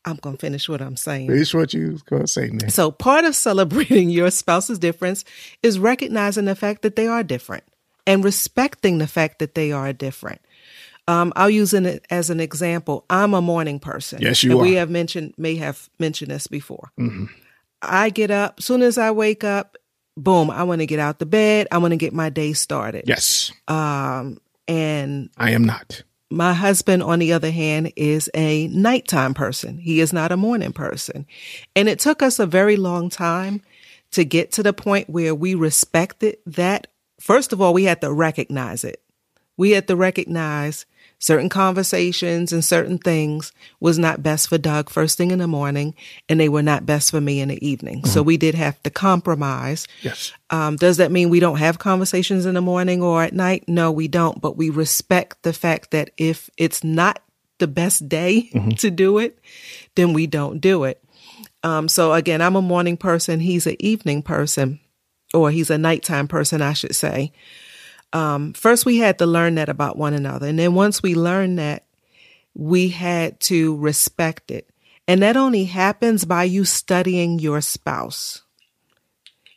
I'm 0.04 0.16
going 0.16 0.36
to 0.36 0.40
finish 0.40 0.68
what 0.68 0.82
I'm 0.82 0.96
saying. 0.96 1.28
Finish 1.28 1.54
what 1.54 1.72
you 1.72 1.92
was 1.92 2.02
gonna 2.02 2.26
say, 2.26 2.48
man. 2.50 2.70
So, 2.70 2.90
part 2.90 3.24
of 3.24 3.34
celebrating 3.34 4.10
your 4.10 4.30
spouse's 4.30 4.78
difference 4.78 5.24
is 5.62 5.78
recognizing 5.78 6.44
the 6.44 6.54
fact 6.54 6.82
that 6.82 6.96
they 6.96 7.06
are 7.06 7.22
different 7.22 7.64
and 8.06 8.22
respecting 8.22 8.98
the 8.98 9.06
fact 9.06 9.38
that 9.38 9.54
they 9.54 9.72
are 9.72 9.92
different. 9.92 10.40
Um, 11.06 11.32
I'll 11.36 11.50
use 11.50 11.74
it 11.74 12.04
as 12.10 12.30
an 12.30 12.40
example. 12.40 13.04
I'm 13.10 13.34
a 13.34 13.42
morning 13.42 13.78
person. 13.78 14.20
Yes, 14.22 14.42
you 14.42 14.52
And 14.52 14.60
We 14.60 14.68
are. 14.68 14.70
Mm-hmm. 14.70 14.78
have 14.78 14.90
mentioned, 14.90 15.34
may 15.36 15.56
have 15.56 15.90
mentioned 15.98 16.30
this 16.30 16.46
before. 16.46 16.90
I 17.82 18.08
get 18.10 18.30
up, 18.30 18.62
soon 18.62 18.80
as 18.82 18.96
I 18.96 19.10
wake 19.10 19.44
up, 19.44 19.76
boom, 20.16 20.50
I 20.50 20.62
want 20.62 20.80
to 20.80 20.86
get 20.86 20.98
out 20.98 21.18
the 21.18 21.26
bed. 21.26 21.66
I 21.70 21.78
want 21.78 21.92
to 21.92 21.96
get 21.96 22.14
my 22.14 22.30
day 22.30 22.52
started. 22.54 23.04
Yes. 23.06 23.52
Um, 23.68 24.38
And 24.66 25.28
I 25.36 25.50
am 25.50 25.64
not. 25.64 26.02
my 26.30 26.54
husband, 26.54 27.02
on 27.02 27.18
the 27.18 27.32
other 27.34 27.50
hand, 27.50 27.92
is 27.96 28.30
a 28.34 28.68
nighttime 28.68 29.34
person. 29.34 29.76
He 29.78 30.00
is 30.00 30.12
not 30.12 30.32
a 30.32 30.36
morning 30.38 30.72
person. 30.72 31.26
And 31.76 31.88
it 31.88 31.98
took 32.00 32.22
us 32.22 32.38
a 32.38 32.46
very 32.46 32.76
long 32.76 33.10
time 33.10 33.60
to 34.12 34.24
get 34.24 34.52
to 34.52 34.62
the 34.62 34.72
point 34.72 35.10
where 35.10 35.34
we 35.34 35.54
respected 35.54 36.38
that. 36.46 36.86
First 37.20 37.52
of 37.52 37.60
all, 37.60 37.74
we 37.74 37.84
had 37.84 38.00
to 38.00 38.10
recognize 38.12 38.84
it. 38.84 39.02
We 39.58 39.72
had 39.72 39.86
to 39.88 39.96
recognize 39.96 40.86
certain 41.24 41.48
conversations 41.48 42.52
and 42.52 42.62
certain 42.62 42.98
things 42.98 43.50
was 43.80 43.98
not 43.98 44.22
best 44.22 44.46
for 44.46 44.58
Doug 44.58 44.90
first 44.90 45.16
thing 45.16 45.30
in 45.30 45.38
the 45.38 45.46
morning, 45.46 45.94
and 46.28 46.38
they 46.38 46.50
were 46.50 46.62
not 46.62 46.84
best 46.84 47.10
for 47.10 47.18
me 47.18 47.40
in 47.40 47.48
the 47.48 47.66
evening. 47.66 48.04
So 48.04 48.22
we 48.22 48.36
did 48.36 48.54
have 48.54 48.82
to 48.82 48.90
compromise. 48.90 49.88
Yes. 50.02 50.34
Um, 50.50 50.76
does 50.76 50.98
that 50.98 51.10
mean 51.10 51.30
we 51.30 51.40
don't 51.40 51.56
have 51.56 51.78
conversations 51.78 52.44
in 52.44 52.52
the 52.52 52.60
morning 52.60 53.02
or 53.02 53.22
at 53.22 53.32
night? 53.32 53.64
No, 53.66 53.90
we 53.90 54.06
don't. 54.06 54.38
But 54.38 54.58
we 54.58 54.68
respect 54.68 55.42
the 55.44 55.54
fact 55.54 55.92
that 55.92 56.10
if 56.18 56.50
it's 56.58 56.84
not 56.84 57.22
the 57.58 57.68
best 57.68 58.06
day 58.06 58.50
to 58.76 58.90
do 58.90 59.16
it, 59.16 59.38
then 59.94 60.12
we 60.12 60.26
don't 60.26 60.60
do 60.60 60.84
it. 60.84 61.02
Um, 61.62 61.88
so 61.88 62.12
again, 62.12 62.42
I'm 62.42 62.56
a 62.56 62.60
morning 62.60 62.98
person. 62.98 63.40
He's 63.40 63.66
an 63.66 63.76
evening 63.80 64.20
person, 64.20 64.78
or 65.32 65.50
he's 65.50 65.70
a 65.70 65.78
nighttime 65.78 66.28
person, 66.28 66.60
I 66.60 66.74
should 66.74 66.94
say. 66.94 67.32
Um, 68.14 68.54
first, 68.54 68.86
we 68.86 68.98
had 68.98 69.18
to 69.18 69.26
learn 69.26 69.56
that 69.56 69.68
about 69.68 69.98
one 69.98 70.14
another. 70.14 70.46
And 70.46 70.58
then 70.58 70.74
once 70.74 71.02
we 71.02 71.14
learned 71.14 71.58
that, 71.58 71.84
we 72.54 72.88
had 72.88 73.40
to 73.40 73.76
respect 73.76 74.50
it. 74.50 74.70
And 75.06 75.20
that 75.22 75.36
only 75.36 75.64
happens 75.64 76.24
by 76.24 76.44
you 76.44 76.64
studying 76.64 77.38
your 77.38 77.60
spouse 77.60 78.44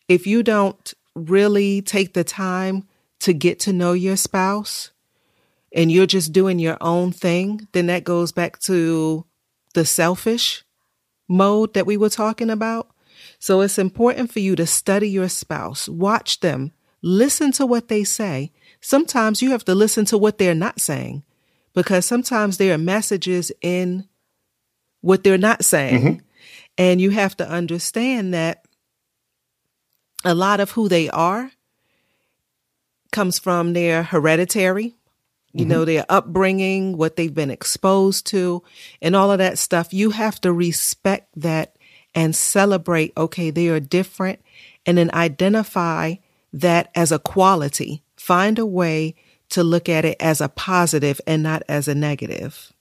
if 0.07 0.25
you 0.25 0.43
don't 0.43 0.93
really 1.15 1.81
take 1.81 2.13
the 2.13 2.23
time 2.23 2.87
to 3.19 3.33
get 3.33 3.59
to 3.59 3.73
know 3.73 3.93
your 3.93 4.15
spouse 4.15 4.91
and 5.73 5.91
you're 5.91 6.05
just 6.05 6.31
doing 6.31 6.59
your 6.59 6.77
own 6.79 7.11
thing, 7.11 7.67
then 7.73 7.87
that 7.87 8.03
goes 8.03 8.31
back 8.31 8.59
to 8.59 9.25
the 9.73 9.85
selfish 9.85 10.63
mode 11.27 11.73
that 11.73 11.85
we 11.85 11.97
were 11.97 12.09
talking 12.09 12.49
about. 12.49 12.89
So 13.39 13.61
it's 13.61 13.77
important 13.77 14.31
for 14.31 14.39
you 14.39 14.55
to 14.55 14.65
study 14.65 15.09
your 15.09 15.29
spouse, 15.29 15.89
watch 15.89 16.39
them, 16.39 16.71
listen 17.07 17.51
to 17.53 17.65
what 17.65 17.87
they 17.87 18.03
say. 18.03 18.51
Sometimes 18.81 19.41
you 19.41 19.51
have 19.51 19.65
to 19.65 19.75
listen 19.75 20.05
to 20.05 20.17
what 20.17 20.37
they're 20.37 20.53
not 20.53 20.79
saying 20.79 21.23
because 21.73 22.05
sometimes 22.05 22.57
there 22.57 22.73
are 22.73 22.77
messages 22.77 23.51
in 23.61 24.07
what 25.01 25.23
they're 25.23 25.37
not 25.37 25.63
saying. 25.63 26.01
Mm-hmm. 26.01 26.21
And 26.77 27.01
you 27.01 27.11
have 27.11 27.35
to 27.37 27.49
understand 27.49 28.33
that 28.33 28.65
a 30.23 30.35
lot 30.35 30.59
of 30.59 30.71
who 30.71 30.89
they 30.89 31.09
are 31.09 31.51
comes 33.11 33.39
from 33.39 33.73
their 33.73 34.03
hereditary, 34.03 34.95
you 35.53 35.65
know, 35.65 35.77
mm-hmm. 35.77 35.85
their 35.85 36.05
upbringing, 36.09 36.97
what 36.97 37.15
they've 37.15 37.33
been 37.33 37.49
exposed 37.49 38.27
to, 38.27 38.63
and 39.01 39.15
all 39.15 39.31
of 39.31 39.39
that 39.39 39.57
stuff. 39.57 39.93
You 39.93 40.11
have 40.11 40.39
to 40.41 40.51
respect 40.51 41.29
that 41.37 41.77
and 42.13 42.35
celebrate, 42.35 43.13
okay, 43.17 43.49
they 43.49 43.69
are 43.69 43.79
different, 43.79 44.41
and 44.85 44.97
then 44.97 45.09
identify 45.13 46.15
that 46.61 46.89
as 46.95 47.11
a 47.11 47.19
quality. 47.19 48.03
Find 48.15 48.59
a 48.59 48.65
way 48.65 49.15
to 49.49 49.63
look 49.63 49.87
at 49.87 50.05
it 50.05 50.17
as 50.19 50.41
a 50.41 50.49
positive 50.49 51.21
and 51.25 51.43
not 51.43 51.63
as 51.69 51.87
a 51.87 51.95
negative. 51.95 52.73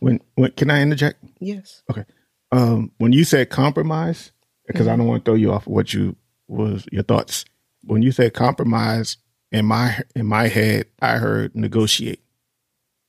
When 0.00 0.20
when 0.34 0.52
can 0.52 0.70
I 0.70 0.80
interject? 0.82 1.22
Yes. 1.40 1.82
Okay. 1.90 2.04
Um, 2.52 2.92
when 2.98 3.12
you 3.12 3.24
said 3.24 3.50
compromise, 3.50 4.32
because 4.66 4.86
I 4.86 4.96
don't 4.96 5.06
want 5.06 5.24
to 5.24 5.30
throw 5.30 5.34
you 5.36 5.52
off 5.52 5.66
of 5.66 5.72
what 5.72 5.92
you 5.92 6.16
was 6.48 6.86
your 6.92 7.02
thoughts. 7.02 7.44
When 7.84 8.02
you 8.02 8.12
said 8.12 8.32
compromise, 8.34 9.16
in 9.50 9.66
my 9.66 10.00
in 10.14 10.26
my 10.26 10.48
head, 10.48 10.86
I 11.00 11.18
heard 11.18 11.54
negotiate. 11.54 12.20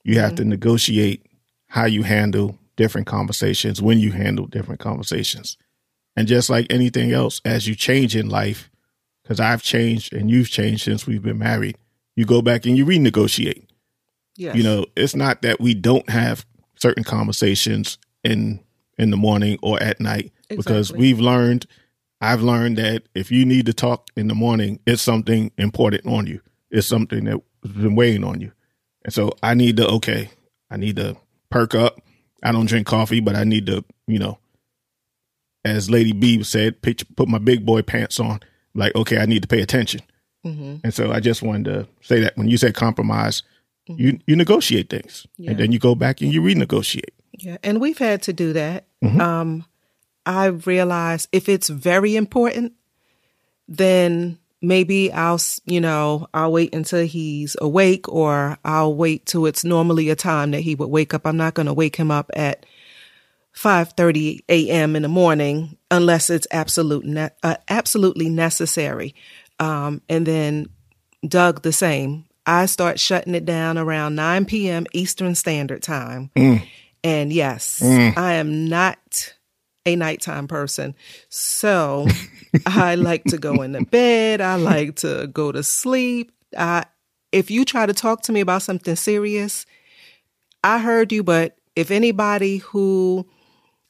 You 0.03 0.19
have 0.19 0.35
to 0.35 0.45
negotiate 0.45 1.25
how 1.67 1.85
you 1.85 2.03
handle 2.03 2.59
different 2.75 3.07
conversations 3.07 3.81
when 3.81 3.99
you 3.99 4.11
handle 4.11 4.45
different 4.45 4.79
conversations, 4.79 5.57
and 6.15 6.27
just 6.27 6.49
like 6.49 6.67
anything 6.69 7.11
else, 7.11 7.41
as 7.45 7.67
you 7.67 7.75
change 7.75 8.15
in 8.15 8.29
life, 8.29 8.69
because 9.25 9.39
I've 9.39 9.63
changed 9.63 10.13
and 10.13 10.29
you've 10.29 10.49
changed 10.49 10.83
since 10.83 11.07
we've 11.07 11.23
been 11.23 11.39
married, 11.39 11.77
you 12.15 12.25
go 12.25 12.43
back 12.43 12.65
and 12.65 12.77
you 12.77 12.85
renegotiate. 12.85 13.65
Yes. 14.37 14.55
you 14.57 14.63
know 14.63 14.85
it's 14.97 15.15
not 15.15 15.43
that 15.43 15.61
we 15.61 15.73
don't 15.73 16.09
have 16.09 16.45
certain 16.75 17.05
conversations 17.05 17.97
in 18.23 18.59
in 18.97 19.09
the 19.09 19.17
morning 19.17 19.57
or 19.61 19.81
at 19.81 20.01
night. 20.01 20.33
Because 20.49 20.91
we've 20.91 21.19
learned 21.19 21.65
i've 22.21 22.41
learned 22.41 22.77
that 22.77 23.03
if 23.15 23.31
you 23.31 23.45
need 23.45 23.65
to 23.65 23.73
talk 23.73 24.09
in 24.15 24.27
the 24.27 24.35
morning 24.35 24.79
it's 24.85 25.01
something 25.01 25.51
important 25.57 26.05
on 26.05 26.27
you. 26.27 26.41
It's 26.69 26.85
something 26.85 27.23
that's 27.23 27.41
been 27.63 27.95
weighing 27.95 28.25
on 28.25 28.41
you. 28.41 28.51
And 29.05 29.13
so 29.13 29.31
i 29.41 29.53
need 29.53 29.77
to 29.77 29.87
okay 29.87 30.29
i 30.69 30.75
need 30.77 30.97
to 30.97 31.15
perk 31.49 31.73
up. 31.73 32.01
I 32.43 32.51
don't 32.51 32.65
drink 32.65 32.87
coffee 32.87 33.21
but 33.21 33.35
i 33.35 33.45
need 33.45 33.65
to 33.67 33.85
you 34.05 34.19
know 34.19 34.37
as 35.63 35.89
lady 35.89 36.11
b 36.11 36.43
said 36.43 36.81
pitch, 36.81 37.05
put 37.15 37.29
my 37.29 37.37
big 37.39 37.65
boy 37.65 37.81
pants 37.81 38.19
on 38.19 38.41
like 38.75 38.93
okay 38.95 39.17
i 39.17 39.25
need 39.25 39.41
to 39.41 39.47
pay 39.47 39.61
attention 39.61 40.01
mm-hmm. 40.45 40.75
and 40.83 40.93
so 40.93 41.11
I 41.11 41.19
just 41.19 41.41
wanted 41.41 41.65
to 41.65 41.87
say 42.01 42.19
that 42.21 42.37
when 42.37 42.47
you 42.47 42.57
say 42.57 42.71
compromise, 42.71 43.41
mm-hmm. 43.89 43.99
you 43.99 44.19
you 44.27 44.35
negotiate 44.35 44.89
things, 44.89 45.25
Yeah. 45.37 45.51
and 45.51 45.59
then 45.59 45.71
you 45.71 45.79
go 45.79 45.95
back 45.95 46.21
and 46.21 46.31
you 46.31 46.41
renegotiate. 46.41 47.13
Yeah, 47.33 47.57
and 47.63 47.81
we've 47.81 47.97
had 47.97 48.21
to 48.23 48.33
do 48.33 48.53
that. 48.53 48.85
Mm-hmm. 49.03 49.19
Um, 49.19 49.65
I 50.25 50.45
realize 50.45 51.27
if 51.31 51.49
it's 51.49 51.69
very 51.69 52.15
important, 52.15 52.73
then 53.67 54.37
maybe 54.61 55.11
I'll, 55.11 55.39
you 55.65 55.81
know, 55.81 56.27
I'll 56.33 56.51
wait 56.51 56.73
until 56.73 57.05
he's 57.05 57.55
awake, 57.59 58.07
or 58.07 58.57
I'll 58.63 58.95
wait 58.95 59.25
till 59.25 59.45
it's 59.45 59.63
normally 59.63 60.09
a 60.09 60.15
time 60.15 60.51
that 60.51 60.61
he 60.61 60.75
would 60.75 60.89
wake 60.89 61.13
up. 61.13 61.25
I'm 61.25 61.37
not 61.37 61.53
going 61.53 61.67
to 61.67 61.73
wake 61.73 61.95
him 61.95 62.11
up 62.11 62.29
at 62.35 62.65
5:30 63.55 64.41
a.m. 64.49 64.95
in 64.95 65.01
the 65.01 65.07
morning 65.07 65.77
unless 65.89 66.29
it's 66.29 66.47
absolute 66.51 67.05
ne- 67.05 67.29
uh, 67.41 67.55
absolutely 67.69 68.29
necessary. 68.29 69.15
Um, 69.59 70.01
and 70.09 70.25
then 70.25 70.67
Doug 71.27 71.61
the 71.61 71.71
same. 71.71 72.25
I 72.45 72.65
start 72.67 72.99
shutting 72.99 73.33
it 73.33 73.45
down 73.45 73.77
around 73.77 74.15
9 74.15 74.45
p.m. 74.45 74.85
Eastern 74.93 75.33
Standard 75.33 75.81
Time. 75.81 76.29
And 77.03 77.31
yes, 77.33 77.81
I 78.17 78.33
am 78.33 78.67
not 78.67 79.33
a 79.85 79.95
nighttime 79.95 80.47
person. 80.47 80.95
So 81.29 82.07
I 82.65 82.95
like 82.95 83.23
to 83.25 83.37
go 83.37 83.61
into 83.61 83.83
bed. 83.85 84.41
I 84.41 84.55
like 84.55 84.97
to 84.97 85.27
go 85.27 85.51
to 85.51 85.63
sleep. 85.63 86.31
I, 86.57 86.85
if 87.31 87.49
you 87.49 87.65
try 87.65 87.85
to 87.85 87.93
talk 87.93 88.21
to 88.23 88.31
me 88.31 88.41
about 88.41 88.61
something 88.63 88.95
serious, 88.95 89.65
I 90.63 90.79
heard 90.79 91.11
you, 91.11 91.23
but 91.23 91.57
if 91.75 91.89
anybody 91.89 92.57
who 92.57 93.27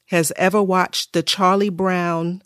has 0.06 0.32
ever 0.36 0.62
watched 0.62 1.12
the 1.12 1.22
Charlie 1.22 1.68
Brown 1.68 2.42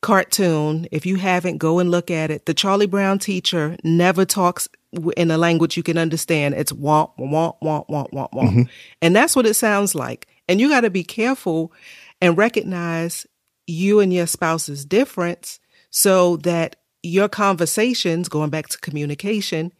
cartoon, 0.00 0.86
if 0.92 1.06
you 1.06 1.16
haven't, 1.16 1.58
go 1.58 1.78
and 1.78 1.90
look 1.90 2.10
at 2.10 2.30
it. 2.30 2.46
The 2.46 2.54
Charlie 2.54 2.86
Brown 2.86 3.18
teacher 3.18 3.76
never 3.82 4.24
talks 4.24 4.68
in 5.16 5.30
a 5.30 5.38
language 5.38 5.76
you 5.76 5.82
can 5.82 5.98
understand. 5.98 6.54
It's 6.54 6.72
womp, 6.72 7.12
womp, 7.18 7.56
womp, 7.62 7.88
womp, 7.88 8.10
womp, 8.12 8.30
womp. 8.32 8.50
Mm-hmm. 8.50 8.62
And 9.00 9.16
that's 9.16 9.34
what 9.34 9.46
it 9.46 9.54
sounds 9.54 9.94
like. 9.94 10.26
And 10.48 10.60
you 10.60 10.68
got 10.68 10.82
to 10.82 10.90
be 10.90 11.04
careful 11.04 11.72
and 12.20 12.36
recognize 12.36 13.26
you 13.66 14.00
and 14.00 14.12
your 14.12 14.26
spouse's 14.26 14.84
difference 14.84 15.58
so 15.90 16.36
that 16.38 16.76
your 17.02 17.28
conversations, 17.28 18.28
going 18.28 18.50
back 18.50 18.68
to 18.68 18.78
communication, 18.78 19.72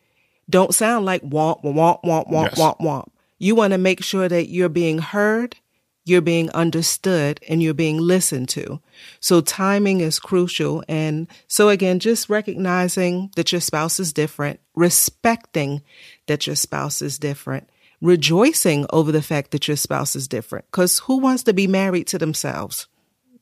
don't 0.48 0.74
sound 0.74 1.04
like 1.04 1.22
womp, 1.22 1.62
womp, 1.64 2.02
womp, 2.02 2.30
womp, 2.30 2.48
yes. 2.48 2.58
womp, 2.58 2.78
womp. 2.80 3.08
You 3.38 3.54
want 3.54 3.72
to 3.72 3.78
make 3.78 4.02
sure 4.02 4.28
that 4.28 4.48
you're 4.48 4.68
being 4.68 4.98
heard, 4.98 5.56
you're 6.04 6.20
being 6.20 6.50
understood, 6.50 7.40
and 7.48 7.62
you're 7.62 7.74
being 7.74 7.98
listened 7.98 8.48
to. 8.50 8.80
So 9.20 9.40
timing 9.40 10.00
is 10.00 10.18
crucial. 10.18 10.84
And 10.86 11.28
so 11.46 11.70
again, 11.70 11.98
just 11.98 12.28
recognizing 12.28 13.30
that 13.36 13.52
your 13.52 13.60
spouse 13.60 13.98
is 13.98 14.12
different, 14.12 14.60
respecting 14.74 15.82
that 16.26 16.46
your 16.46 16.56
spouse 16.56 17.00
is 17.00 17.18
different, 17.18 17.70
rejoicing 18.02 18.86
over 18.90 19.12
the 19.12 19.22
fact 19.22 19.50
that 19.52 19.66
your 19.66 19.78
spouse 19.78 20.14
is 20.14 20.28
different. 20.28 20.66
Because 20.70 20.98
who 21.00 21.18
wants 21.18 21.42
to 21.44 21.54
be 21.54 21.66
married 21.66 22.06
to 22.08 22.18
themselves? 22.18 22.86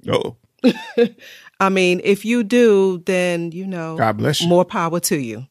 No. 0.05 0.37
I 1.61 1.69
mean, 1.69 2.01
if 2.05 2.25
you 2.25 2.45
do, 2.45 3.03
then 3.07 3.53
you 3.53 3.67
know, 3.67 3.97
God 3.97 4.19
bless 4.19 4.41
you. 4.41 4.49
More 4.49 4.65
power 4.65 5.01
to 5.01 5.17
you. 5.17 5.47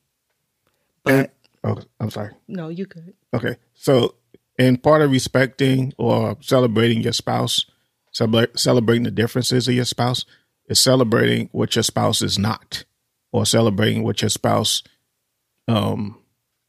But 1.04 1.14
and, 1.14 1.30
oh, 1.64 1.78
I'm 2.00 2.10
sorry. 2.10 2.34
No, 2.48 2.70
you 2.70 2.86
could. 2.86 3.14
Okay, 3.34 3.58
so 3.74 4.16
and 4.62 4.82
part 4.82 5.02
of 5.02 5.10
respecting 5.10 5.92
or 5.98 6.38
celebrating 6.40 7.02
your 7.02 7.14
spouse, 7.14 7.66
celebrating 8.12 9.04
the 9.04 9.12
differences 9.12 9.68
of 9.68 9.74
your 9.74 9.86
spouse, 9.86 10.24
is 10.68 10.80
celebrating 10.80 11.50
what 11.52 11.76
your 11.76 11.82
spouse 11.82 12.22
is 12.22 12.38
not, 12.38 12.84
or 13.32 13.44
celebrating 13.44 14.04
what 14.04 14.22
your 14.22 14.30
spouse 14.30 14.84
um, 15.68 16.22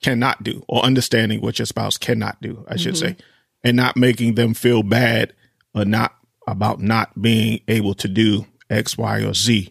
cannot 0.03 0.43
do, 0.43 0.65
or 0.69 0.83
understanding 0.83 1.43
what 1.43 1.59
your 1.59 1.67
spouse 1.67 1.99
cannot 1.99 2.41
do, 2.41 2.65
I 2.67 2.77
should 2.77 2.95
mm-hmm. 2.95 3.09
say, 3.09 3.17
and 3.63 3.77
not 3.77 3.95
making 3.95 4.37
them 4.37 4.55
feel 4.55 4.83
bad 4.83 5.35
or 5.75 5.85
not 5.85 6.17
about 6.49 6.81
not 6.81 7.21
being 7.21 7.61
able 7.69 7.95
to 7.97 8.09
do 8.09 8.47
X, 8.71 8.97
Y, 8.97 9.23
or 9.23 9.35
Z. 9.35 9.71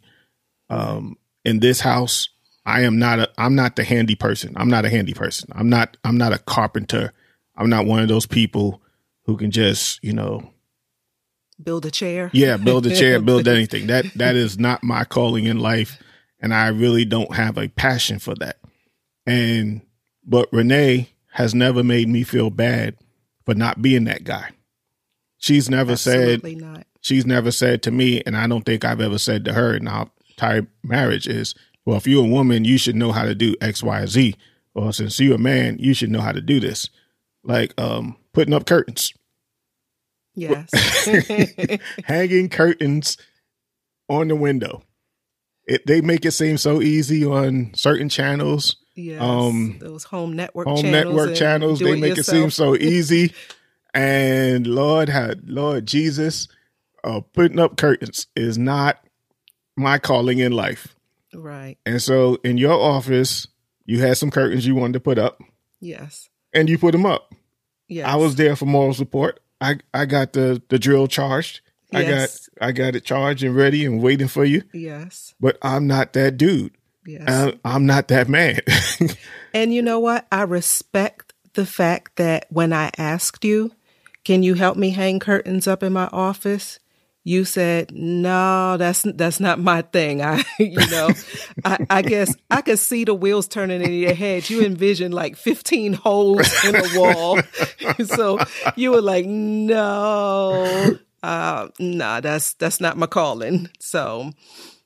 Um, 0.70 1.18
in 1.44 1.60
this 1.60 1.80
house, 1.80 2.30
I 2.68 2.82
am 2.82 3.00
not 3.00 3.18
a 3.18 3.32
I'm 3.36 3.56
not 3.56 3.76
the 3.76 3.84
handy 3.84 4.14
person. 4.14 4.54
I'm 4.58 4.70
not 4.70 4.86
a 4.86 4.90
handy 4.90 5.16
person. 5.16 5.50
I'm 5.54 5.70
not 5.70 5.98
I'm 6.04 6.20
not 6.20 6.34
a 6.34 6.38
carpenter. 6.38 7.14
I'm 7.56 7.70
not 7.70 7.86
one 7.86 8.00
of 8.00 8.08
those 8.08 8.26
people 8.26 8.82
who 9.26 9.38
can 9.38 9.52
just, 9.52 10.04
you 10.04 10.14
know, 10.14 10.50
build 11.62 11.86
a 11.86 11.92
chair. 11.92 12.30
Yeah, 12.34 12.58
build 12.58 12.86
a 12.88 12.96
chair, 12.96 13.22
build 13.22 13.48
anything. 13.48 13.88
That 13.88 14.06
that 14.16 14.36
is 14.36 14.58
not 14.58 14.84
my 14.84 15.04
calling 15.04 15.46
in 15.46 15.60
life 15.60 16.02
and 16.42 16.54
I 16.54 16.68
really 16.70 17.06
don't 17.06 17.34
have 17.36 17.58
a 17.58 17.70
passion 17.70 18.20
for 18.20 18.36
that. 18.36 18.58
And 19.26 19.82
but 20.26 20.50
Renee 20.52 21.10
has 21.34 21.54
never 21.56 21.84
made 21.84 22.10
me 22.10 22.24
feel 22.24 22.50
bad 22.50 22.98
for 23.46 23.54
not 23.54 23.82
being 23.82 24.06
that 24.06 24.24
guy. 24.24 24.50
She's 25.38 25.70
never 25.70 25.94
Absolutely 25.94 26.56
said 26.56 26.62
not. 26.62 26.88
she's 27.00 27.26
never 27.26 27.52
said 27.52 27.84
to 27.84 27.92
me, 27.92 28.22
and 28.26 28.36
I 28.36 28.48
don't 28.48 28.66
think 28.66 28.84
I've 28.84 29.02
ever 29.02 29.18
said 29.18 29.46
to 29.46 29.54
her 29.54 29.76
in 29.76 29.88
our 29.88 30.10
entire 30.32 30.68
marriage 30.84 31.28
is, 31.28 31.56
well, 31.86 31.98
if 31.98 32.08
you're 32.08 32.26
a 32.26 32.30
woman, 32.30 32.66
you 32.66 32.78
should 32.78 32.96
know 32.96 33.12
how 33.12 33.24
to 33.24 33.34
do 33.34 33.56
X, 33.62 33.82
Y, 33.82 34.06
Z. 34.06 34.36
Or 34.74 34.94
since 34.94 35.20
you're 35.20 35.36
a 35.36 35.40
man, 35.40 35.78
you 35.80 35.94
should 35.94 36.12
know 36.12 36.22
how 36.22 36.32
to 36.32 36.42
do 36.42 36.60
this 36.60 36.90
like 37.44 37.80
um 37.80 38.18
putting 38.34 38.54
up 38.54 38.66
curtains. 38.66 39.14
Yes. 40.34 40.70
Hanging 42.06 42.50
curtains 42.50 43.18
on 44.08 44.28
the 44.28 44.36
window. 44.36 44.84
It 45.66 45.86
they 45.86 46.02
make 46.02 46.26
it 46.26 46.32
seem 46.32 46.58
so 46.58 46.82
easy 46.82 47.26
on 47.26 47.72
certain 47.74 48.10
channels. 48.10 48.78
Yes. 48.96 49.22
Um 49.22 49.78
those 49.80 50.04
home 50.04 50.36
network 50.36 50.68
home 50.68 50.82
channels 50.82 51.16
network 51.16 51.36
channels. 51.36 51.80
They 51.80 52.00
make 52.00 52.18
yourself. 52.18 52.38
it 52.38 52.42
seem 52.42 52.52
so 52.52 52.76
easy. 52.76 53.34
and 53.94 54.68
Lord 54.68 55.10
had 55.10 55.50
Lord 55.50 55.86
Jesus, 55.86 56.48
uh 57.04 57.22
putting 57.34 57.60
up 57.60 57.78
curtains 57.78 58.28
is 58.36 58.58
not 58.58 59.04
my 59.76 59.98
calling 59.98 60.40
in 60.40 60.52
life. 60.52 60.96
Right. 61.34 61.78
And 61.86 62.02
so 62.02 62.38
in 62.44 62.58
your 62.58 62.74
office, 62.74 63.48
you 63.86 64.00
had 64.00 64.18
some 64.18 64.32
curtains 64.32 64.66
you 64.68 64.76
wanted 64.76 64.94
to 64.94 65.00
put 65.00 65.18
up. 65.18 65.40
Yes 65.80 66.30
and 66.54 66.70
you 66.70 66.78
put 66.78 66.92
them 66.92 67.06
up. 67.06 67.34
Yes. 67.88 68.08
I 68.08 68.16
was 68.16 68.36
there 68.36 68.56
for 68.56 68.66
moral 68.66 68.94
support. 68.94 69.40
I, 69.60 69.80
I 69.94 70.06
got 70.06 70.34
the, 70.34 70.62
the 70.70 70.80
drill 70.80 71.08
charged. 71.08 71.62
Yes. 71.92 72.50
I 72.60 72.64
got 72.64 72.70
I 72.70 72.72
got 72.72 72.96
it 72.96 73.04
charged 73.04 73.44
and 73.44 73.56
ready 73.56 73.86
and 73.86 74.02
waiting 74.02 74.30
for 74.30 74.46
you. 74.46 74.64
Yes. 74.74 75.36
But 75.40 75.58
I'm 75.62 75.88
not 75.88 76.14
that 76.14 76.38
dude. 76.38 76.72
Yes. 77.06 77.28
I'm, 77.28 77.60
I'm 77.66 77.86
not 77.86 78.08
that 78.10 78.30
man. 78.30 78.60
and 79.54 79.74
you 79.74 79.82
know 79.82 80.00
what? 80.00 80.26
I 80.32 80.44
respect 80.44 81.34
the 81.54 81.66
fact 81.66 82.16
that 82.16 82.46
when 82.50 82.72
I 82.72 82.92
asked 82.98 83.44
you, 83.44 83.72
can 84.24 84.44
you 84.44 84.54
help 84.54 84.78
me 84.78 84.92
hang 84.92 85.20
curtains 85.20 85.68
up 85.68 85.84
in 85.84 85.92
my 85.94 86.08
office? 86.14 86.80
You 87.24 87.46
said 87.46 87.92
no 87.94 88.78
that's 88.78 89.04
that's 89.16 89.40
not 89.40 89.60
my 89.60 89.82
thing. 89.84 90.22
I 90.22 90.44
you 90.60 90.86
know 90.90 91.10
I, 91.64 91.86
I, 91.90 92.02
guess 92.02 92.36
i 92.50 92.62
could 92.62 92.80
see 92.80 93.04
the 93.04 93.14
wheels 93.14 93.48
turning 93.48 93.82
in 93.82 93.94
your 93.94 94.14
head. 94.14 94.50
You 94.50 94.64
envisioned 94.64 95.14
like 95.14 95.36
15 95.36 95.94
holes 95.94 96.48
in 96.66 96.76
a 96.76 97.00
wall. 97.00 97.40
So 98.06 98.40
you 98.76 98.92
were 98.92 99.02
like 99.02 99.26
no 99.26 100.98
uh 101.24 101.68
nah 101.80 102.20
that's 102.22 102.54
that's 102.54 102.80
not 102.80 102.98
my 102.98 103.06
calling. 103.06 103.70
So 103.80 104.32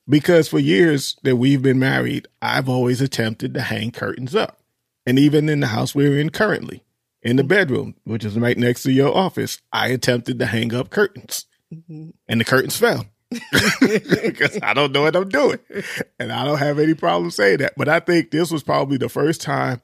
because 0.08 0.48
for 0.48 0.60
years 0.60 1.18
that 1.24 1.38
we've 1.38 1.62
been 1.62 1.80
married 1.80 2.28
i've 2.42 2.70
always 2.70 3.02
attempted 3.02 3.54
to 3.54 3.62
hang 3.62 3.92
curtains 3.92 4.36
up. 4.36 4.60
And 5.08 5.20
even 5.20 5.50
in 5.50 5.60
the 5.60 5.68
house 5.68 5.96
we're 5.96 6.20
in 6.20 6.32
currently 6.32 6.84
in 7.22 7.38
the 7.38 7.44
bedroom 7.44 7.96
which 8.04 8.26
is 8.26 8.38
right 8.38 8.58
next 8.58 8.84
to 8.84 8.92
your 8.92 9.16
office 9.16 9.60
i 9.72 9.88
attempted 9.88 10.40
to 10.40 10.46
hang 10.46 10.74
up 10.74 10.90
curtains 10.90 11.46
mm-hmm. 11.74 12.10
and 12.28 12.42
the 12.42 12.46
curtains 12.46 12.78
fell 12.78 13.06
because 13.82 14.60
I 14.62 14.74
don't 14.74 14.92
know 14.92 15.04
what 15.04 15.16
I'm 15.16 15.30
doing, 15.30 15.60
and 16.20 16.32
I 16.32 16.46
don't 16.46 16.60
have 16.60 16.80
any 16.80 16.94
problem 16.94 17.32
saying 17.32 17.58
that. 17.58 17.74
But 17.76 17.90
I 17.90 18.00
think 18.00 18.32
this 18.32 18.52
was 18.52 18.64
probably 18.64 18.98
the 18.98 19.10
first 19.10 19.42
time 19.42 19.82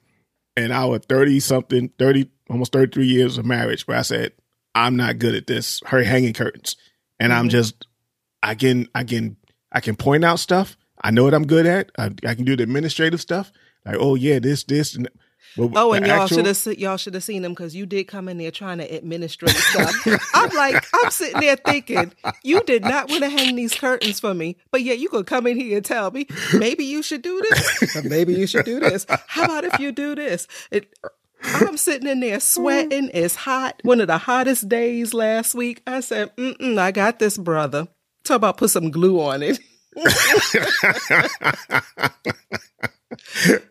in 0.56 0.72
our 0.72 1.00
thirty 1.00 1.40
something, 1.40 1.90
thirty 1.98 2.30
almost 2.50 2.72
thirty 2.72 2.92
three 2.92 3.08
years 3.08 3.38
of 3.38 3.46
marriage 3.46 3.88
where 3.88 3.98
I 3.98 4.04
said 4.04 4.34
I'm 4.76 4.96
not 4.96 5.20
good 5.20 5.36
at 5.36 5.48
this. 5.48 5.82
Her 5.86 6.04
hanging 6.04 6.34
curtains, 6.34 6.76
and 7.20 7.32
mm-hmm. 7.32 7.40
I'm 7.40 7.50
just 7.50 7.88
I 8.44 8.56
can 8.56 8.88
I 8.96 9.04
can 9.04 9.38
I 9.72 9.80
can 9.80 9.96
point 9.96 10.24
out 10.24 10.40
stuff. 10.40 10.78
I 11.04 11.12
know 11.12 11.24
what 11.24 11.34
I'm 11.34 11.48
good 11.48 11.66
at. 11.66 11.92
I, 11.98 12.12
I 12.26 12.36
can 12.36 12.46
do 12.46 12.56
the 12.56 12.64
administrative 12.64 13.22
stuff. 13.22 13.52
Like, 13.86 13.98
oh 14.00 14.16
yeah, 14.16 14.40
this, 14.40 14.64
this, 14.64 14.96
and 14.96 15.10
but 15.58 15.72
oh, 15.76 15.94
and 15.94 16.06
y'all 16.06 16.22
actual... 16.22 16.38
should 16.38 16.46
have 16.46 16.80
y'all 16.80 16.98
should 16.98 17.14
have 17.14 17.24
seen 17.24 17.42
them 17.42 17.54
because 17.54 17.76
you 17.76 17.86
did 17.86 18.06
come 18.06 18.28
in 18.28 18.38
there 18.38 18.52
trying 18.52 18.78
to 18.80 18.96
administrate 18.96 19.52
stuff. 19.56 20.30
I'm 20.34 20.50
like, 20.56 20.86
I'm 20.94 21.12
sitting 21.12 21.42
there 21.42 21.56
thinking, 21.56 22.14
you 22.44 22.62
did 22.64 22.84
not 22.84 23.10
want 23.10 23.24
to 23.24 23.30
hang 23.30 23.56
these 23.56 23.74
curtains 23.74 24.20
for 24.20 24.34
me, 24.34 24.58
but 24.72 24.82
yet 24.82 25.00
you 25.00 25.10
could 25.10 25.28
come 25.28 25.48
in 25.48 25.60
here 25.60 25.78
and 25.78 25.86
tell 25.86 26.12
me 26.12 26.28
maybe 26.54 26.86
you 26.86 27.04
should 27.04 27.22
do 27.22 27.42
this, 27.50 28.04
maybe 28.06 28.34
you 28.34 28.48
should 28.48 28.66
do 28.66 28.80
this. 28.80 29.06
How 29.28 29.46
about 29.46 29.64
if 29.64 29.80
you 29.80 29.92
do 29.92 30.16
this? 30.16 30.48
It, 30.72 30.94
I'm 31.44 31.78
sitting 31.78 32.08
in 32.08 32.20
there 32.20 32.40
sweating. 32.40 33.10
It's 33.14 33.36
hot. 33.36 33.82
One 33.84 34.02
of 34.02 34.08
the 34.08 34.18
hottest 34.18 34.70
days 34.70 35.14
last 35.14 35.56
week. 35.56 35.82
I 35.88 36.02
said, 36.02 36.36
Mm-mm, 36.38 36.78
I 36.78 36.92
got 36.92 37.20
this, 37.20 37.38
brother. 37.38 37.88
Talk 38.24 38.38
about 38.38 38.58
put 38.58 38.70
some 38.70 38.92
glue 38.92 39.20
on 39.20 39.42
it. 39.42 39.60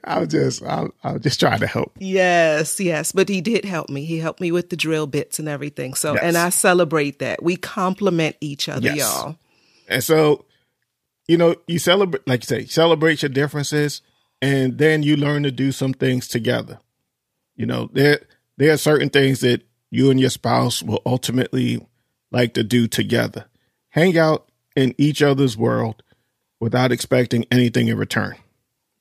I'll 0.04 0.26
just 0.26 0.62
I'll, 0.62 0.92
I'll 1.02 1.18
just 1.18 1.40
try 1.40 1.56
to 1.56 1.66
help. 1.66 1.92
Yes, 1.98 2.80
yes, 2.80 3.12
but 3.12 3.28
he 3.28 3.40
did 3.40 3.64
help 3.64 3.88
me. 3.88 4.04
He 4.04 4.18
helped 4.18 4.40
me 4.40 4.52
with 4.52 4.70
the 4.70 4.76
drill 4.76 5.06
bits 5.06 5.38
and 5.38 5.48
everything. 5.48 5.94
So, 5.94 6.14
yes. 6.14 6.22
and 6.22 6.36
I 6.36 6.50
celebrate 6.50 7.20
that. 7.20 7.42
We 7.42 7.56
complement 7.56 8.36
each 8.40 8.68
other, 8.68 8.88
yes. 8.88 8.98
y'all. 8.98 9.36
And 9.88 10.04
so, 10.04 10.44
you 11.26 11.36
know, 11.36 11.56
you 11.66 11.78
celebrate, 11.78 12.26
like 12.28 12.42
you 12.42 12.46
say, 12.46 12.66
celebrate 12.66 13.22
your 13.22 13.30
differences, 13.30 14.02
and 14.42 14.78
then 14.78 15.02
you 15.02 15.16
learn 15.16 15.42
to 15.44 15.50
do 15.50 15.72
some 15.72 15.94
things 15.94 16.28
together. 16.28 16.78
You 17.56 17.66
know, 17.66 17.88
there 17.92 18.20
there 18.56 18.72
are 18.72 18.78
certain 18.78 19.10
things 19.10 19.40
that 19.40 19.62
you 19.90 20.10
and 20.10 20.20
your 20.20 20.30
spouse 20.30 20.82
will 20.82 21.02
ultimately 21.06 21.84
like 22.30 22.54
to 22.54 22.62
do 22.62 22.86
together. 22.86 23.46
Hang 23.90 24.16
out 24.16 24.48
in 24.76 24.94
each 24.98 25.22
other's 25.22 25.56
world 25.56 26.02
without 26.60 26.92
expecting 26.92 27.44
anything 27.50 27.88
in 27.88 27.96
return. 27.96 28.36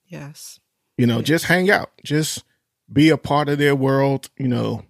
Yes. 0.07 0.59
You 0.97 1.05
know, 1.05 1.17
yes. 1.17 1.27
just 1.27 1.45
hang 1.45 1.69
out, 1.69 1.91
just 2.03 2.43
be 2.91 3.09
a 3.09 3.17
part 3.17 3.49
of 3.49 3.57
their 3.57 3.75
world, 3.75 4.29
you 4.37 4.47
know, 4.47 4.83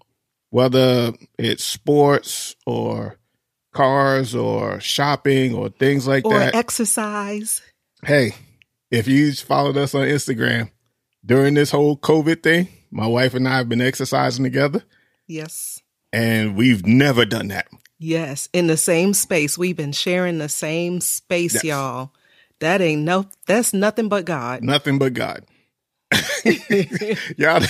whether 0.50 1.12
it's 1.38 1.64
sports 1.64 2.56
or 2.66 3.18
cars 3.74 4.34
or 4.34 4.80
shopping 4.80 5.54
or 5.54 5.70
things 5.70 6.08
like 6.08 6.26
or 6.26 6.40
that. 6.40 6.54
Or 6.54 6.58
exercise. 6.58 7.62
Hey, 8.04 8.34
if 8.90 9.08
you 9.08 9.34
followed 9.34 9.78
us 9.78 9.94
on 9.94 10.08
Instagram 10.08 10.72
during 11.26 11.54
this 11.54 11.72
whole 11.72 11.98
COVID 11.98 12.42
thing, 12.42 12.70
my 12.92 13.06
wife 13.08 13.34
and 13.34 13.48
I 13.48 13.58
have 13.58 13.70
been 13.70 13.82
exercising 13.82 14.44
together. 14.44 14.84
Yes. 15.28 15.82
And 16.12 16.56
we've 16.56 16.86
never 16.86 17.26
done 17.26 17.50
that. 17.50 17.68
Yes, 18.00 18.48
in 18.54 18.68
the 18.68 18.78
same 18.78 19.14
space. 19.14 19.58
We've 19.58 19.76
been 19.76 19.92
sharing 19.92 20.38
the 20.38 20.50
same 20.50 21.02
space, 21.02 21.56
Yes. 21.56 21.64
y'all. 21.66 22.14
That 22.60 22.82
ain't 22.82 23.04
no 23.04 23.28
that's 23.48 23.74
nothing 23.74 24.10
but 24.10 24.26
God. 24.26 24.64
Nothing 24.64 25.00
but 25.00 25.14
God. 25.14 25.46
y'all, 27.38 27.62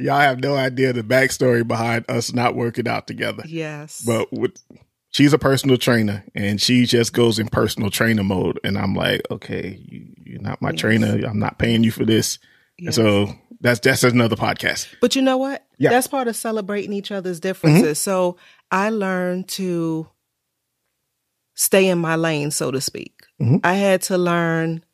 y'all 0.00 0.20
have 0.20 0.40
no 0.40 0.56
idea 0.56 0.92
the 0.92 1.02
backstory 1.02 1.66
behind 1.66 2.04
us 2.08 2.32
not 2.32 2.54
working 2.54 2.88
out 2.88 3.06
together. 3.06 3.44
Yes. 3.46 4.02
But 4.04 4.32
with, 4.32 4.56
she's 5.10 5.32
a 5.32 5.38
personal 5.38 5.76
trainer, 5.76 6.24
and 6.34 6.60
she 6.60 6.84
just 6.86 7.12
goes 7.12 7.38
in 7.38 7.48
personal 7.48 7.90
trainer 7.90 8.24
mode. 8.24 8.58
And 8.64 8.76
I'm 8.76 8.94
like, 8.94 9.22
okay, 9.30 9.78
you, 9.80 10.12
you're 10.24 10.42
not 10.42 10.60
my 10.60 10.70
Yes. 10.70 10.80
trainer. 10.80 11.26
I'm 11.26 11.38
not 11.38 11.58
paying 11.58 11.84
you 11.84 11.90
for 11.92 12.04
this. 12.04 12.38
And 12.78 12.94
so 12.94 13.28
that's 13.60 13.80
that's 13.80 14.04
another 14.04 14.36
podcast. 14.36 14.88
But 15.00 15.16
you 15.16 15.22
know 15.22 15.36
what? 15.38 15.64
Yeah. 15.78 15.90
That's 15.90 16.06
part 16.06 16.28
of 16.28 16.36
celebrating 16.36 16.92
each 16.92 17.10
other's 17.10 17.40
differences. 17.40 17.84
Mm-hmm. 17.98 18.10
So 18.10 18.36
I 18.70 18.90
learned 18.90 19.48
to 19.50 20.08
stay 21.54 21.88
in 21.88 21.98
my 21.98 22.16
lane, 22.16 22.50
so 22.50 22.70
to 22.70 22.80
speak. 22.80 23.15
Mhm. 23.40 23.60
I 23.64 23.74
had 23.74 24.02
to 24.02 24.18
learn 24.18 24.84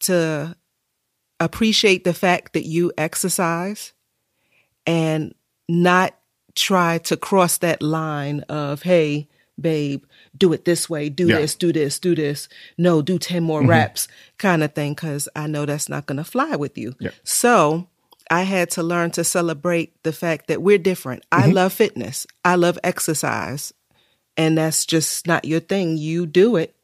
to 0.00 0.56
appreciate 1.40 2.04
the 2.04 2.14
fact 2.14 2.52
that 2.52 2.64
you 2.66 2.92
exercise 2.96 3.92
and 4.86 5.34
not 5.68 6.14
try 6.54 6.98
to 6.98 7.16
cross 7.16 7.58
that 7.58 7.82
line 7.82 8.40
of, 8.48 8.82
hey, 8.82 9.28
babe, 9.60 10.04
do 10.36 10.52
it 10.52 10.64
this 10.64 10.88
way, 10.88 11.08
do 11.08 11.28
Yeah. 11.28 11.38
this, 11.40 11.54
do 11.54 11.72
this, 11.72 11.98
do 11.98 12.14
this. 12.14 12.48
No, 12.78 13.02
do 13.02 13.18
10 13.18 13.42
more 13.42 13.64
reps 13.64 14.08
kind 14.38 14.62
of 14.62 14.74
thing, 14.74 14.94
because 14.94 15.28
I 15.36 15.46
know 15.46 15.66
that's 15.66 15.88
not 15.88 16.06
going 16.06 16.16
to 16.18 16.24
fly 16.24 16.56
with 16.56 16.76
you. 16.78 16.94
Yeah. 16.98 17.10
So 17.24 17.88
I 18.30 18.42
had 18.42 18.70
to 18.72 18.82
learn 18.82 19.10
to 19.12 19.24
celebrate 19.24 20.02
the 20.02 20.12
fact 20.12 20.48
that 20.48 20.62
we're 20.62 20.78
different. 20.78 21.24
I 21.30 21.46
love 21.48 21.72
fitness, 21.72 22.26
I 22.44 22.54
love 22.56 22.78
exercise, 22.82 23.72
and 24.36 24.56
that's 24.58 24.86
just 24.86 25.26
not 25.26 25.44
your 25.44 25.60
thing. 25.60 25.96
You 25.98 26.26
do 26.26 26.56
it, 26.56 26.74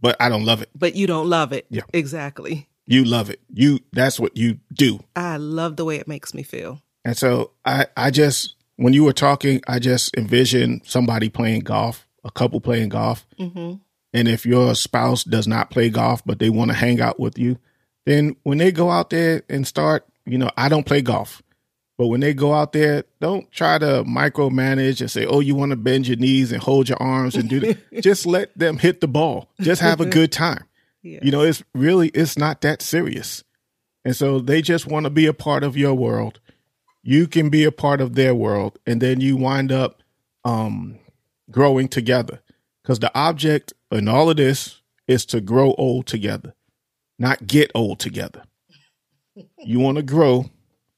But 0.00 0.16
I 0.20 0.28
don't 0.28 0.44
love 0.44 0.62
it. 0.62 0.70
but 0.74 0.94
you 0.94 1.06
don't 1.06 1.28
love 1.28 1.52
it. 1.52 1.66
Yeah. 1.70 1.82
Exactly. 1.92 2.68
You 2.86 3.04
love 3.04 3.30
it. 3.30 3.40
You 3.52 3.78
that's 3.92 4.18
what 4.18 4.36
you 4.36 4.58
do. 4.72 5.00
I 5.14 5.36
love 5.36 5.76
the 5.76 5.84
way 5.84 5.96
it 5.96 6.08
makes 6.08 6.34
me 6.34 6.42
feel. 6.42 6.80
And 7.04 7.16
so 7.16 7.52
I, 7.64 7.86
I 7.96 8.10
just, 8.10 8.56
when 8.76 8.92
you 8.94 9.04
were 9.04 9.12
talking, 9.12 9.60
I 9.68 9.78
just 9.78 10.14
envisioned 10.16 10.82
somebody 10.84 11.28
playing 11.28 11.60
golf, 11.60 12.06
a 12.24 12.30
couple 12.30 12.60
playing 12.60 12.88
golf. 12.90 13.26
hmm 13.38 13.74
And 14.12 14.26
if 14.28 14.44
your 14.44 14.74
spouse 14.74 15.22
does 15.24 15.46
not 15.46 15.70
play 15.70 15.88
golf, 15.90 16.22
but 16.26 16.38
they 16.40 16.50
want 16.50 16.70
to 16.70 16.76
hang 16.76 17.00
out 17.00 17.20
with 17.20 17.38
you, 17.38 17.58
then 18.06 18.36
when 18.42 18.58
they 18.58 18.72
go 18.72 18.90
out 18.90 19.10
there 19.10 19.42
and 19.48 19.66
start, 19.66 20.04
you 20.26 20.36
know, 20.38 20.50
I 20.56 20.68
don't 20.68 20.86
play 20.86 21.00
golf, 21.02 21.42
but 22.00 22.06
when 22.06 22.20
they 22.20 22.32
go 22.32 22.54
out 22.54 22.72
there, 22.72 23.04
don't 23.20 23.52
try 23.52 23.76
to 23.76 24.04
micromanage 24.04 25.02
and 25.02 25.10
say, 25.10 25.26
oh, 25.26 25.40
you 25.40 25.54
want 25.54 25.68
to 25.68 25.76
bend 25.76 26.08
your 26.08 26.16
knees 26.16 26.50
and 26.50 26.62
hold 26.62 26.88
your 26.88 26.96
arms 26.98 27.34
and 27.34 27.46
do 27.46 27.60
that. 27.60 27.92
Just 28.02 28.24
let 28.24 28.56
them 28.56 28.78
hit 28.78 29.02
the 29.02 29.06
ball. 29.06 29.50
Just 29.60 29.82
have 29.82 30.00
a 30.00 30.06
good 30.08 30.32
time. 30.32 30.64
Yeah. 31.02 31.18
You 31.22 31.30
know, 31.30 31.42
it's 31.42 31.62
really, 31.74 32.08
it's 32.08 32.38
not 32.38 32.62
that 32.62 32.80
serious. 32.80 33.44
And 34.02 34.16
so 34.16 34.40
they 34.40 34.62
just 34.62 34.86
want 34.86 35.04
to 35.04 35.10
be 35.10 35.26
a 35.26 35.34
part 35.34 35.62
of 35.62 35.76
your 35.76 35.92
world. 35.92 36.40
You 37.02 37.26
can 37.26 37.50
be 37.50 37.64
a 37.64 37.70
part 37.70 38.00
of 38.00 38.14
their 38.14 38.34
world. 38.34 38.78
And 38.86 39.02
then 39.02 39.20
you 39.20 39.36
wind 39.36 39.70
up 39.70 40.02
um, 40.42 40.98
growing 41.50 41.86
together. 41.86 42.40
Because 42.82 43.00
the 43.00 43.14
object 43.14 43.74
in 43.92 44.08
all 44.08 44.30
of 44.30 44.38
this 44.38 44.80
is 45.06 45.26
to 45.26 45.42
grow 45.42 45.74
old 45.74 46.06
together, 46.06 46.54
not 47.18 47.46
get 47.46 47.70
old 47.74 47.98
together. 47.98 48.44
You 49.58 49.80
want 49.80 49.98
to 49.98 50.02
grow 50.02 50.46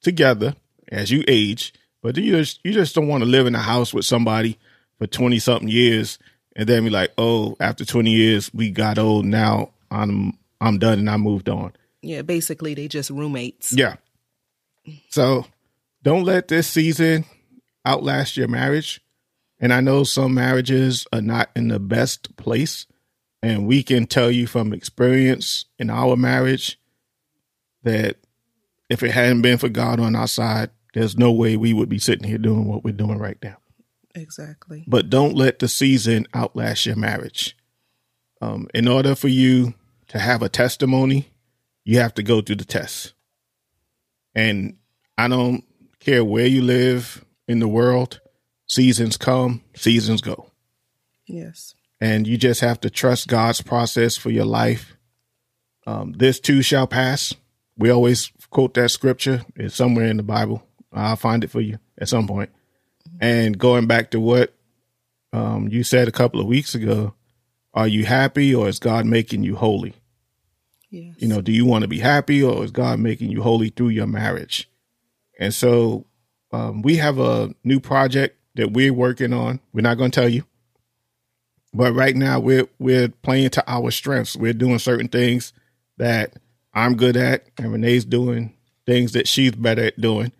together 0.00 0.54
as 0.92 1.10
you 1.10 1.24
age, 1.26 1.72
but 2.02 2.16
you 2.16 2.36
just 2.36 2.60
you 2.62 2.72
just 2.72 2.94
don't 2.94 3.08
want 3.08 3.24
to 3.24 3.28
live 3.28 3.46
in 3.46 3.54
a 3.54 3.60
house 3.60 3.92
with 3.92 4.04
somebody 4.04 4.58
for 4.98 5.08
twenty 5.08 5.40
something 5.40 5.68
years 5.68 6.18
and 6.54 6.68
then 6.68 6.84
be 6.84 6.90
like, 6.90 7.12
oh, 7.18 7.56
after 7.58 7.84
twenty 7.84 8.10
years 8.10 8.52
we 8.54 8.70
got 8.70 8.98
old. 8.98 9.24
Now 9.24 9.70
I'm 9.90 10.38
I'm 10.60 10.78
done 10.78 11.00
and 11.00 11.10
I 11.10 11.16
moved 11.16 11.48
on. 11.48 11.72
Yeah, 12.02 12.22
basically 12.22 12.74
they 12.74 12.88
just 12.88 13.10
roommates. 13.10 13.72
Yeah. 13.72 13.96
So 15.08 15.46
don't 16.02 16.24
let 16.24 16.48
this 16.48 16.68
season 16.68 17.24
outlast 17.86 18.36
your 18.36 18.48
marriage. 18.48 19.00
And 19.60 19.72
I 19.72 19.80
know 19.80 20.02
some 20.02 20.34
marriages 20.34 21.06
are 21.12 21.20
not 21.20 21.50
in 21.54 21.68
the 21.68 21.78
best 21.78 22.36
place. 22.36 22.86
And 23.44 23.66
we 23.66 23.84
can 23.84 24.06
tell 24.06 24.30
you 24.30 24.48
from 24.48 24.72
experience 24.72 25.64
in 25.78 25.88
our 25.88 26.16
marriage 26.16 26.78
that 27.84 28.16
if 28.90 29.02
it 29.02 29.12
hadn't 29.12 29.42
been 29.42 29.58
for 29.58 29.68
God 29.68 30.00
on 30.00 30.14
our 30.16 30.26
side, 30.26 30.70
there's 30.94 31.16
no 31.16 31.32
way 31.32 31.56
we 31.56 31.72
would 31.72 31.88
be 31.88 31.98
sitting 31.98 32.28
here 32.28 32.38
doing 32.38 32.66
what 32.66 32.84
we're 32.84 32.92
doing 32.92 33.18
right 33.18 33.38
now. 33.42 33.56
Exactly. 34.14 34.84
But 34.86 35.10
don't 35.10 35.34
let 35.34 35.58
the 35.58 35.68
season 35.68 36.26
outlast 36.34 36.86
your 36.86 36.96
marriage. 36.96 37.56
Um, 38.40 38.68
in 38.74 38.88
order 38.88 39.14
for 39.14 39.28
you 39.28 39.74
to 40.08 40.18
have 40.18 40.42
a 40.42 40.48
testimony, 40.48 41.28
you 41.84 41.98
have 41.98 42.14
to 42.14 42.22
go 42.22 42.40
through 42.40 42.56
the 42.56 42.64
test. 42.64 43.14
And 44.34 44.76
I 45.16 45.28
don't 45.28 45.64
care 46.00 46.24
where 46.24 46.46
you 46.46 46.62
live 46.62 47.24
in 47.48 47.60
the 47.60 47.68
world, 47.68 48.20
seasons 48.66 49.16
come, 49.16 49.62
seasons 49.74 50.20
go. 50.20 50.50
Yes. 51.26 51.74
And 52.00 52.26
you 52.26 52.36
just 52.36 52.60
have 52.60 52.80
to 52.80 52.90
trust 52.90 53.28
God's 53.28 53.62
process 53.62 54.16
for 54.16 54.30
your 54.30 54.44
life. 54.44 54.96
Um, 55.86 56.12
this 56.12 56.40
too 56.40 56.62
shall 56.62 56.86
pass. 56.86 57.34
We 57.76 57.90
always 57.90 58.32
quote 58.50 58.74
that 58.74 58.90
scripture. 58.90 59.44
It's 59.56 59.74
somewhere 59.74 60.06
in 60.06 60.16
the 60.16 60.22
Bible. 60.22 60.62
I'll 60.92 61.16
find 61.16 61.42
it 61.44 61.50
for 61.50 61.60
you 61.60 61.78
at 61.98 62.08
some 62.08 62.26
point. 62.26 62.50
And 63.20 63.58
going 63.58 63.86
back 63.86 64.10
to 64.10 64.20
what 64.20 64.54
um, 65.32 65.68
you 65.68 65.84
said 65.84 66.08
a 66.08 66.12
couple 66.12 66.40
of 66.40 66.46
weeks 66.46 66.74
ago, 66.74 67.14
are 67.74 67.88
you 67.88 68.04
happy 68.04 68.54
or 68.54 68.68
is 68.68 68.78
God 68.78 69.06
making 69.06 69.44
you 69.44 69.56
holy? 69.56 69.94
Yes. 70.90 71.14
You 71.18 71.28
know, 71.28 71.40
do 71.40 71.52
you 71.52 71.64
want 71.64 71.82
to 71.82 71.88
be 71.88 72.00
happy 72.00 72.42
or 72.42 72.62
is 72.64 72.70
God 72.70 72.98
making 72.98 73.30
you 73.30 73.42
holy 73.42 73.70
through 73.70 73.88
your 73.88 74.06
marriage? 74.06 74.68
And 75.38 75.54
so 75.54 76.04
um, 76.52 76.82
we 76.82 76.96
have 76.96 77.18
a 77.18 77.54
new 77.64 77.80
project 77.80 78.38
that 78.56 78.72
we're 78.72 78.92
working 78.92 79.32
on. 79.32 79.60
We're 79.72 79.80
not 79.80 79.96
going 79.96 80.10
to 80.10 80.20
tell 80.20 80.28
you, 80.28 80.44
but 81.72 81.94
right 81.94 82.14
now 82.14 82.38
we're 82.40 82.68
we're 82.78 83.08
playing 83.08 83.50
to 83.50 83.64
our 83.66 83.90
strengths. 83.90 84.36
We're 84.36 84.52
doing 84.52 84.78
certain 84.78 85.08
things 85.08 85.54
that 85.96 86.34
I'm 86.74 86.96
good 86.96 87.16
at, 87.16 87.46
and 87.56 87.72
Renee's 87.72 88.04
doing 88.04 88.54
things 88.84 89.12
that 89.12 89.26
she's 89.26 89.52
better 89.52 89.84
at 89.84 90.00
doing. 90.00 90.32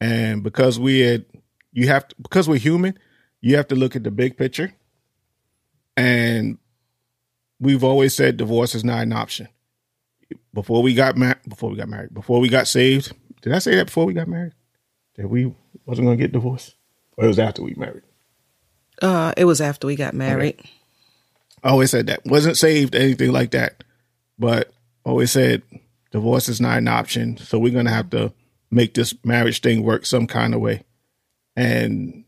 And 0.00 0.42
because 0.42 0.78
we 0.78 1.00
had, 1.00 1.24
you 1.72 1.88
have 1.88 2.08
to, 2.08 2.16
because 2.20 2.48
we're 2.48 2.58
human, 2.58 2.98
you 3.40 3.56
have 3.56 3.68
to 3.68 3.74
look 3.74 3.96
at 3.96 4.04
the 4.04 4.10
big 4.10 4.36
picture. 4.36 4.72
And 5.96 6.58
we've 7.60 7.84
always 7.84 8.14
said 8.14 8.36
divorce 8.36 8.74
is 8.74 8.84
not 8.84 9.02
an 9.02 9.12
option 9.12 9.48
before 10.54 10.82
we 10.82 10.94
got 10.94 11.16
married, 11.16 11.38
before 11.48 11.70
we 11.70 11.76
got 11.76 11.88
married, 11.88 12.14
before 12.14 12.40
we 12.40 12.48
got 12.48 12.68
saved. 12.68 13.12
Did 13.42 13.52
I 13.52 13.58
say 13.58 13.74
that 13.76 13.86
before 13.86 14.06
we 14.06 14.12
got 14.12 14.28
married? 14.28 14.52
That 15.16 15.28
we 15.28 15.52
wasn't 15.86 16.06
going 16.06 16.18
to 16.18 16.22
get 16.22 16.32
divorced, 16.32 16.74
or 17.16 17.24
it 17.24 17.28
was 17.28 17.38
after 17.38 17.62
we 17.62 17.74
married? 17.74 18.02
Uh, 19.00 19.32
it 19.36 19.44
was 19.44 19.60
after 19.60 19.86
we 19.86 19.96
got 19.96 20.14
married. 20.14 20.60
I 21.62 21.70
always 21.70 21.90
said 21.90 22.06
that 22.06 22.24
wasn't 22.24 22.56
saved, 22.56 22.94
anything 22.94 23.32
like 23.32 23.50
that, 23.52 23.82
but 24.38 24.72
always 25.04 25.32
said 25.32 25.62
divorce 26.10 26.48
is 26.48 26.60
not 26.60 26.78
an 26.78 26.88
option. 26.88 27.36
So 27.36 27.58
we're 27.58 27.72
going 27.72 27.86
to 27.86 27.92
have 27.92 28.10
to 28.10 28.32
make 28.70 28.94
this 28.94 29.14
marriage 29.24 29.60
thing 29.60 29.82
work 29.82 30.06
some 30.06 30.26
kind 30.26 30.54
of 30.54 30.60
way. 30.60 30.84
And 31.56 32.24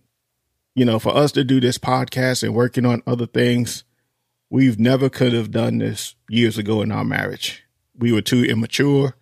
you 0.74 0.84
know, 0.84 0.98
for 0.98 1.14
us 1.14 1.32
to 1.32 1.44
do 1.44 1.60
this 1.60 1.78
podcast 1.78 2.42
and 2.42 2.54
working 2.54 2.86
on 2.86 3.02
other 3.06 3.26
things, 3.26 3.84
we've 4.48 4.78
never 4.78 5.08
could 5.08 5.32
have 5.32 5.50
done 5.50 5.78
this 5.78 6.14
years 6.28 6.58
ago 6.58 6.82
in 6.82 6.92
our 6.92 7.04
marriage. 7.04 7.64
We 7.98 8.12
were 8.12 8.22
too 8.22 8.44
immature, 8.44 9.14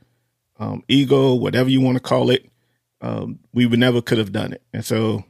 um, 0.59 0.83
ego, 0.89 1.35
whatever 1.35 1.71
you 1.71 1.81
want 1.81 1.97
to 1.97 2.03
call 2.03 2.31
it. 2.31 2.49
Um, 3.01 3.39
we 3.53 3.67
would 3.67 3.79
never 3.79 4.03
could 4.03 4.19
have 4.19 4.33
done 4.33 4.53
it. 4.53 4.63
And 4.73 4.85
so 4.85 5.25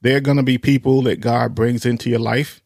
there 0.00 0.16
are 0.16 0.20
going 0.20 0.36
to 0.36 0.42
be 0.42 0.58
people 0.58 1.02
that 1.02 1.20
God 1.20 1.54
brings 1.54 1.86
into 1.86 2.10
your 2.10 2.18
life 2.18 2.62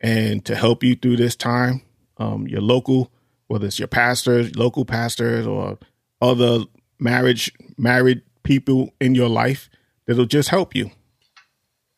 and 0.00 0.44
to 0.44 0.54
help 0.54 0.82
you 0.84 0.94
through 0.94 1.16
this 1.16 1.36
time. 1.36 1.82
Um, 2.16 2.48
your 2.48 2.60
local, 2.60 3.12
whether 3.46 3.66
it's 3.66 3.78
your 3.78 3.88
pastors, 3.88 4.56
local 4.56 4.84
pastors, 4.84 5.46
or 5.46 5.78
other 6.20 6.64
marriage 6.98 7.52
married 7.76 8.22
people 8.42 8.92
in 9.00 9.14
your 9.14 9.28
life 9.28 9.68
that'll 10.06 10.26
just 10.26 10.48
help 10.48 10.74
you. 10.74 10.90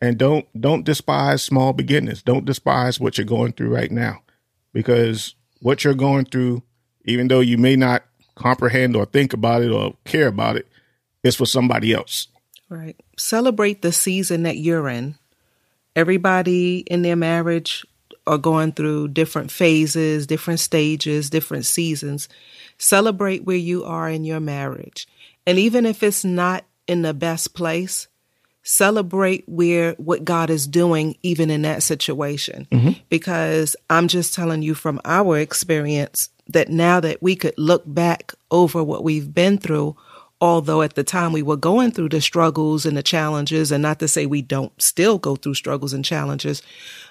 And 0.01 0.18
don't 0.18 0.46
don't 0.59 0.84
despise 0.84 1.42
small 1.42 1.72
beginnings. 1.72 2.22
Don't 2.22 2.44
despise 2.44 2.98
what 2.98 3.18
you're 3.18 3.26
going 3.26 3.53
through 3.53 3.74
right 3.74 3.90
now, 3.90 4.22
because 4.72 5.34
what 5.61 5.84
you're 5.84 5.94
going 5.94 6.24
through, 6.24 6.62
even 7.05 7.28
though 7.28 7.40
you 7.40 7.59
may 7.59 7.76
not 7.76 8.03
comprehend 8.34 8.96
or 8.96 9.05
think 9.05 9.32
about 9.32 9.62
it 9.62 9.70
or 9.70 9.94
care 10.05 10.28
about 10.28 10.57
it, 10.57 10.66
it, 11.22 11.28
is 11.28 11.36
for 11.36 11.46
somebody 11.46 11.92
else. 11.92 12.28
Right. 12.70 12.96
Celebrate 13.18 13.82
the 13.82 13.92
season 13.92 14.44
that 14.44 14.57
you're 14.57 14.88
in. 14.88 15.16
Everybody 15.94 16.78
in 16.78 17.03
their 17.03 17.16
marriage 17.16 17.84
are 18.30 18.38
going 18.38 18.72
through 18.72 19.08
different 19.08 19.50
phases, 19.50 20.26
different 20.26 20.60
stages, 20.60 21.30
different 21.30 21.66
seasons. 21.66 22.28
Celebrate 22.78 23.44
where 23.44 23.56
you 23.56 23.84
are 23.84 24.08
in 24.08 24.24
your 24.24 24.40
marriage. 24.40 25.08
And 25.46 25.58
even 25.58 25.84
if 25.84 26.02
it's 26.02 26.24
not 26.24 26.64
in 26.86 27.02
the 27.02 27.12
best 27.12 27.54
place, 27.54 28.06
celebrate 28.62 29.42
where 29.48 29.94
what 29.94 30.24
God 30.24 30.48
is 30.48 30.66
doing 30.66 31.16
even 31.22 31.50
in 31.50 31.62
that 31.62 31.82
situation. 31.82 32.68
Mm-hmm. 32.70 33.00
Because 33.08 33.74
I'm 33.88 34.06
just 34.06 34.32
telling 34.32 34.62
you 34.62 34.74
from 34.74 35.00
our 35.04 35.38
experience 35.38 36.28
that 36.46 36.68
now 36.68 37.00
that 37.00 37.20
we 37.20 37.34
could 37.34 37.54
look 37.58 37.82
back 37.84 38.32
over 38.50 38.82
what 38.84 39.02
we've 39.02 39.34
been 39.34 39.58
through, 39.58 39.96
although 40.41 40.82
at 40.82 40.95
the 40.95 41.05
time 41.05 41.32
we 41.32 41.43
were 41.43 41.57
going 41.57 41.91
through 41.91 42.09
the 42.09 42.20
struggles 42.20 42.86
and 42.86 42.97
the 42.97 43.03
challenges, 43.03 43.70
and 43.70 43.82
not 43.82 43.99
to 43.99 44.09
say 44.09 44.26
we 44.26 44.43
don't 44.43 44.80
still 44.80 45.18
go 45.18 45.36
through 45.36 45.55
struggles 45.55 45.93
and 45.93 46.05
challenges, 46.05 46.62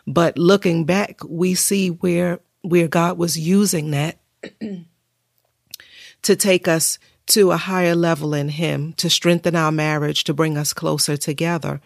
but 0.08 0.38
looking 0.38 0.86
back, 0.86 1.22
we 1.28 1.56
see 1.56 1.90
where 1.90 2.40
where 2.62 2.88
God 2.88 3.18
was 3.18 3.40
using 3.40 3.92
that 3.92 4.18
to 6.22 6.36
take 6.36 6.68
us 6.68 7.00
to 7.28 7.52
a 7.52 7.58
higher 7.58 7.96
level 7.96 8.34
in 8.34 8.50
Him, 8.50 8.94
to 8.94 9.10
strengthen 9.10 9.56
our 9.56 9.72
marriage, 9.72 10.24
to 10.26 10.34
bring 10.34 10.58
us 10.58 10.74
closer 10.74 11.16
together. 11.16 11.80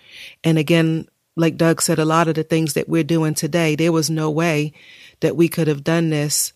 And 0.43 0.57
again, 0.57 1.07
like 1.35 1.57
Doug 1.57 1.81
said, 1.81 1.99
a 1.99 2.05
lot 2.05 2.27
of 2.27 2.35
the 2.35 2.43
things 2.43 2.73
that 2.73 2.87
we're 2.87 3.03
doing 3.03 3.33
today, 3.33 3.75
there 3.75 3.91
was 3.91 4.09
no 4.09 4.31
way 4.31 4.73
that 5.19 5.35
we 5.35 5.49
could 5.49 5.67
have 5.67 5.83
done 5.83 6.09
this 6.09 6.53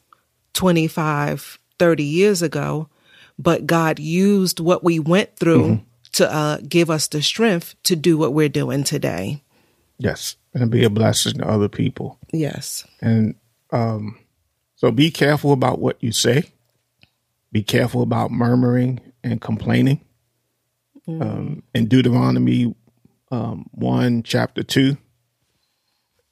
25, 0.53 1.59
30 1.77 2.03
years 2.03 2.41
ago, 2.41 2.89
but 3.37 3.67
God 3.67 3.99
used 3.99 4.59
what 4.59 4.83
we 4.83 4.99
went 4.99 5.35
through 5.35 5.81
to 6.13 6.31
uh, 6.33 6.57
give 6.67 6.89
us 6.89 7.07
the 7.07 7.21
strength 7.21 7.75
to 7.83 7.95
do 7.95 8.17
what 8.17 8.33
we're 8.33 8.49
doing 8.49 8.83
today. 8.83 9.43
Yes, 9.99 10.35
and 10.53 10.71
be 10.71 10.83
a 10.83 10.89
blessing 10.89 11.39
to 11.39 11.47
other 11.47 11.67
people. 11.67 12.19
Yes. 12.31 12.85
And 13.01 13.35
um, 13.71 14.17
so 14.75 14.91
be 14.91 15.11
careful 15.11 15.51
about 15.51 15.79
what 15.79 15.97
you 16.01 16.11
say. 16.11 16.51
Be 17.51 17.63
careful 17.63 18.01
about 18.01 18.31
murmuring 18.31 18.99
and 19.23 19.41
complaining. 19.41 20.01
Um, 21.07 21.63
in 21.73 21.87
Deuteronomy 21.87 22.75
um, 23.31 23.69
1, 23.71 24.23
chapter 24.23 24.61
2, 24.61 24.97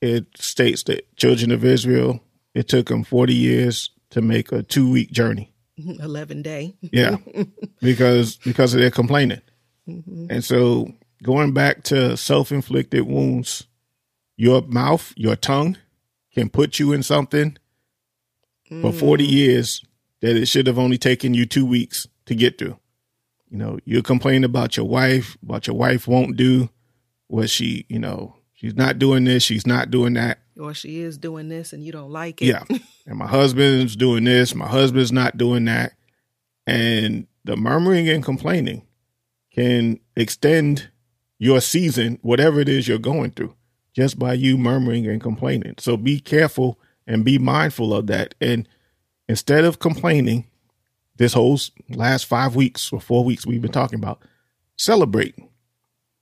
it 0.01 0.25
states 0.37 0.83
that 0.83 1.15
children 1.15 1.51
of 1.51 1.63
Israel, 1.63 2.19
it 2.53 2.67
took 2.67 2.89
them 2.89 3.03
40 3.03 3.33
years 3.33 3.91
to 4.09 4.21
make 4.21 4.51
a 4.51 4.63
two 4.63 4.91
week 4.91 5.11
journey. 5.11 5.54
11 5.99 6.41
day. 6.41 6.75
Yeah, 6.81 7.17
because 7.81 8.37
because 8.37 8.73
of 8.73 8.79
their 8.79 8.91
complaining. 8.91 9.41
Mm-hmm. 9.87 10.27
And 10.29 10.43
so 10.43 10.91
going 11.23 11.53
back 11.53 11.83
to 11.85 12.17
self 12.17 12.51
inflicted 12.51 13.07
wounds, 13.07 13.67
your 14.37 14.61
mouth, 14.61 15.13
your 15.15 15.35
tongue 15.35 15.77
can 16.33 16.49
put 16.49 16.79
you 16.79 16.91
in 16.91 17.03
something 17.03 17.57
for 18.81 18.91
40 18.91 19.25
mm. 19.25 19.31
years 19.31 19.85
that 20.21 20.35
it 20.35 20.47
should 20.47 20.67
have 20.67 20.79
only 20.79 20.97
taken 20.97 21.33
you 21.33 21.45
two 21.45 21.65
weeks 21.65 22.07
to 22.25 22.35
get 22.35 22.57
through. 22.57 22.77
You 23.49 23.57
know, 23.57 23.79
you 23.85 24.01
complain 24.01 24.43
about 24.43 24.75
your 24.75 24.87
wife, 24.87 25.37
about 25.43 25.67
your 25.67 25.75
wife 25.75 26.07
won't 26.07 26.35
do 26.35 26.69
what 27.27 27.49
she, 27.49 27.85
you 27.89 27.99
know, 27.99 28.35
she's 28.55 28.75
not 28.75 28.97
doing 28.97 29.25
this, 29.25 29.43
she's 29.43 29.67
not 29.67 29.91
doing 29.91 30.13
that. 30.13 30.39
Or 30.59 30.73
she 30.73 31.01
is 31.01 31.17
doing 31.17 31.49
this 31.49 31.73
and 31.73 31.83
you 31.83 31.91
don't 31.91 32.11
like 32.11 32.41
it. 32.41 32.47
Yeah. 32.47 32.63
and 33.05 33.17
my 33.17 33.27
husband's 33.27 33.95
doing 33.95 34.23
this, 34.23 34.55
my 34.55 34.67
husband's 34.67 35.11
not 35.11 35.37
doing 35.37 35.65
that. 35.65 35.93
And 36.65 37.27
the 37.43 37.55
murmuring 37.55 38.09
and 38.09 38.23
complaining 38.23 38.81
can 39.53 39.99
extend 40.15 40.89
your 41.37 41.61
season, 41.61 42.17
whatever 42.21 42.59
it 42.59 42.69
is 42.69 42.87
you're 42.87 42.97
going 42.97 43.31
through, 43.31 43.53
just 43.93 44.17
by 44.17 44.33
you 44.33 44.57
murmuring 44.57 45.05
and 45.05 45.21
complaining. 45.21 45.75
So 45.77 45.95
be 45.97 46.19
careful 46.19 46.79
and 47.05 47.23
be 47.23 47.37
mindful 47.37 47.93
of 47.93 48.07
that. 48.07 48.33
And 48.41 48.67
instead 49.29 49.65
of 49.65 49.79
complaining, 49.79 50.47
this 51.17 51.33
whole 51.33 51.59
last 51.89 52.25
five 52.25 52.55
weeks 52.55 52.91
or 52.91 52.99
four 52.99 53.23
weeks 53.23 53.45
we've 53.45 53.61
been 53.61 53.71
talking 53.71 53.99
about, 53.99 54.19
celebrate 54.77 55.35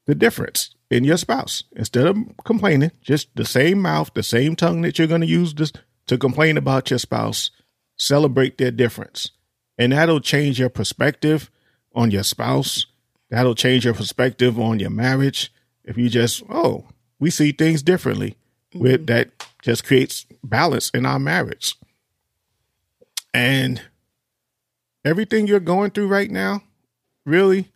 the 0.06 0.16
difference 0.16 0.76
in 0.90 1.04
your 1.04 1.18
spouse. 1.18 1.64
Instead 1.76 2.08
of 2.08 2.18
complaining, 2.46 2.92
just 3.02 3.36
the 3.36 3.46
same 3.46 3.82
mouth, 3.82 4.12
the 4.14 4.24
same 4.24 4.56
tongue 4.56 4.82
that 4.82 4.98
you're 4.98 5.08
going 5.08 5.22
to 5.22 5.28
use 5.28 5.54
this, 5.54 5.72
to 6.08 6.18
complain 6.18 6.58
about 6.58 6.90
your 6.90 7.00
spouse, 7.00 7.52
celebrate 7.98 8.58
their 8.58 8.72
difference. 8.72 9.32
And 9.78 9.92
that'll 9.92 10.20
change 10.20 10.60
your 10.60 10.70
perspective 10.70 11.50
on 11.96 12.12
your 12.12 12.24
spouse. 12.24 12.86
That'll 13.30 13.56
change 13.56 13.86
your 13.86 13.94
perspective 13.94 14.60
on 14.60 14.80
your 14.80 14.92
marriage. 14.92 15.52
If 15.84 15.98
you 15.98 16.10
just, 16.10 16.44
oh, 16.50 16.86
we 17.20 17.30
see 17.30 17.52
things 17.52 17.82
differently, 17.82 18.36
with 18.74 19.06
mm-hmm. 19.06 19.06
that 19.06 19.32
just 19.62 19.86
creates 19.86 20.26
balance 20.44 20.90
in 20.92 21.06
our 21.06 21.20
marriage. 21.20 21.76
And 23.34 23.82
everything 25.04 25.48
you're 25.48 25.60
going 25.60 25.92
through 25.92 26.08
right 26.08 26.30
now, 26.30 26.62
really, 27.26 27.72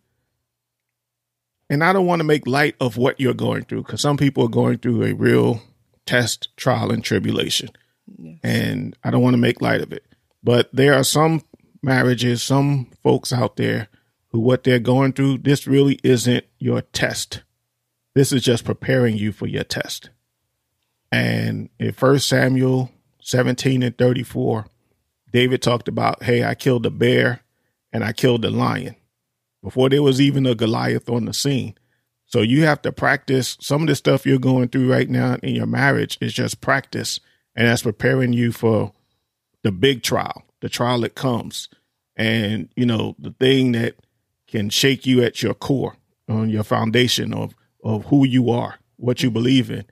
and 1.70 1.84
I 1.84 1.92
don't 1.92 2.06
want 2.06 2.20
to 2.20 2.24
make 2.24 2.46
light 2.46 2.76
of 2.80 2.96
what 2.96 3.20
you're 3.20 3.34
going 3.34 3.64
through 3.64 3.82
because 3.82 4.00
some 4.00 4.16
people 4.16 4.44
are 4.44 4.50
going 4.50 4.78
through 4.78 5.04
a 5.04 5.12
real 5.12 5.62
test, 6.06 6.56
trial, 6.56 6.90
and 6.90 7.04
tribulation. 7.04 7.70
And 8.42 8.96
I 9.04 9.10
don't 9.10 9.22
want 9.22 9.34
to 9.34 9.38
make 9.38 9.60
light 9.60 9.82
of 9.82 9.92
it. 9.92 10.04
But 10.42 10.70
there 10.72 10.94
are 10.94 11.04
some 11.04 11.42
marriages, 11.82 12.42
some 12.42 12.90
folks 13.02 13.32
out 13.32 13.56
there 13.56 13.88
who 14.28 14.40
what 14.40 14.64
they're 14.64 14.78
going 14.78 15.12
through, 15.12 15.38
this 15.38 15.66
really 15.66 15.98
isn't 16.02 16.44
your 16.58 16.80
test. 16.80 17.42
This 18.14 18.32
is 18.32 18.42
just 18.42 18.64
preparing 18.64 19.16
you 19.16 19.30
for 19.30 19.46
your 19.46 19.64
test. 19.64 20.10
And 21.12 21.68
in 21.78 21.92
First 21.92 22.28
Samuel 22.28 22.90
17 23.20 23.82
and 23.82 23.96
34, 23.96 24.66
David 25.32 25.60
talked 25.60 25.88
about, 25.88 26.22
hey, 26.22 26.44
I 26.44 26.54
killed 26.54 26.86
a 26.86 26.90
bear 26.90 27.42
and 27.92 28.02
I 28.02 28.12
killed 28.12 28.44
a 28.44 28.50
lion 28.50 28.96
before 29.62 29.88
there 29.88 30.02
was 30.02 30.20
even 30.20 30.46
a 30.46 30.54
Goliath 30.54 31.08
on 31.08 31.24
the 31.24 31.34
scene. 31.34 31.74
So 32.26 32.42
you 32.42 32.64
have 32.64 32.82
to 32.82 32.92
practice 32.92 33.56
some 33.60 33.82
of 33.82 33.88
the 33.88 33.96
stuff 33.96 34.26
you're 34.26 34.38
going 34.38 34.68
through 34.68 34.90
right 34.90 35.08
now 35.08 35.36
in 35.42 35.54
your 35.54 35.66
marriage 35.66 36.18
is 36.20 36.34
just 36.34 36.60
practice. 36.60 37.20
And 37.56 37.66
that's 37.66 37.82
preparing 37.82 38.32
you 38.32 38.52
for 38.52 38.92
the 39.62 39.72
big 39.72 40.02
trial, 40.02 40.44
the 40.60 40.68
trial 40.68 41.00
that 41.00 41.14
comes. 41.14 41.68
And, 42.16 42.68
you 42.76 42.84
know, 42.84 43.16
the 43.18 43.30
thing 43.30 43.72
that 43.72 43.94
can 44.46 44.68
shake 44.70 45.06
you 45.06 45.22
at 45.22 45.42
your 45.42 45.54
core, 45.54 45.96
on 46.28 46.50
your 46.50 46.64
foundation 46.64 47.32
of, 47.32 47.54
of 47.82 48.04
who 48.06 48.26
you 48.26 48.50
are, 48.50 48.78
what 48.96 49.22
you 49.22 49.30
believe 49.30 49.70
in. 49.70 49.84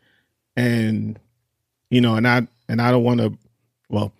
And, 0.57 1.19
you 1.91 2.01
know, 2.01 2.17
and 2.17 2.29
I, 2.29 2.47
and 2.69 2.83
I 2.83 2.91
don't 2.91 3.05
want 3.05 3.21
to, 3.21 3.39
well, 3.89 4.13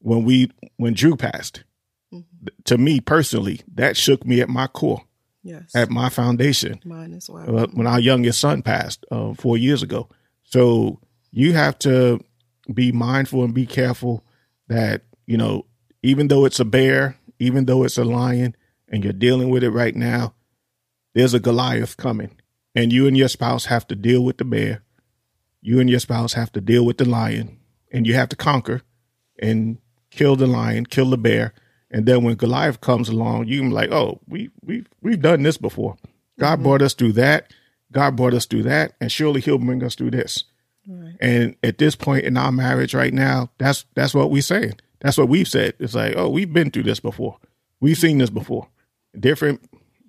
when 0.00 0.24
we, 0.24 0.50
when 0.76 0.94
Drew 0.94 1.16
passed, 1.16 1.62
to 2.64 2.78
me 2.78 3.00
personally, 3.00 3.60
that 3.74 3.96
shook 3.96 4.26
me 4.26 4.40
at 4.40 4.48
my 4.48 4.66
core, 4.66 5.02
Yes. 5.42 5.74
at 5.74 5.90
my 5.90 6.08
foundation 6.08 6.80
Mine 6.84 7.14
as 7.14 7.28
well. 7.30 7.58
uh, 7.60 7.66
when 7.72 7.86
our 7.86 8.00
youngest 8.00 8.40
son 8.40 8.62
passed 8.62 9.04
uh, 9.10 9.34
four 9.34 9.56
years 9.58 9.82
ago. 9.82 10.08
So 10.44 11.00
you 11.30 11.52
have 11.54 11.78
to 11.80 12.20
be 12.72 12.92
mindful 12.92 13.44
and 13.44 13.54
be 13.54 13.66
careful 13.66 14.24
that, 14.68 15.02
you 15.26 15.36
know, 15.36 15.66
even 16.02 16.28
though 16.28 16.44
it's 16.44 16.60
a 16.60 16.64
bear, 16.64 17.16
even 17.38 17.66
though 17.66 17.84
it's 17.84 17.98
a 17.98 18.04
lion, 18.04 18.54
and 18.88 19.04
you're 19.04 19.12
dealing 19.12 19.48
with 19.50 19.62
it 19.62 19.70
right 19.70 19.94
now, 19.94 20.34
there's 21.14 21.34
a 21.34 21.40
Goliath 21.40 21.96
coming. 21.96 22.36
And 22.74 22.92
you 22.92 23.06
and 23.06 23.16
your 23.16 23.28
spouse 23.28 23.66
have 23.66 23.86
to 23.88 23.96
deal 23.96 24.24
with 24.24 24.38
the 24.38 24.44
bear. 24.44 24.82
You 25.60 25.80
and 25.80 25.90
your 25.90 26.00
spouse 26.00 26.32
have 26.34 26.52
to 26.52 26.60
deal 26.60 26.84
with 26.84 26.98
the 26.98 27.04
lion, 27.08 27.58
and 27.92 28.06
you 28.06 28.14
have 28.14 28.28
to 28.30 28.36
conquer 28.36 28.82
and 29.38 29.78
kill 30.10 30.36
the 30.36 30.46
lion, 30.46 30.86
kill 30.86 31.10
the 31.10 31.18
bear. 31.18 31.52
And 31.90 32.06
then 32.06 32.22
when 32.22 32.36
Goliath 32.36 32.80
comes 32.80 33.08
along, 33.08 33.48
you 33.48 33.60
can 33.60 33.70
be 33.70 33.74
like, 33.74 33.90
oh, 33.90 34.20
we 34.28 34.50
we 34.64 34.84
we've 35.02 35.20
done 35.20 35.42
this 35.42 35.56
before. 35.56 35.96
God 36.38 36.62
brought 36.62 36.82
us 36.82 36.94
through 36.94 37.12
that. 37.12 37.52
God 37.92 38.16
brought 38.16 38.34
us 38.34 38.46
through 38.46 38.62
that, 38.64 38.92
and 39.00 39.10
surely 39.10 39.40
He'll 39.40 39.58
bring 39.58 39.82
us 39.82 39.94
through 39.94 40.12
this. 40.12 40.44
Right. 40.86 41.16
And 41.20 41.56
at 41.62 41.78
this 41.78 41.96
point 41.96 42.24
in 42.24 42.36
our 42.36 42.52
marriage 42.52 42.94
right 42.94 43.12
now, 43.12 43.50
that's 43.58 43.84
that's 43.94 44.14
what 44.14 44.30
we're 44.30 44.42
saying. 44.42 44.74
That's 45.00 45.18
what 45.18 45.28
we've 45.28 45.48
said. 45.48 45.74
It's 45.78 45.94
like, 45.94 46.14
oh, 46.16 46.28
we've 46.28 46.52
been 46.52 46.70
through 46.70 46.84
this 46.84 47.00
before. 47.00 47.38
We've 47.80 47.98
seen 47.98 48.18
this 48.18 48.30
before. 48.30 48.68
Different 49.18 49.60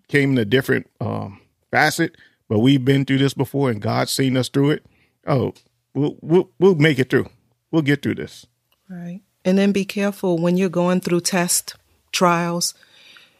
came 0.08 0.32
in 0.32 0.38
a 0.38 0.46
different 0.46 0.88
um, 1.00 1.40
facet, 1.72 2.18
but 2.50 2.60
we've 2.60 2.84
been 2.84 3.06
through 3.06 3.20
this 3.20 3.34
before, 3.34 3.70
and 3.72 3.82
God's 3.82 4.12
seen 4.12 4.38
us 4.38 4.50
through 4.50 4.72
it. 4.72 4.86
Oh, 5.26 5.54
we'll 5.94 6.18
we'll, 6.22 6.50
we'll 6.60 6.76
make 6.76 7.00
it 7.00 7.10
through. 7.10 7.28
We'll 7.72 7.82
get 7.82 8.02
through 8.02 8.16
this. 8.16 8.46
Right. 8.90 9.22
And 9.44 9.58
then 9.58 9.72
be 9.72 9.86
careful 9.86 10.38
when 10.38 10.58
you're 10.58 10.70
going 10.70 11.02
through 11.02 11.22
test 11.22 11.76
trials. 12.12 12.74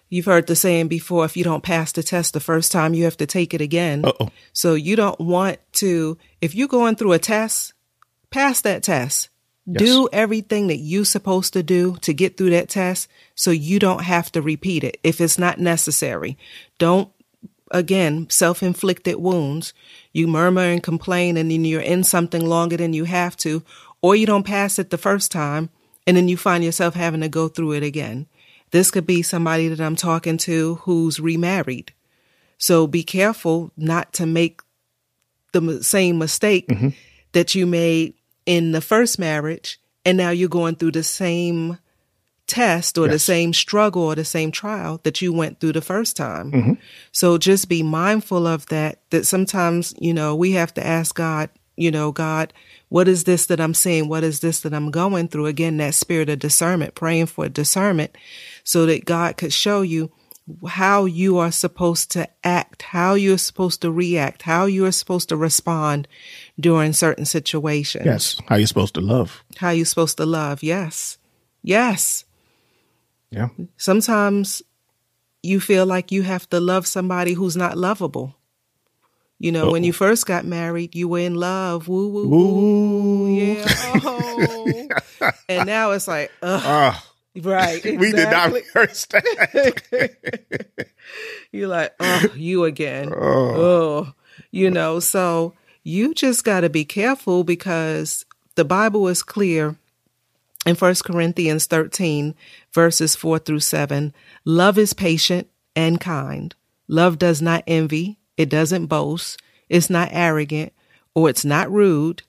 You've 0.10 0.26
heard 0.26 0.48
the 0.48 0.56
saying 0.56 0.88
before 0.88 1.24
if 1.24 1.38
you 1.38 1.44
don't 1.44 1.64
pass 1.64 1.92
the 1.92 2.04
test 2.04 2.34
the 2.34 2.40
first 2.40 2.72
time, 2.72 2.94
you 2.94 3.06
have 3.06 3.18
to 3.18 3.26
take 3.26 3.54
it 3.54 3.62
again. 3.62 4.04
Uh 4.04 4.12
oh. 4.20 4.30
So 4.52 4.74
you 4.74 4.96
don't 4.96 5.20
want 5.20 5.60
to, 5.74 6.18
if 6.42 6.54
you're 6.54 6.68
going 6.68 6.96
through 6.96 7.14
a 7.14 7.20
test, 7.20 7.74
pass 8.30 8.62
that 8.62 8.84
test. 8.84 9.30
Do 9.72 10.10
everything 10.12 10.68
that 10.68 10.78
you're 10.78 11.06
supposed 11.06 11.54
to 11.54 11.64
do 11.64 11.96
to 12.02 12.14
get 12.14 12.36
through 12.36 12.50
that 12.50 12.68
test 12.68 13.08
so 13.36 13.52
you 13.52 13.80
don't 13.80 14.04
have 14.04 14.32
to 14.34 14.42
repeat 14.42 14.84
it 14.84 15.00
if 15.04 15.22
it's 15.22 15.38
not 15.38 15.60
necessary. 15.60 16.38
Don't, 16.78 17.10
again, 17.70 18.30
self 18.30 18.64
inflicted 18.64 19.18
wounds. 19.18 19.74
You 20.12 20.28
murmur 20.28 20.64
and 20.64 20.84
complain 20.84 21.38
and 21.38 21.52
then 21.52 21.64
you're 21.64 21.80
in 21.80 22.04
something 22.04 22.46
longer 22.46 22.76
than 22.76 22.92
you 22.92 23.06
have 23.06 23.38
to, 23.38 23.64
or 24.02 24.16
you 24.16 24.26
don't 24.26 24.46
pass 24.46 24.78
it 24.78 24.90
the 24.90 24.98
first 24.98 25.32
time 25.32 25.70
and 26.08 26.18
then 26.18 26.28
you 26.28 26.38
find 26.38 26.64
yourself 26.64 26.94
having 26.96 27.22
to 27.22 27.30
go 27.30 27.48
through 27.48 27.74
it 27.74 27.84
again. 27.84 28.28
This 28.72 28.92
could 28.92 29.06
be 29.06 29.22
somebody 29.22 29.68
that 29.68 29.82
I'm 29.82 29.96
talking 29.96 30.38
to 30.40 30.76
who's 30.84 31.20
remarried. 31.20 31.94
So 32.58 32.88
be 32.88 33.04
careful 33.04 33.72
not 33.76 34.14
to 34.14 34.26
make 34.26 34.62
the 35.52 35.84
same 35.84 36.18
mistake 36.18 36.68
mm-hmm. 36.68 36.90
that 37.34 37.56
you 37.56 37.66
made 37.66 38.14
in 38.46 38.72
the 38.72 38.82
first 38.82 39.20
marriage, 39.20 39.80
and 40.06 40.18
now 40.18 40.30
you're 40.30 40.50
going 40.50 40.76
through 40.76 40.92
the 40.92 41.04
same 41.04 41.78
test 42.48 42.98
or 42.98 43.08
the 43.08 43.20
same 43.20 43.54
struggle 43.54 44.04
or 44.04 44.16
the 44.16 44.26
same 44.26 44.52
trial 44.52 45.00
that 45.04 45.22
you 45.22 45.32
went 45.32 45.60
through 45.60 45.72
the 45.72 45.82
first 45.82 46.18
time. 46.18 46.52
Mm-hmm. 46.52 46.74
So 47.12 47.38
just 47.38 47.70
be 47.70 47.82
mindful 47.82 48.46
of 48.46 48.66
that, 48.68 49.00
that 49.12 49.26
sometimes, 49.26 49.94
you 50.00 50.14
know, 50.14 50.36
we 50.36 50.52
have 50.52 50.74
to 50.74 50.86
ask 50.86 51.16
God, 51.16 51.50
you 51.82 51.92
know, 51.92 52.12
God, 52.12 52.54
what 52.90 53.08
is 53.08 53.24
this 53.24 53.48
that 53.48 53.60
I'm 53.60 53.74
seeing? 53.74 54.08
What 54.08 54.24
is 54.24 54.40
this 54.40 54.60
that 54.62 54.74
I'm 54.74 54.92
going 54.92 55.28
through? 55.28 55.48
Again, 55.48 55.78
that 55.78 55.96
spirit 55.96 56.30
of 56.30 56.40
discernment, 56.40 56.96
praying 56.96 57.28
for 57.28 57.50
discernment 57.50 58.16
so 58.64 58.86
that 58.86 59.06
God 59.06 59.38
could 59.38 59.54
show 59.54 59.82
you 59.82 60.12
how 60.68 61.06
you 61.06 61.38
are 61.38 61.52
supposed 61.52 62.12
to 62.12 62.28
act, 62.44 62.82
how 62.82 63.14
you're 63.14 63.38
supposed 63.38 63.82
to 63.82 63.92
react, 63.92 64.42
how 64.42 64.66
you 64.66 64.86
are 64.86 64.92
supposed 64.92 65.30
to 65.30 65.38
respond 65.38 66.08
during 66.60 66.94
certain 66.94 67.26
situations. 67.26 68.06
Yes. 68.06 68.38
How 68.48 68.58
you're 68.58 68.68
supposed 68.68 68.96
to 68.96 69.02
love. 69.02 69.44
How 69.58 69.70
you're 69.70 69.86
supposed 69.86 70.18
to 70.18 70.26
love. 70.26 70.62
Yes. 70.62 71.18
Yes. 71.64 72.26
Yeah. 73.30 73.50
Sometimes 73.78 74.62
you 75.42 75.60
feel 75.60 75.86
like 75.86 76.12
you 76.12 76.24
have 76.24 76.50
to 76.50 76.60
love 76.60 76.86
somebody 76.86 77.34
who's 77.34 77.56
not 77.56 77.78
lovable. 77.78 78.36
You 79.42 79.52
know, 79.52 79.72
when 79.72 79.84
you 79.84 79.92
first 79.92 80.28
got 80.28 80.46
married, 80.46 80.94
you 80.94 81.08
were 81.08 81.20
in 81.20 81.34
love. 81.36 81.88
Woo, 81.88 82.10
woo, 82.10 82.28
woo. 82.28 83.36
Yeah. 83.36 83.66
Oh. 83.68 84.88
and 85.50 85.66
now 85.66 85.92
it's 85.92 86.08
like, 86.08 86.32
ugh. 86.44 86.62
Ah, 86.64 87.12
Right. 87.36 87.84
we 87.98 88.12
did 88.12 88.30
not 88.30 88.54
exactly. 88.54 88.62
rehearse 88.76 89.06
that. 89.08 90.88
You're 91.52 91.68
like, 91.68 91.94
oh, 92.00 92.26
you 92.36 92.66
again. 92.66 93.12
Oh, 93.14 94.14
you 94.52 94.70
know, 94.70 95.00
so 95.00 95.54
you 95.84 96.14
just 96.14 96.44
got 96.44 96.62
to 96.62 96.70
be 96.70 96.86
careful 96.86 97.44
because 97.44 98.26
the 98.56 98.66
Bible 98.66 99.08
is 99.08 99.24
clear 99.24 99.76
in 100.66 100.76
1 100.76 100.96
Corinthians 101.06 101.66
13, 101.66 102.36
verses 102.74 103.16
4 103.16 103.40
through 103.40 103.62
7. 103.62 104.14
Love 104.46 104.78
is 104.78 104.94
patient 104.94 105.50
and 105.76 106.00
kind. 106.00 106.54
Love 106.88 107.18
does 107.18 107.42
not 107.42 107.64
envy. 107.66 108.20
It 108.42 108.50
doesn't 108.50 108.88
boast. 108.88 109.40
It's 109.70 109.88
not 109.88 110.10
arrogant 110.12 110.74
or 111.14 111.30
it's 111.30 111.46
not 111.46 111.72
rude. 111.72 112.24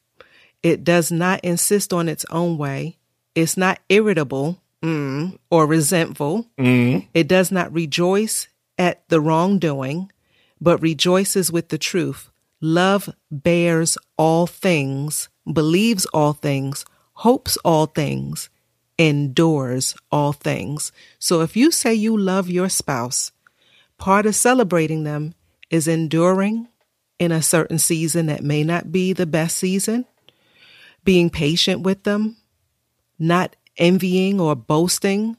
It 0.62 0.84
does 0.84 1.10
not 1.10 1.40
insist 1.40 1.90
on 1.94 2.06
its 2.06 2.26
own 2.28 2.58
way. 2.58 2.98
It's 3.34 3.56
not 3.56 3.80
irritable 3.88 4.60
mm, 4.82 5.38
or 5.48 5.66
resentful. 5.66 6.50
It 7.14 7.28
does 7.28 7.50
not 7.50 7.72
rejoice 7.72 8.48
at 8.76 9.08
the 9.08 9.22
wrongdoing, 9.22 10.12
but 10.60 10.82
rejoices 10.82 11.50
with 11.50 11.70
the 11.70 11.78
truth. 11.78 12.28
Love 12.60 13.08
bears 13.30 13.96
all 14.18 14.46
things, 14.46 15.30
believes 15.50 16.04
all 16.12 16.34
things, 16.34 16.84
hopes 17.14 17.56
all 17.64 17.86
things, 17.86 18.50
endures 18.98 19.94
all 20.10 20.34
things. 20.34 20.92
So 21.18 21.40
if 21.40 21.56
you 21.56 21.70
say 21.70 21.94
you 21.94 22.14
love 22.18 22.50
your 22.50 22.68
spouse, 22.68 23.32
part 23.96 24.26
of 24.26 24.34
celebrating 24.34 25.04
them 25.04 25.32
is 25.72 25.88
enduring 25.88 26.68
in 27.18 27.32
a 27.32 27.42
certain 27.42 27.78
season 27.78 28.26
that 28.26 28.44
may 28.44 28.62
not 28.62 28.92
be 28.92 29.12
the 29.12 29.26
best 29.26 29.56
season, 29.56 30.04
being 31.02 31.30
patient 31.30 31.80
with 31.80 32.04
them, 32.04 32.36
not 33.18 33.56
envying 33.76 34.40
or 34.40 34.54
boasting. 34.54 35.36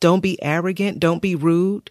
Don't 0.00 0.20
be 0.20 0.42
arrogant. 0.42 0.98
Don't 1.00 1.22
be 1.22 1.34
rude. 1.34 1.90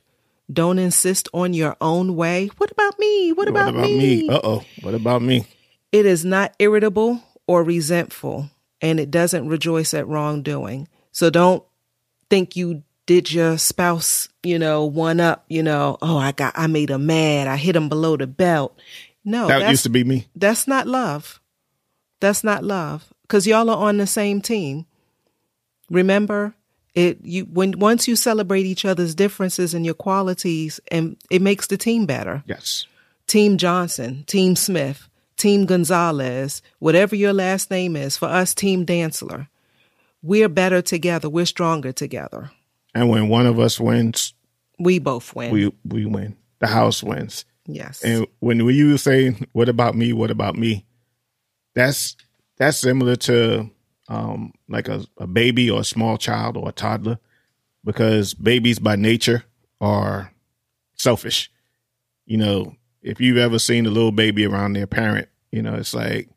Don't 0.51 0.79
insist 0.79 1.29
on 1.33 1.53
your 1.53 1.77
own 1.79 2.15
way. 2.15 2.49
What 2.57 2.71
about 2.71 2.99
me? 2.99 3.31
What 3.31 3.47
about, 3.47 3.73
what 3.73 3.85
about 3.85 3.91
me? 3.91 4.29
Uh 4.29 4.39
oh. 4.43 4.63
What 4.81 4.93
about 4.95 5.21
me? 5.21 5.45
It 5.91 6.05
is 6.05 6.25
not 6.25 6.55
irritable 6.59 7.23
or 7.47 7.63
resentful, 7.63 8.49
and 8.81 8.99
it 8.99 9.09
doesn't 9.09 9.47
rejoice 9.47 9.93
at 9.93 10.07
wrongdoing. 10.07 10.87
So 11.11 11.29
don't 11.29 11.63
think 12.29 12.55
you 12.55 12.83
did 13.09 13.31
your 13.31 13.57
spouse, 13.57 14.29
you 14.43 14.59
know, 14.59 14.85
one 14.85 15.19
up, 15.19 15.43
you 15.49 15.63
know, 15.63 15.97
oh, 15.99 16.15
I 16.15 16.31
got, 16.31 16.53
I 16.55 16.67
made 16.67 16.91
him 16.91 17.07
mad. 17.07 17.47
I 17.47 17.57
hit 17.57 17.75
him 17.75 17.89
below 17.89 18.15
the 18.15 18.27
belt. 18.27 18.79
No, 19.25 19.47
That 19.47 19.67
used 19.71 19.81
to 19.81 19.89
be 19.89 20.03
me. 20.03 20.27
that's 20.35 20.67
not 20.67 20.85
love. 20.85 21.41
That's 22.19 22.43
not 22.43 22.63
love 22.63 23.11
because 23.23 23.47
y'all 23.47 23.67
are 23.71 23.89
on 23.89 23.97
the 23.97 24.05
same 24.05 24.41
team. 24.41 24.85
Remember, 25.89 26.53
it 26.93 27.17
you 27.23 27.45
when 27.45 27.79
once 27.79 28.07
you 28.07 28.15
celebrate 28.15 28.67
each 28.67 28.85
other's 28.85 29.15
differences 29.15 29.73
and 29.73 29.85
your 29.85 29.95
qualities, 29.95 30.79
and 30.91 31.17
it 31.31 31.41
makes 31.41 31.65
the 31.65 31.77
team 31.77 32.05
better. 32.05 32.43
Yes. 32.45 32.85
Team 33.25 33.57
Johnson, 33.57 34.23
Team 34.27 34.55
Smith, 34.55 35.09
Team 35.35 35.65
Gonzalez, 35.65 36.61
whatever 36.77 37.15
your 37.15 37.33
last 37.33 37.71
name 37.71 37.95
is. 37.95 38.17
For 38.17 38.27
us, 38.27 38.53
Team 38.53 38.85
Dantzler, 38.85 39.47
we're 40.21 40.47
better 40.49 40.83
together. 40.83 41.27
We're 41.27 41.47
stronger 41.47 41.91
together. 41.91 42.51
And 42.95 43.09
when 43.09 43.29
one 43.29 43.45
of 43.45 43.59
us 43.59 43.79
wins, 43.79 44.33
We 44.79 44.99
both 44.99 45.35
win. 45.35 45.51
we 45.51 45.71
we 45.85 46.05
win. 46.05 46.35
The 46.59 46.67
house 46.67 47.03
wins. 47.03 47.45
yes. 47.65 48.01
And 48.03 48.25
when 48.39 48.65
when 48.65 48.75
you 48.75 48.97
say, 48.97 49.35
"What 49.53 49.69
about 49.69 49.95
me? 49.95 50.13
What 50.13 50.31
about 50.31 50.55
me?" 50.57 50.85
That's 51.75 52.15
that's 52.57 52.77
similar 52.77 53.15
to 53.15 53.69
um, 54.09 54.53
like 54.67 54.87
a, 54.87 55.05
a 55.17 55.27
baby 55.27 55.69
or 55.69 55.81
a 55.81 55.85
small 55.85 56.17
child 56.17 56.57
or 56.57 56.69
a 56.69 56.73
toddler, 56.73 57.19
because 57.85 58.33
babies 58.33 58.79
by 58.79 58.95
nature 58.95 59.43
are 59.79 60.33
selfish. 60.95 61.49
You 62.25 62.37
know, 62.37 62.75
if 63.01 63.21
you've 63.21 63.37
ever 63.37 63.59
seen 63.59 63.85
a 63.85 63.89
little 63.91 64.11
baby 64.11 64.45
around 64.45 64.73
their 64.73 64.87
parent, 64.87 65.29
you 65.51 65.61
know, 65.61 65.75
it's 65.75 65.93
like 65.93 66.29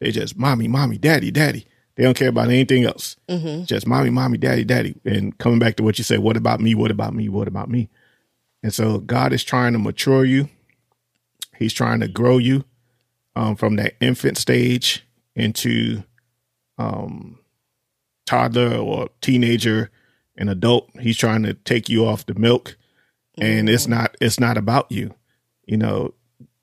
they 0.00 0.10
just 0.12 0.38
mommy, 0.38 0.68
mommy, 0.68 0.96
daddy, 0.96 1.30
daddy. 1.30 1.66
They 1.98 2.04
don't 2.04 2.16
care 2.16 2.28
about 2.28 2.46
anything 2.46 2.84
else. 2.84 3.16
Just 3.64 3.84
mommy, 3.84 4.10
mommy, 4.10 4.38
daddy, 4.38 4.62
daddy. 4.62 4.94
And 5.04 5.36
coming 5.38 5.58
back 5.58 5.74
to 5.76 5.82
what 5.82 5.98
you 5.98 6.04
said, 6.04 6.20
what 6.20 6.36
about 6.36 6.60
me? 6.60 6.76
What 6.76 6.92
about 6.92 7.12
me? 7.12 7.28
What 7.28 7.48
about 7.48 7.68
me? 7.68 7.88
And 8.62 8.72
so 8.72 8.98
God 8.98 9.32
is 9.32 9.42
trying 9.42 9.72
to 9.72 9.80
mature 9.80 10.24
you. 10.24 10.48
He's 11.56 11.72
trying 11.72 11.98
to 11.98 12.06
grow 12.06 12.38
you 12.38 12.64
um, 13.34 13.56
from 13.56 13.74
that 13.76 13.94
infant 14.00 14.38
stage 14.38 15.04
into 15.34 16.04
um, 16.78 17.40
toddler 18.26 18.76
or 18.76 19.08
teenager 19.20 19.90
and 20.36 20.48
adult. 20.48 20.88
He's 21.00 21.16
trying 21.16 21.42
to 21.42 21.54
take 21.54 21.88
you 21.88 22.06
off 22.06 22.26
the 22.26 22.34
milk, 22.34 22.76
and 23.38 23.68
it's 23.68 23.88
not 23.88 24.16
it's 24.20 24.38
not 24.38 24.56
about 24.56 24.92
you. 24.92 25.14
You 25.66 25.78
know, 25.78 26.14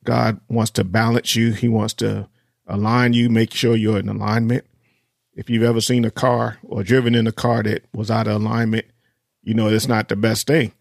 God 0.05 0.39
wants 0.47 0.71
to 0.71 0.85
balance 0.85 1.35
you. 1.35 1.51
He 1.51 1.67
wants 1.67 1.93
to 1.95 2.29
align 2.67 3.11
you, 3.11 3.29
make 3.29 3.53
sure 3.53 3.75
you're 3.75 3.99
in 3.99 4.07
alignment. 4.07 4.65
If 5.35 5.49
you've 5.49 5.63
ever 5.63 5.81
seen 5.81 6.05
a 6.05 6.11
car 6.11 6.57
or 6.63 6.83
driven 6.83 7.13
in 7.13 7.27
a 7.27 7.31
car 7.31 7.61
that 7.63 7.83
was 7.93 8.09
out 8.09 8.27
of 8.27 8.41
alignment, 8.41 8.85
you 9.43 9.53
know 9.53 9.67
it's 9.67 9.87
not 9.87 10.07
the 10.09 10.15
best 10.15 10.47
thing. 10.47 10.73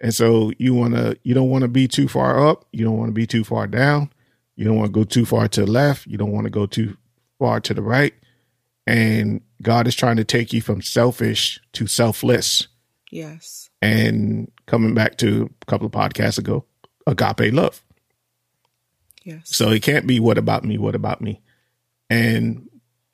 And 0.00 0.14
so 0.14 0.52
you 0.58 0.74
want 0.74 0.94
to 0.94 1.18
you 1.22 1.34
don't 1.34 1.48
want 1.48 1.62
to 1.62 1.68
be 1.68 1.88
too 1.88 2.08
far 2.08 2.46
up, 2.46 2.66
you 2.72 2.84
don't 2.84 2.98
want 2.98 3.08
to 3.08 3.14
be 3.14 3.26
too 3.26 3.44
far 3.44 3.66
down, 3.66 4.10
you 4.56 4.64
don't 4.64 4.76
want 4.76 4.92
to 4.92 5.00
go 5.00 5.04
too 5.04 5.24
far 5.24 5.48
to 5.48 5.64
the 5.64 5.70
left, 5.70 6.06
you 6.06 6.18
don't 6.18 6.32
want 6.32 6.44
to 6.44 6.50
go 6.50 6.66
too 6.66 6.96
far 7.38 7.60
to 7.60 7.72
the 7.74 7.82
right. 7.82 8.14
And 8.86 9.40
God 9.62 9.86
is 9.86 9.94
trying 9.94 10.16
to 10.16 10.24
take 10.24 10.52
you 10.52 10.60
from 10.60 10.82
selfish 10.82 11.60
to 11.72 11.86
selfless. 11.86 12.68
yes. 13.10 13.70
And 13.80 14.50
coming 14.66 14.94
back 14.94 15.16
to 15.18 15.50
a 15.62 15.66
couple 15.66 15.86
of 15.86 15.92
podcasts 15.92 16.38
ago, 16.38 16.64
agape 17.06 17.52
love. 17.52 17.82
Yes. 19.24 19.42
So 19.44 19.70
it 19.70 19.82
can't 19.82 20.06
be 20.06 20.20
what 20.20 20.38
about 20.38 20.64
me, 20.64 20.78
what 20.78 20.94
about 20.94 21.20
me. 21.20 21.40
And 22.10 22.68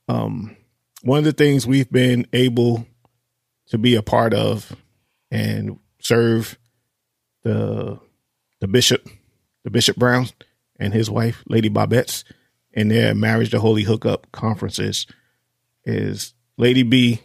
um 0.09 0.57
one 1.03 1.19
of 1.19 1.25
the 1.25 1.33
things 1.33 1.67
we've 1.67 1.91
been 1.91 2.27
able 2.33 2.87
to 3.69 3.79
be 3.79 3.95
a 3.95 4.03
part 4.03 4.35
of 4.35 4.75
and 5.31 5.79
serve 6.01 6.59
the 7.43 7.99
the 8.61 8.69
bishop, 8.69 9.09
the 9.65 9.71
Bishop 9.71 9.97
Brown 9.97 10.29
and 10.79 10.93
his 10.93 11.11
wife, 11.11 11.43
Lady 11.49 11.71
Bobette's, 11.71 12.25
in 12.73 12.89
their 12.89 13.15
marriage 13.15 13.51
to 13.51 13.61
holy 13.61 13.83
hookup 13.83 14.31
conferences 14.33 15.07
is 15.85 16.35
Lady 16.57 16.83
B, 16.83 17.21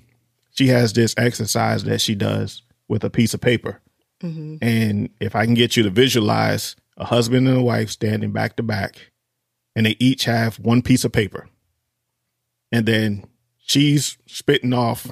she 0.52 0.68
has 0.68 0.94
this 0.94 1.14
exercise 1.18 1.84
that 1.84 2.02
she 2.02 2.16
does 2.16 2.62
with 2.88 3.04
a 3.04 3.10
piece 3.10 3.34
of 3.34 3.42
paper. 3.42 3.82
Mm-hmm. 4.22 4.58
And 4.62 5.10
if 5.20 5.36
I 5.36 5.46
can 5.46 5.54
get 5.54 5.76
you 5.76 5.84
to 5.84 5.90
visualize 5.90 6.76
a 6.98 7.06
husband 7.06 7.48
and 7.48 7.58
a 7.58 7.62
wife 7.62 7.90
standing 7.90 8.32
back 8.32 8.56
to 8.56 8.64
back, 8.64 9.12
and 9.76 9.86
they 9.86 9.96
each 10.00 10.26
have 10.26 10.60
one 10.60 10.82
piece 10.82 11.04
of 11.04 11.12
paper, 11.12 11.50
and 12.72 12.86
then 12.86 13.26
she's 13.66 14.18
spitting 14.28 14.74
off 14.74 15.12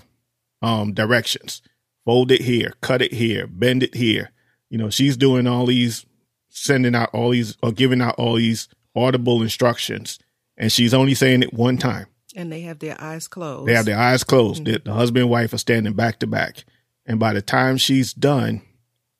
um, 0.61 0.93
directions 0.93 1.61
fold 2.05 2.31
it 2.31 2.41
here, 2.41 2.73
cut 2.81 3.01
it 3.01 3.13
here, 3.13 3.47
bend 3.47 3.83
it 3.83 3.95
here. 3.95 4.31
You 4.69 4.77
know, 4.77 4.89
she's 4.89 5.17
doing 5.17 5.47
all 5.47 5.65
these, 5.65 6.05
sending 6.49 6.95
out 6.95 7.09
all 7.13 7.29
these, 7.29 7.57
or 7.61 7.71
giving 7.71 8.01
out 8.01 8.15
all 8.17 8.35
these 8.35 8.67
audible 8.95 9.41
instructions, 9.41 10.19
and 10.57 10.71
she's 10.71 10.93
only 10.93 11.13
saying 11.13 11.43
it 11.43 11.53
one 11.53 11.77
time. 11.77 12.07
And 12.35 12.51
they 12.51 12.61
have 12.61 12.79
their 12.79 12.99
eyes 12.99 13.27
closed. 13.27 13.67
They 13.67 13.73
have 13.73 13.85
their 13.85 13.99
eyes 13.99 14.23
closed. 14.23 14.65
The, 14.65 14.79
the 14.83 14.93
husband 14.93 15.23
and 15.23 15.29
wife 15.29 15.53
are 15.53 15.57
standing 15.57 15.93
back 15.93 16.19
to 16.19 16.27
back. 16.27 16.63
And 17.05 17.19
by 17.19 17.33
the 17.33 17.41
time 17.41 17.77
she's 17.77 18.13
done 18.13 18.61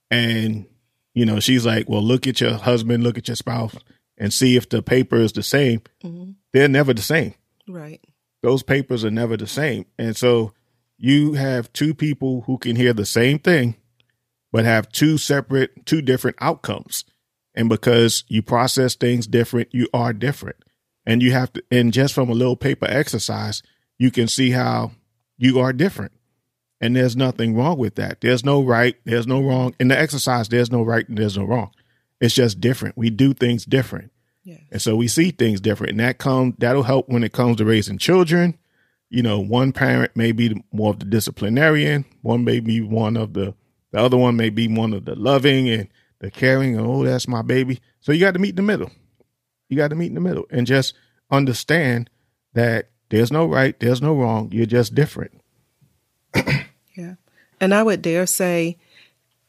and 0.10 0.66
you 1.14 1.26
know, 1.26 1.42
she's 1.42 1.66
like, 1.66 1.90
well, 1.90 2.02
look 2.02 2.26
at 2.26 2.40
your 2.40 2.54
husband, 2.54 3.04
look 3.04 3.18
at 3.18 3.28
your 3.28 3.36
spouse, 3.36 3.76
and 4.18 4.34
see 4.34 4.56
if 4.56 4.70
the 4.70 4.82
paper 4.82 5.18
is 5.18 5.34
the 5.34 5.44
same. 5.44 5.82
Mhm. 6.04 6.36
They're 6.54 6.70
never 6.70 6.94
the 6.94 7.02
same. 7.02 7.34
Right. 7.68 8.00
Those 8.42 8.64
papers 8.64 9.06
are 9.06 9.12
never 9.12 9.38
the 9.38 9.48
same. 9.48 9.86
And 9.98 10.16
so 10.18 10.54
you 10.98 11.34
have 11.34 11.72
two 11.74 11.94
people 11.94 12.42
who 12.42 12.58
can 12.58 12.76
hear 12.76 12.94
the 12.94 13.06
same 13.06 13.40
thing, 13.40 13.76
but 14.52 14.66
have 14.66 14.92
two 14.92 15.18
separate, 15.18 15.86
two 15.86 16.02
different 16.02 16.38
outcomes. 16.40 17.06
And 17.56 17.70
because 17.70 18.24
you 18.28 18.42
process 18.42 18.96
things 18.96 19.28
different, 19.28 19.70
you 19.72 19.88
are 19.94 20.14
different. 20.14 20.58
And 21.06 21.22
you 21.22 21.32
have 21.34 21.52
to, 21.54 21.64
and 21.72 21.92
just 21.92 22.14
from 22.14 22.30
a 22.30 22.34
little 22.34 22.56
paper 22.56 22.86
exercise, 22.88 23.64
you 23.98 24.12
can 24.12 24.28
see 24.28 24.52
how 24.52 24.92
you 25.38 25.60
are 25.60 25.74
different. 25.74 26.12
And 26.80 26.96
there's 26.96 27.16
nothing 27.16 27.56
wrong 27.56 27.78
with 27.78 27.96
that. 27.96 28.22
There's 28.22 28.44
no 28.44 28.64
right, 28.64 28.96
there's 29.06 29.28
no 29.28 29.42
wrong. 29.42 29.76
In 29.80 29.88
the 29.88 30.00
exercise, 30.00 30.50
there's 30.50 30.72
no 30.72 30.82
right 30.82 31.08
and 31.08 31.18
there's 31.18 31.38
no 31.38 31.44
wrong. 31.44 31.72
It's 32.20 32.34
just 32.34 32.62
different. 32.62 32.98
We 32.98 33.10
do 33.10 33.34
things 33.34 33.66
different. 33.66 34.11
Yeah. 34.44 34.58
And 34.72 34.82
so 34.82 34.96
we 34.96 35.08
see 35.08 35.32
things 35.32 35.62
different. 35.62 35.92
And 35.92 36.00
that 36.00 36.18
come 36.18 36.56
that'll 36.58 36.84
help 36.84 37.10
when 37.10 37.24
it 37.24 37.34
comes 37.34 37.58
to 37.58 37.66
raising 37.66 37.98
children. 37.98 38.58
You 39.10 39.22
know, 39.22 39.40
one 39.40 39.74
parent 39.74 40.16
may 40.16 40.32
be 40.32 40.64
more 40.72 40.92
of 40.92 41.00
the 41.00 41.06
disciplinarian, 41.06 42.06
one 42.22 42.44
may 42.44 42.60
be 42.60 42.82
one 42.82 43.18
of 43.18 43.34
the 43.34 43.54
the 43.92 44.00
other 44.00 44.18
one 44.18 44.38
may 44.38 44.50
be 44.50 44.68
one 44.68 44.94
of 44.94 45.04
the 45.06 45.16
loving 45.16 45.70
and 45.70 45.90
the 46.20 46.32
caring, 46.32 46.78
and 46.78 46.88
oh, 46.88 47.04
that's 47.04 47.28
my 47.28 47.42
baby. 47.42 47.82
So 48.00 48.12
you 48.12 48.22
got 48.22 48.34
to 48.34 48.40
meet 48.40 48.52
in 48.52 48.56
the 48.56 48.62
middle. 48.62 48.90
You 49.68 49.78
got 49.78 49.90
to 49.90 49.96
meet 49.96 50.08
in 50.08 50.16
the 50.16 50.22
middle 50.22 50.46
and 50.50 50.66
just 50.66 50.94
understand 51.30 52.10
that 52.54 52.90
there's 53.10 53.32
no 53.32 53.46
right, 53.46 53.78
there's 53.80 54.02
no 54.02 54.16
wrong. 54.16 54.50
You're 54.52 54.66
just 54.66 54.96
different. 54.96 55.42
Yeah. 56.94 57.16
And 57.62 57.74
I 57.74 57.84
would 57.84 58.02
dare 58.02 58.26
say 58.26 58.78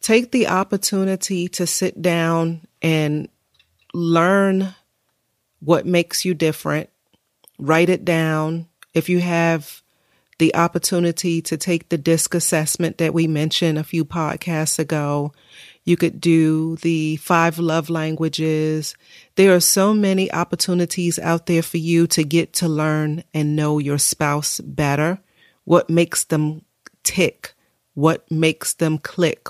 take 0.01 0.30
the 0.30 0.47
opportunity 0.47 1.49
to 1.49 1.66
sit 1.66 2.01
down 2.01 2.68
and 2.80 3.28
learn 3.93 4.74
what 5.64 5.86
makes 5.86 6.24
you 6.24 6.34
different. 6.34 6.90
Write 7.58 7.88
it 7.88 8.04
down. 8.04 8.66
If 8.94 9.08
you 9.08 9.20
have 9.20 9.82
the 10.38 10.54
opportunity 10.56 11.40
to 11.42 11.56
take 11.56 11.88
the 11.88 11.98
disc 11.98 12.34
assessment 12.34 12.98
that 12.98 13.14
we 13.14 13.28
mentioned 13.28 13.78
a 13.78 13.84
few 13.84 14.04
podcasts 14.04 14.78
ago, 14.78 15.32
you 15.84 15.96
could 15.96 16.20
do 16.20 16.76
the 16.76 17.16
five 17.16 17.58
love 17.58 17.88
languages. 17.90 18.96
There 19.36 19.54
are 19.54 19.60
so 19.60 19.94
many 19.94 20.32
opportunities 20.32 21.18
out 21.18 21.46
there 21.46 21.62
for 21.62 21.78
you 21.78 22.06
to 22.08 22.24
get 22.24 22.52
to 22.54 22.68
learn 22.68 23.22
and 23.32 23.54
know 23.54 23.78
your 23.78 23.98
spouse 23.98 24.60
better. 24.60 25.20
What 25.64 25.88
makes 25.88 26.24
them 26.24 26.64
tick? 27.04 27.54
What 27.94 28.28
makes 28.30 28.74
them 28.74 28.98
click? 28.98 29.48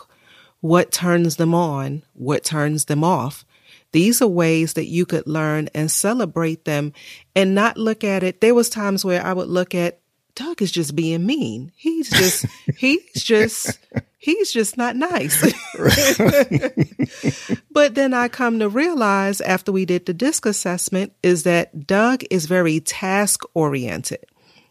What 0.60 0.92
turns 0.92 1.36
them 1.36 1.54
on? 1.54 2.02
What 2.12 2.44
turns 2.44 2.84
them 2.84 3.02
off? 3.02 3.44
These 3.93 4.22
are 4.22 4.28
ways 4.28 4.72
that 4.74 4.86
you 4.86 5.07
could 5.07 5.26
learn 5.26 5.68
and 5.74 5.90
celebrate 5.90 6.64
them 6.64 6.93
and 7.36 7.55
not 7.55 7.76
look 7.76 8.05
at 8.05 8.22
it. 8.22 8.40
There 8.40 8.55
was 8.55 8.68
times 8.68 9.05
where 9.05 9.24
I 9.24 9.32
would 9.32 9.49
look 9.49 9.74
at 9.74 10.01
Doug 10.34 10.62
is 10.62 10.72
just 10.72 10.97
being 10.97 11.26
mean. 11.26 11.72
He's 11.76 12.09
just 12.09 12.47
he's 12.76 13.22
just 13.22 13.78
he's 14.18 14.51
just 14.51 14.78
not 14.78 14.97
nice. 14.97 15.40
but 17.70 17.95
then 17.95 18.14
I 18.14 18.28
come 18.28 18.59
to 18.61 18.68
realize 18.68 19.40
after 19.43 19.72
we 19.72 19.84
did 19.84 20.07
the 20.07 20.14
disc 20.14 20.47
assessment 20.47 21.12
is 21.22 21.43
that 21.43 21.86
Doug 21.86 22.24
is 22.30 22.47
very 22.47 22.80
task 22.80 23.43
oriented. 23.53 24.24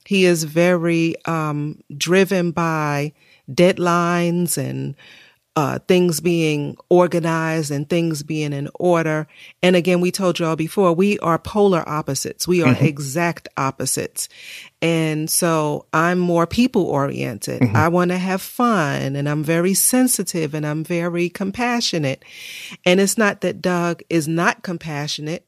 He 0.06 0.26
is 0.26 0.44
very 0.46 1.16
um, 1.26 1.84
driven 1.96 2.52
by 2.52 3.14
deadlines 3.50 4.58
and 4.58 4.96
uh, 5.56 5.80
things 5.80 6.22
being 6.22 6.78
organized 6.90 7.72
and 7.72 7.90
things 7.90 8.24
being 8.24 8.54
in 8.54 8.70
order. 8.76 9.28
And 9.62 9.76
again, 9.76 10.00
we 10.00 10.12
told 10.12 10.40
y'all 10.40 10.56
before, 10.56 10.94
we 10.94 11.20
are 11.20 11.38
polar 11.38 11.88
opposites. 11.88 12.48
We 12.48 12.64
are 12.64 12.76
exact 12.80 13.50
opposites. 13.58 14.30
And 14.82 15.30
so 15.30 15.86
I'm 15.92 16.20
more 16.20 16.48
people 16.48 16.84
oriented. 16.86 17.62
I 17.76 17.90
want 17.90 18.12
to 18.12 18.18
have 18.18 18.42
fun 18.42 19.16
and 19.16 19.28
I'm 19.28 19.44
very 19.44 19.74
sensitive 19.74 20.54
and 20.54 20.66
I'm 20.66 20.84
very 20.84 21.30
compassionate. 21.30 22.24
And 22.86 23.00
it's 23.00 23.18
not 23.18 23.42
that 23.42 23.62
Doug 23.62 24.04
is 24.10 24.28
not 24.28 24.64
compassionate. 24.64 25.46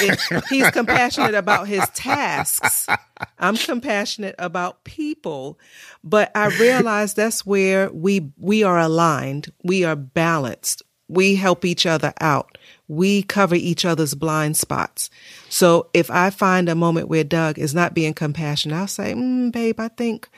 It, 0.00 0.18
he's 0.48 0.70
compassionate 0.70 1.34
about 1.34 1.68
his 1.68 1.88
tasks. 1.90 2.90
I'm 3.38 3.56
compassionate 3.56 4.34
about 4.38 4.84
people, 4.84 5.58
but 6.02 6.30
I 6.34 6.46
realize 6.46 7.14
that's 7.14 7.44
where 7.46 7.90
we 7.90 8.32
we 8.38 8.62
are 8.62 8.78
aligned. 8.78 9.52
We 9.62 9.84
are 9.84 9.96
balanced. 9.96 10.82
We 11.08 11.34
help 11.34 11.64
each 11.64 11.86
other 11.86 12.12
out. 12.20 12.56
We 12.88 13.22
cover 13.22 13.54
each 13.54 13.84
other's 13.84 14.14
blind 14.14 14.56
spots. 14.56 15.10
So 15.48 15.90
if 15.92 16.10
I 16.10 16.30
find 16.30 16.68
a 16.68 16.74
moment 16.74 17.08
where 17.08 17.24
Doug 17.24 17.58
is 17.58 17.74
not 17.74 17.94
being 17.94 18.14
compassionate, 18.14 18.76
I'll 18.78 18.86
say, 18.88 19.12
mm, 19.14 19.52
"Babe, 19.52 19.78
I 19.80 19.88
think, 19.88 20.28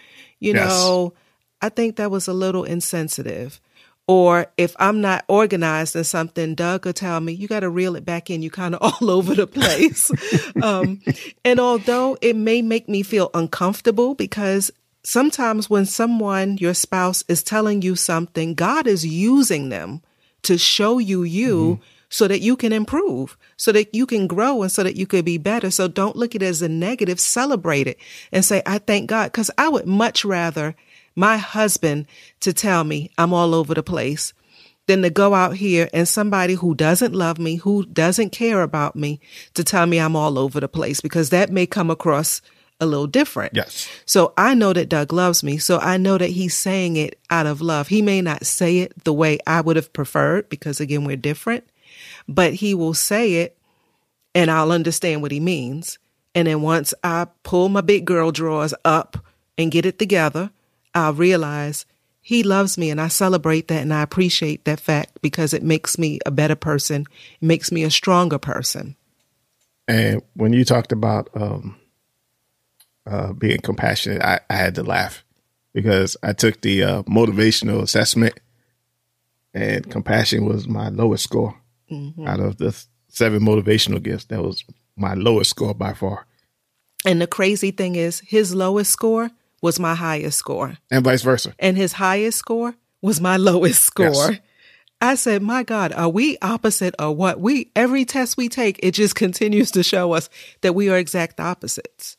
you 0.40 0.54
Yes. 0.54 0.66
know, 0.70 1.14
I 1.62 1.68
think 1.68 1.96
that 1.96 2.10
was 2.10 2.28
a 2.28 2.32
little 2.32 2.64
insensitive." 2.64 3.60
Or 4.08 4.46
if 4.56 4.76
I'm 4.78 5.00
not 5.00 5.24
organized 5.26 5.96
in 5.96 6.04
something, 6.04 6.54
Doug 6.54 6.86
will 6.86 6.92
tell 6.92 7.20
me, 7.20 7.32
you 7.32 7.48
got 7.48 7.60
to 7.60 7.70
reel 7.70 7.96
it 7.96 8.04
back 8.04 8.30
in. 8.30 8.42
You 8.42 8.50
kind 8.50 8.74
of 8.74 8.82
all 9.02 9.10
over 9.10 9.34
the 9.34 9.46
place. 9.46 10.10
um, 10.62 11.00
and 11.44 11.58
although 11.58 12.16
it 12.20 12.36
may 12.36 12.62
make 12.62 12.88
me 12.88 13.02
feel 13.02 13.30
uncomfortable 13.34 14.14
because 14.14 14.70
sometimes 15.02 15.68
when 15.68 15.86
someone, 15.86 16.56
your 16.58 16.74
spouse, 16.74 17.24
is 17.28 17.42
telling 17.42 17.82
you 17.82 17.96
something, 17.96 18.54
God 18.54 18.86
is 18.86 19.04
using 19.04 19.70
them 19.70 20.02
to 20.42 20.56
show 20.56 20.98
you 20.98 21.24
you 21.24 21.80
so 22.08 22.28
that 22.28 22.40
you 22.40 22.56
can 22.56 22.72
improve, 22.72 23.36
so 23.56 23.72
that 23.72 23.92
you 23.94 24.06
can 24.06 24.28
grow 24.28 24.62
and 24.62 24.70
so 24.70 24.84
that 24.84 24.96
you 24.96 25.06
could 25.06 25.24
be 25.24 25.38
better. 25.38 25.70
So 25.70 25.88
don't 25.88 26.16
look 26.16 26.34
at 26.36 26.42
it 26.42 26.46
as 26.46 26.62
a 26.62 26.68
negative, 26.68 27.18
celebrate 27.18 27.88
it 27.88 27.98
and 28.30 28.44
say, 28.44 28.62
I 28.64 28.78
thank 28.78 29.08
God. 29.08 29.32
Cause 29.32 29.50
I 29.58 29.68
would 29.68 29.86
much 29.86 30.24
rather 30.24 30.76
my 31.16 31.38
husband 31.38 32.06
to 32.40 32.52
tell 32.52 32.84
me 32.84 33.10
I'm 33.18 33.32
all 33.32 33.54
over 33.54 33.74
the 33.74 33.82
place 33.82 34.32
than 34.86 35.02
to 35.02 35.10
go 35.10 35.34
out 35.34 35.56
here 35.56 35.88
and 35.92 36.06
somebody 36.06 36.54
who 36.54 36.74
doesn't 36.74 37.14
love 37.14 37.38
me, 37.38 37.56
who 37.56 37.84
doesn't 37.86 38.30
care 38.30 38.62
about 38.62 38.94
me 38.94 39.18
to 39.54 39.64
tell 39.64 39.86
me 39.86 39.98
I'm 39.98 40.14
all 40.14 40.38
over 40.38 40.60
the 40.60 40.68
place 40.68 41.00
because 41.00 41.30
that 41.30 41.50
may 41.50 41.66
come 41.66 41.90
across 41.90 42.40
a 42.78 42.86
little 42.86 43.06
different. 43.06 43.54
Yes. 43.54 43.88
So 44.04 44.32
I 44.36 44.54
know 44.54 44.72
that 44.72 44.88
Doug 44.88 45.12
loves 45.12 45.42
me. 45.42 45.58
So 45.58 45.78
I 45.78 45.96
know 45.96 46.18
that 46.18 46.30
he's 46.30 46.54
saying 46.54 46.96
it 46.96 47.18
out 47.30 47.46
of 47.46 47.60
love. 47.60 47.88
He 47.88 48.02
may 48.02 48.20
not 48.20 48.46
say 48.46 48.78
it 48.78 49.04
the 49.04 49.12
way 49.12 49.38
I 49.46 49.60
would 49.60 49.76
have 49.76 49.92
preferred 49.92 50.48
because 50.48 50.78
again, 50.80 51.04
we're 51.04 51.16
different, 51.16 51.64
but 52.28 52.54
he 52.54 52.74
will 52.74 52.94
say 52.94 53.34
it 53.34 53.56
and 54.34 54.50
I'll 54.50 54.72
understand 54.72 55.22
what 55.22 55.32
he 55.32 55.40
means. 55.40 55.98
And 56.34 56.46
then 56.46 56.60
once 56.60 56.92
I 57.02 57.26
pull 57.42 57.70
my 57.70 57.80
big 57.80 58.04
girl 58.04 58.30
drawers 58.30 58.74
up 58.84 59.16
and 59.56 59.72
get 59.72 59.86
it 59.86 59.98
together, 59.98 60.50
I'll 60.96 61.12
realize 61.12 61.84
he 62.20 62.42
loves 62.42 62.76
me 62.76 62.90
and 62.90 63.00
I 63.00 63.08
celebrate 63.08 63.68
that 63.68 63.82
and 63.82 63.94
I 63.94 64.02
appreciate 64.02 64.64
that 64.64 64.80
fact 64.80 65.18
because 65.20 65.52
it 65.52 65.62
makes 65.62 65.98
me 65.98 66.18
a 66.26 66.30
better 66.30 66.56
person. 66.56 67.06
It 67.40 67.46
makes 67.46 67.70
me 67.70 67.84
a 67.84 67.90
stronger 67.90 68.38
person. 68.38 68.96
And 69.86 70.22
when 70.34 70.52
you 70.52 70.64
talked 70.64 70.90
about 70.90 71.28
um, 71.34 71.76
uh, 73.06 73.32
being 73.34 73.60
compassionate, 73.60 74.22
I, 74.22 74.40
I 74.50 74.56
had 74.56 74.74
to 74.76 74.82
laugh 74.82 75.22
because 75.72 76.16
I 76.22 76.32
took 76.32 76.62
the 76.62 76.82
uh, 76.82 77.02
motivational 77.02 77.82
assessment, 77.82 78.40
and 79.54 79.88
compassion 79.88 80.46
was 80.46 80.66
my 80.66 80.88
lowest 80.88 81.24
score 81.24 81.54
out 82.26 82.40
of 82.40 82.56
the 82.56 82.74
seven 83.08 83.42
motivational 83.42 84.02
gifts. 84.02 84.24
That 84.24 84.42
was 84.42 84.64
my 84.96 85.14
lowest 85.14 85.50
score 85.50 85.74
by 85.74 85.92
far, 85.92 86.26
And 87.04 87.20
the 87.20 87.26
crazy 87.26 87.70
thing 87.70 87.94
is 87.94 88.20
his 88.20 88.54
lowest 88.54 88.90
score 88.90 89.30
was 89.62 89.80
my 89.80 89.94
highest 89.94 90.38
score. 90.38 90.78
and 90.90 91.04
vice 91.04 91.22
versa. 91.22 91.54
and 91.58 91.76
his 91.76 91.92
highest 91.92 92.38
score 92.38 92.74
was 93.02 93.20
my 93.20 93.36
lowest 93.36 93.82
score. 93.82 94.06
Yes. 94.06 94.40
I 95.00 95.14
said, 95.14 95.42
"My 95.42 95.62
God, 95.62 95.92
are 95.92 96.08
we 96.08 96.38
opposite 96.40 96.94
or 96.98 97.14
what? 97.14 97.38
We 97.38 97.70
every 97.76 98.04
test 98.04 98.36
we 98.36 98.48
take, 98.48 98.80
it 98.82 98.92
just 98.92 99.14
continues 99.24 99.70
to 99.72 99.82
show 99.82 100.12
us 100.12 100.28
that 100.62 100.74
we 100.74 100.88
are 100.88 100.98
exact 100.98 101.40
opposites." 101.40 102.16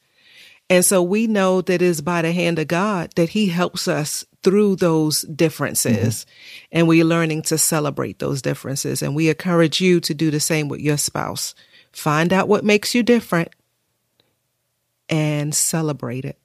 And 0.70 0.84
so 0.84 1.02
we 1.02 1.28
know 1.28 1.62
that 1.62 1.82
it's 1.82 2.02
by 2.02 2.22
the 2.22 2.34
hand 2.34 2.60
of 2.60 2.68
God 2.68 3.12
that 3.16 3.30
He 3.30 3.48
helps 3.48 3.88
us 3.88 4.26
through 4.44 4.76
those 4.76 5.22
differences. 5.22 6.26
Mm-hmm. 6.26 6.68
And 6.74 6.88
we're 6.88 7.06
learning 7.06 7.44
to 7.44 7.58
celebrate 7.58 8.20
those 8.20 8.42
differences. 8.42 9.02
And 9.02 9.16
we 9.16 9.30
encourage 9.30 9.82
you 9.82 10.00
to 10.02 10.14
do 10.14 10.30
the 10.30 10.40
same 10.40 10.68
with 10.68 10.82
your 10.82 10.98
spouse. 10.98 11.56
Find 11.92 12.34
out 12.34 12.48
what 12.48 12.66
makes 12.66 12.94
you 12.94 13.02
different 13.02 13.50
and 15.10 15.56
celebrate 15.56 16.26
it. 16.26 16.38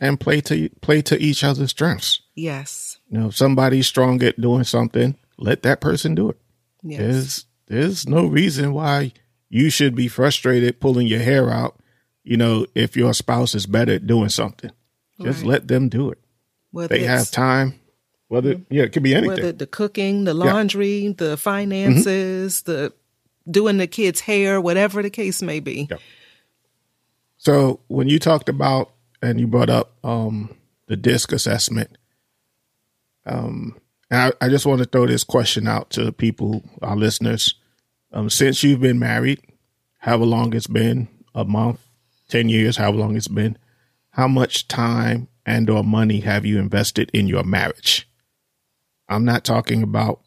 And 0.00 0.18
play 0.18 0.40
to 0.42 0.68
play 0.80 1.02
to 1.02 1.20
each 1.20 1.44
other's 1.44 1.70
strengths. 1.70 2.20
Yes. 2.34 2.98
You 3.08 3.18
know, 3.18 3.26
if 3.28 3.36
somebody's 3.36 3.86
strong 3.86 4.22
at 4.22 4.40
doing 4.40 4.64
something, 4.64 5.16
let 5.38 5.62
that 5.62 5.80
person 5.80 6.14
do 6.14 6.30
it. 6.30 6.38
Yes. 6.82 6.98
There's 7.00 7.46
there's 7.66 8.08
no 8.08 8.26
reason 8.26 8.72
why 8.72 9.12
you 9.48 9.70
should 9.70 9.94
be 9.94 10.08
frustrated 10.08 10.80
pulling 10.80 11.06
your 11.06 11.20
hair 11.20 11.48
out, 11.48 11.78
you 12.24 12.36
know, 12.36 12.66
if 12.74 12.96
your 12.96 13.14
spouse 13.14 13.54
is 13.54 13.66
better 13.66 13.94
at 13.94 14.06
doing 14.06 14.28
something. 14.28 14.70
Just 15.20 15.40
Right. 15.40 15.48
let 15.48 15.68
them 15.68 15.88
do 15.88 16.10
it. 16.10 16.18
Whether 16.72 16.96
They 16.96 17.04
have 17.04 17.30
time. 17.30 17.74
Whether 18.28 18.54
mm-hmm. 18.56 18.74
yeah, 18.74 18.82
it 18.82 18.92
could 18.92 19.04
be 19.04 19.14
anything. 19.14 19.36
Whether 19.36 19.52
the 19.52 19.66
cooking, 19.66 20.24
the 20.24 20.34
laundry, 20.34 21.14
the 21.16 21.36
finances, 21.36 22.62
the 22.62 22.92
doing 23.48 23.76
the 23.76 23.86
kids' 23.86 24.20
hair, 24.20 24.60
whatever 24.60 25.02
the 25.02 25.10
case 25.10 25.40
may 25.40 25.60
be. 25.60 25.86
Yeah. 25.90 25.98
So 27.36 27.80
when 27.88 28.08
you 28.08 28.18
talked 28.18 28.48
about 28.48 28.93
and 29.24 29.40
you 29.40 29.46
brought 29.46 29.70
up 29.70 29.92
um, 30.04 30.54
the 30.86 30.96
disc 30.96 31.32
assessment, 31.32 31.96
um, 33.26 33.76
and 34.10 34.34
I, 34.40 34.46
I 34.46 34.48
just 34.48 34.66
want 34.66 34.80
to 34.80 34.84
throw 34.84 35.06
this 35.06 35.24
question 35.24 35.66
out 35.66 35.90
to 35.90 36.04
the 36.04 36.12
people, 36.12 36.62
our 36.82 36.96
listeners. 36.96 37.54
Um, 38.12 38.30
since 38.30 38.62
you've 38.62 38.80
been 38.80 38.98
married, 38.98 39.40
however 39.98 40.24
long 40.24 40.54
it's 40.54 40.66
been, 40.66 41.08
a 41.34 41.44
month, 41.44 41.80
ten 42.28 42.48
years, 42.48 42.76
however 42.76 42.98
long 42.98 43.16
it's 43.16 43.28
been, 43.28 43.58
how 44.10 44.28
much 44.28 44.68
time 44.68 45.28
and 45.44 45.68
or 45.68 45.82
money 45.82 46.20
have 46.20 46.46
you 46.46 46.58
invested 46.58 47.10
in 47.12 47.26
your 47.26 47.42
marriage? 47.42 48.08
I'm 49.08 49.24
not 49.24 49.44
talking 49.44 49.82
about 49.82 50.20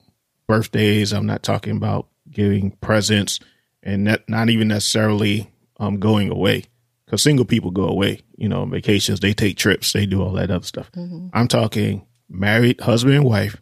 birthdays. 0.48 1.14
I'm 1.14 1.26
not 1.26 1.44
talking 1.44 1.76
about 1.76 2.08
giving 2.30 2.72
presents 2.72 3.40
and 3.82 4.04
not, 4.04 4.28
not 4.28 4.50
even 4.50 4.68
necessarily 4.68 5.50
um, 5.80 6.00
going 6.00 6.30
away 6.30 6.66
because 7.08 7.24
single 7.24 7.46
people 7.46 7.72
go 7.72 7.88
away, 7.88 8.22
you 8.36 8.50
know, 8.50 8.66
vacations, 8.66 9.22
they 9.22 9.34
take 9.34 9.56
trips, 9.56 9.94
they 9.94 10.06
do 10.06 10.22
all 10.22 10.34
that 10.34 10.52
other 10.52 10.66
stuff. 10.66 10.92
Mm-hmm. 10.92 11.30
I'm 11.34 11.48
talking 11.48 12.06
married 12.30 12.82
husband 12.82 13.16
and 13.16 13.24
wife. 13.24 13.56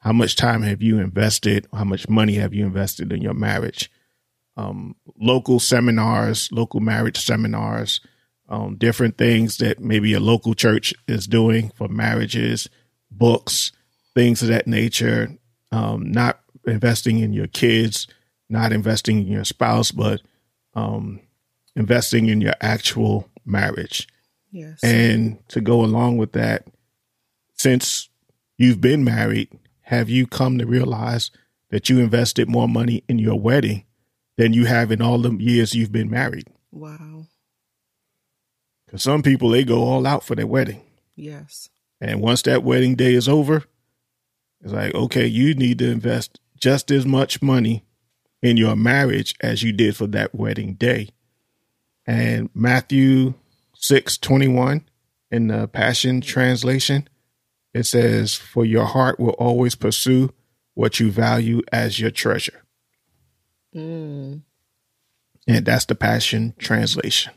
How 0.00 0.12
much 0.12 0.36
time 0.36 0.62
have 0.62 0.82
you 0.82 0.98
invested? 0.98 1.66
How 1.72 1.84
much 1.84 2.08
money 2.10 2.34
have 2.34 2.52
you 2.52 2.66
invested 2.66 3.10
in 3.10 3.22
your 3.22 3.32
marriage? 3.32 3.90
Um, 4.56 4.96
local 5.18 5.60
seminars, 5.60 6.52
local 6.52 6.80
marriage 6.80 7.18
seminars, 7.18 8.00
um, 8.50 8.76
different 8.76 9.16
things 9.16 9.56
that 9.58 9.80
maybe 9.80 10.12
a 10.12 10.20
local 10.20 10.54
church 10.54 10.92
is 11.08 11.26
doing 11.26 11.72
for 11.76 11.88
marriages, 11.88 12.68
books, 13.10 13.72
things 14.14 14.42
of 14.42 14.48
that 14.48 14.66
nature. 14.66 15.36
Um, 15.72 16.12
not 16.12 16.40
investing 16.66 17.20
in 17.20 17.32
your 17.32 17.46
kids, 17.46 18.08
not 18.50 18.72
investing 18.72 19.20
in 19.20 19.28
your 19.28 19.44
spouse, 19.44 19.90
but 19.90 20.20
um, 20.74 21.20
investing 21.80 22.28
in 22.28 22.40
your 22.40 22.54
actual 22.60 23.28
marriage. 23.44 24.06
Yes. 24.52 24.78
And 24.84 25.38
to 25.48 25.60
go 25.60 25.82
along 25.82 26.18
with 26.18 26.32
that, 26.32 26.66
since 27.54 28.08
you've 28.58 28.80
been 28.80 29.02
married, 29.02 29.48
have 29.82 30.08
you 30.08 30.26
come 30.26 30.58
to 30.58 30.66
realize 30.66 31.30
that 31.70 31.88
you 31.88 31.98
invested 31.98 32.48
more 32.48 32.68
money 32.68 33.02
in 33.08 33.18
your 33.18 33.40
wedding 33.40 33.84
than 34.36 34.52
you 34.52 34.66
have 34.66 34.92
in 34.92 35.00
all 35.00 35.18
the 35.18 35.32
years 35.32 35.74
you've 35.74 35.92
been 35.92 36.10
married? 36.10 36.48
Wow. 36.70 37.26
Because 38.86 39.02
some 39.02 39.22
people, 39.22 39.48
they 39.48 39.64
go 39.64 39.82
all 39.82 40.06
out 40.06 40.24
for 40.24 40.34
their 40.34 40.46
wedding. 40.46 40.82
Yes. 41.16 41.70
And 42.00 42.20
once 42.20 42.42
that 42.42 42.62
wedding 42.62 42.94
day 42.94 43.14
is 43.14 43.28
over, 43.28 43.64
it's 44.62 44.72
like, 44.72 44.94
okay, 44.94 45.26
you 45.26 45.54
need 45.54 45.78
to 45.78 45.90
invest 45.90 46.40
just 46.58 46.90
as 46.90 47.06
much 47.06 47.40
money 47.40 47.84
in 48.42 48.56
your 48.56 48.76
marriage 48.76 49.34
as 49.40 49.62
you 49.62 49.72
did 49.72 49.96
for 49.96 50.06
that 50.08 50.34
wedding 50.34 50.74
day. 50.74 51.10
And 52.10 52.50
Matthew 52.56 53.34
6 53.74 54.18
21 54.18 54.84
in 55.30 55.46
the 55.46 55.68
Passion 55.68 56.20
Translation, 56.20 57.08
it 57.72 57.84
says, 57.84 58.34
For 58.34 58.64
your 58.64 58.84
heart 58.84 59.20
will 59.20 59.36
always 59.38 59.76
pursue 59.76 60.34
what 60.74 60.98
you 60.98 61.12
value 61.12 61.62
as 61.70 62.00
your 62.00 62.10
treasure. 62.10 62.64
Mm. 63.72 64.42
And 65.46 65.64
that's 65.64 65.84
the 65.84 65.94
Passion 65.94 66.54
Translation. 66.58 67.32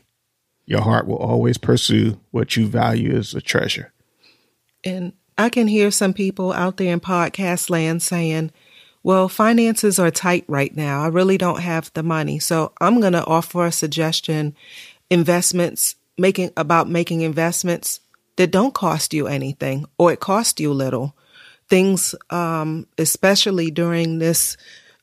Your 0.66 0.80
heart 0.80 1.06
will 1.06 1.18
always 1.18 1.56
pursue 1.56 2.18
what 2.32 2.56
you 2.56 2.66
value 2.66 3.14
as 3.16 3.32
a 3.32 3.40
treasure. 3.40 3.92
And 4.82 5.12
I 5.38 5.50
can 5.50 5.68
hear 5.68 5.92
some 5.92 6.12
people 6.12 6.52
out 6.52 6.78
there 6.78 6.92
in 6.92 6.98
podcast 6.98 7.70
land 7.70 8.02
saying, 8.02 8.50
well, 9.04 9.28
finances 9.28 9.98
are 9.98 10.10
tight 10.10 10.44
right 10.48 10.74
now. 10.74 11.02
I 11.02 11.08
really 11.08 11.36
don't 11.36 11.60
have 11.60 11.92
the 11.92 12.02
money. 12.02 12.38
So 12.38 12.72
I'm 12.80 13.00
going 13.00 13.12
to 13.12 13.24
offer 13.24 13.66
a 13.66 13.70
suggestion 13.70 14.56
investments, 15.10 15.94
making 16.16 16.52
about 16.56 16.88
making 16.88 17.20
investments 17.20 18.00
that 18.36 18.50
don't 18.50 18.72
cost 18.72 19.12
you 19.12 19.26
anything 19.26 19.84
or 19.98 20.10
it 20.10 20.20
costs 20.20 20.58
you 20.58 20.72
little. 20.72 21.14
Things, 21.68 22.14
um, 22.30 22.86
especially 22.96 23.70
during 23.70 24.18
this 24.18 24.56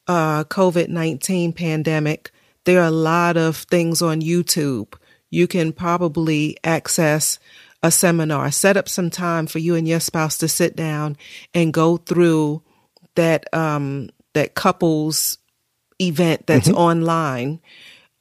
uh, 0.07 0.45
COVID 0.45 0.89
19 0.89 1.53
pandemic, 1.53 2.31
there 2.65 2.81
are 2.81 2.87
a 2.87 2.91
lot 2.91 3.37
of 3.37 3.55
things 3.55 4.01
on 4.01 4.21
YouTube. 4.21 4.95
You 5.29 5.45
can 5.45 5.73
probably 5.73 6.57
access 6.63 7.37
a 7.83 7.91
seminar, 7.91 8.49
set 8.51 8.77
up 8.77 8.89
some 8.89 9.11
time 9.11 9.45
for 9.45 9.59
you 9.59 9.75
and 9.75 9.87
your 9.87 9.99
spouse 9.99 10.39
to 10.39 10.47
sit 10.47 10.75
down 10.75 11.17
and 11.53 11.71
go 11.71 11.97
through 11.97 12.63
that 13.15 13.51
um, 13.53 14.09
that 14.33 14.55
couples 14.55 15.37
event 15.99 16.47
that's 16.47 16.67
mm-hmm. 16.67 16.77
online. 16.77 17.61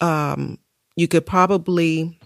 Um, 0.00 0.58
you 0.96 1.08
could 1.08 1.26
probably 1.26 2.18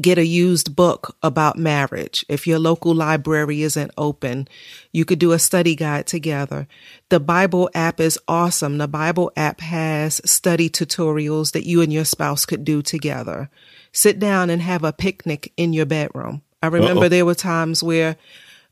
get 0.00 0.16
a 0.16 0.24
used 0.24 0.74
book 0.74 1.16
about 1.22 1.58
marriage. 1.58 2.24
If 2.28 2.46
your 2.46 2.58
local 2.58 2.94
library 2.94 3.62
isn't 3.62 3.90
open, 3.98 4.48
you 4.90 5.04
could 5.04 5.18
do 5.18 5.32
a 5.32 5.38
study 5.38 5.74
guide 5.74 6.06
together. 6.06 6.66
The 7.10 7.20
Bible 7.20 7.68
app 7.74 8.00
is 8.00 8.18
awesome. 8.26 8.78
The 8.78 8.88
Bible 8.88 9.32
app 9.36 9.60
has 9.60 10.20
study 10.24 10.70
tutorials 10.70 11.52
that 11.52 11.66
you 11.66 11.82
and 11.82 11.92
your 11.92 12.06
spouse 12.06 12.46
could 12.46 12.64
do 12.64 12.80
together 12.80 13.50
sit 13.92 14.18
down 14.18 14.50
and 14.50 14.62
have 14.62 14.84
a 14.84 14.92
picnic 14.92 15.52
in 15.56 15.72
your 15.72 15.86
bedroom. 15.86 16.42
I 16.62 16.68
remember 16.68 17.04
Uh-oh. 17.04 17.08
there 17.08 17.26
were 17.26 17.34
times 17.34 17.82
where 17.82 18.16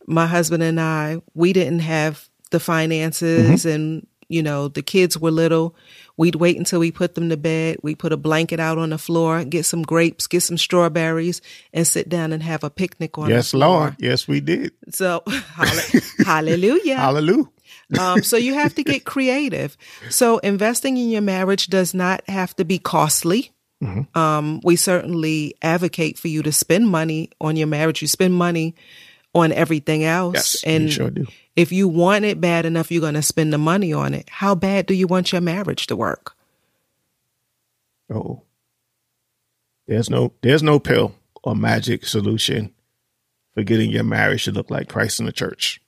my 0.07 0.27
husband 0.27 0.63
and 0.63 0.81
I, 0.81 1.21
we 1.35 1.53
didn't 1.53 1.81
have 1.81 2.29
the 2.51 2.61
finances 2.61 3.65
mm-hmm. 3.65 3.69
and, 3.69 4.07
you 4.29 4.43
know, 4.43 4.69
the 4.69 4.83
kids 4.83 5.19
were 5.19 5.31
little. 5.31 5.75
We'd 6.17 6.35
wait 6.35 6.57
until 6.57 6.81
we 6.81 6.93
put 6.93 7.15
them 7.15 7.31
to 7.31 7.37
bed. 7.37 7.79
We 7.83 7.95
put 7.95 8.13
a 8.13 8.17
blanket 8.17 8.61
out 8.61 8.79
on 8.79 8.91
the 8.91 8.99
floor, 8.99 9.43
get 9.45 9.65
some 9.65 9.83
grapes, 9.83 10.27
get 10.27 10.43
some 10.43 10.59
strawberries, 10.59 11.41
and 11.73 11.87
sit 11.87 12.09
down 12.09 12.33
and 12.33 12.43
have 12.43 12.63
a 12.63 12.71
picnic 12.71 13.17
on 13.19 13.31
yes, 13.31 13.51
the 13.51 13.59
floor. 13.59 13.81
Lord. 13.81 13.97
Yes, 13.99 14.29
we 14.29 14.41
did. 14.41 14.73
So, 14.91 15.23
hallelujah. 16.27 16.97
hallelujah. 16.97 17.49
um, 17.99 18.23
so 18.23 18.37
you 18.37 18.55
have 18.55 18.75
to 18.75 18.85
get 18.85 19.05
creative. 19.05 19.77
So 20.11 20.39
investing 20.39 20.97
in 20.97 21.09
your 21.09 21.23
marriage 21.23 21.69
does 21.69 21.95
not 21.95 22.23
have 22.29 22.55
to 22.57 22.65
be 22.65 22.79
costly. 22.79 23.53
Mm-hmm. 23.83 24.19
Um, 24.19 24.61
we 24.63 24.77
certainly 24.77 25.55
advocate 25.63 26.19
for 26.19 26.29
you 26.29 26.43
to 26.43 26.53
spend 26.53 26.89
money 26.89 27.31
on 27.41 27.57
your 27.57 27.67
marriage. 27.67 28.03
You 28.03 28.09
spend 28.09 28.35
money 28.35 28.75
on 29.35 29.53
everything 29.53 30.05
else. 30.05 30.35
Yes, 30.35 30.65
and 30.65 30.93
sure 30.93 31.11
do. 31.11 31.27
If 31.61 31.71
you 31.71 31.89
want 31.89 32.25
it 32.25 32.41
bad 32.41 32.65
enough, 32.65 32.91
you're 32.91 33.03
going 33.03 33.15
to 33.15 33.23
spend 33.23 33.53
the 33.53 33.59
money 33.59 33.93
on 33.93 34.15
it. 34.15 34.31
How 34.31 34.55
bad 34.55 34.87
do 34.87 34.95
you 34.95 35.07
want 35.07 35.31
your 35.31 35.43
marriage 35.43 35.87
to 35.89 35.97
work? 35.97 36.35
Oh, 38.13 38.43
there's 39.87 40.09
no 40.09 40.33
there's 40.41 40.63
no 40.63 40.81
pill 40.81 41.15
or 41.45 41.55
magic 41.55 42.07
solution 42.07 42.73
for 43.53 43.63
getting 43.63 43.91
your 43.91 44.05
marriage 44.05 44.45
to 44.45 44.53
look 44.53 44.71
like 44.71 44.89
Christ 44.89 45.21
in 45.21 45.27
the 45.27 45.33
church. 45.33 45.83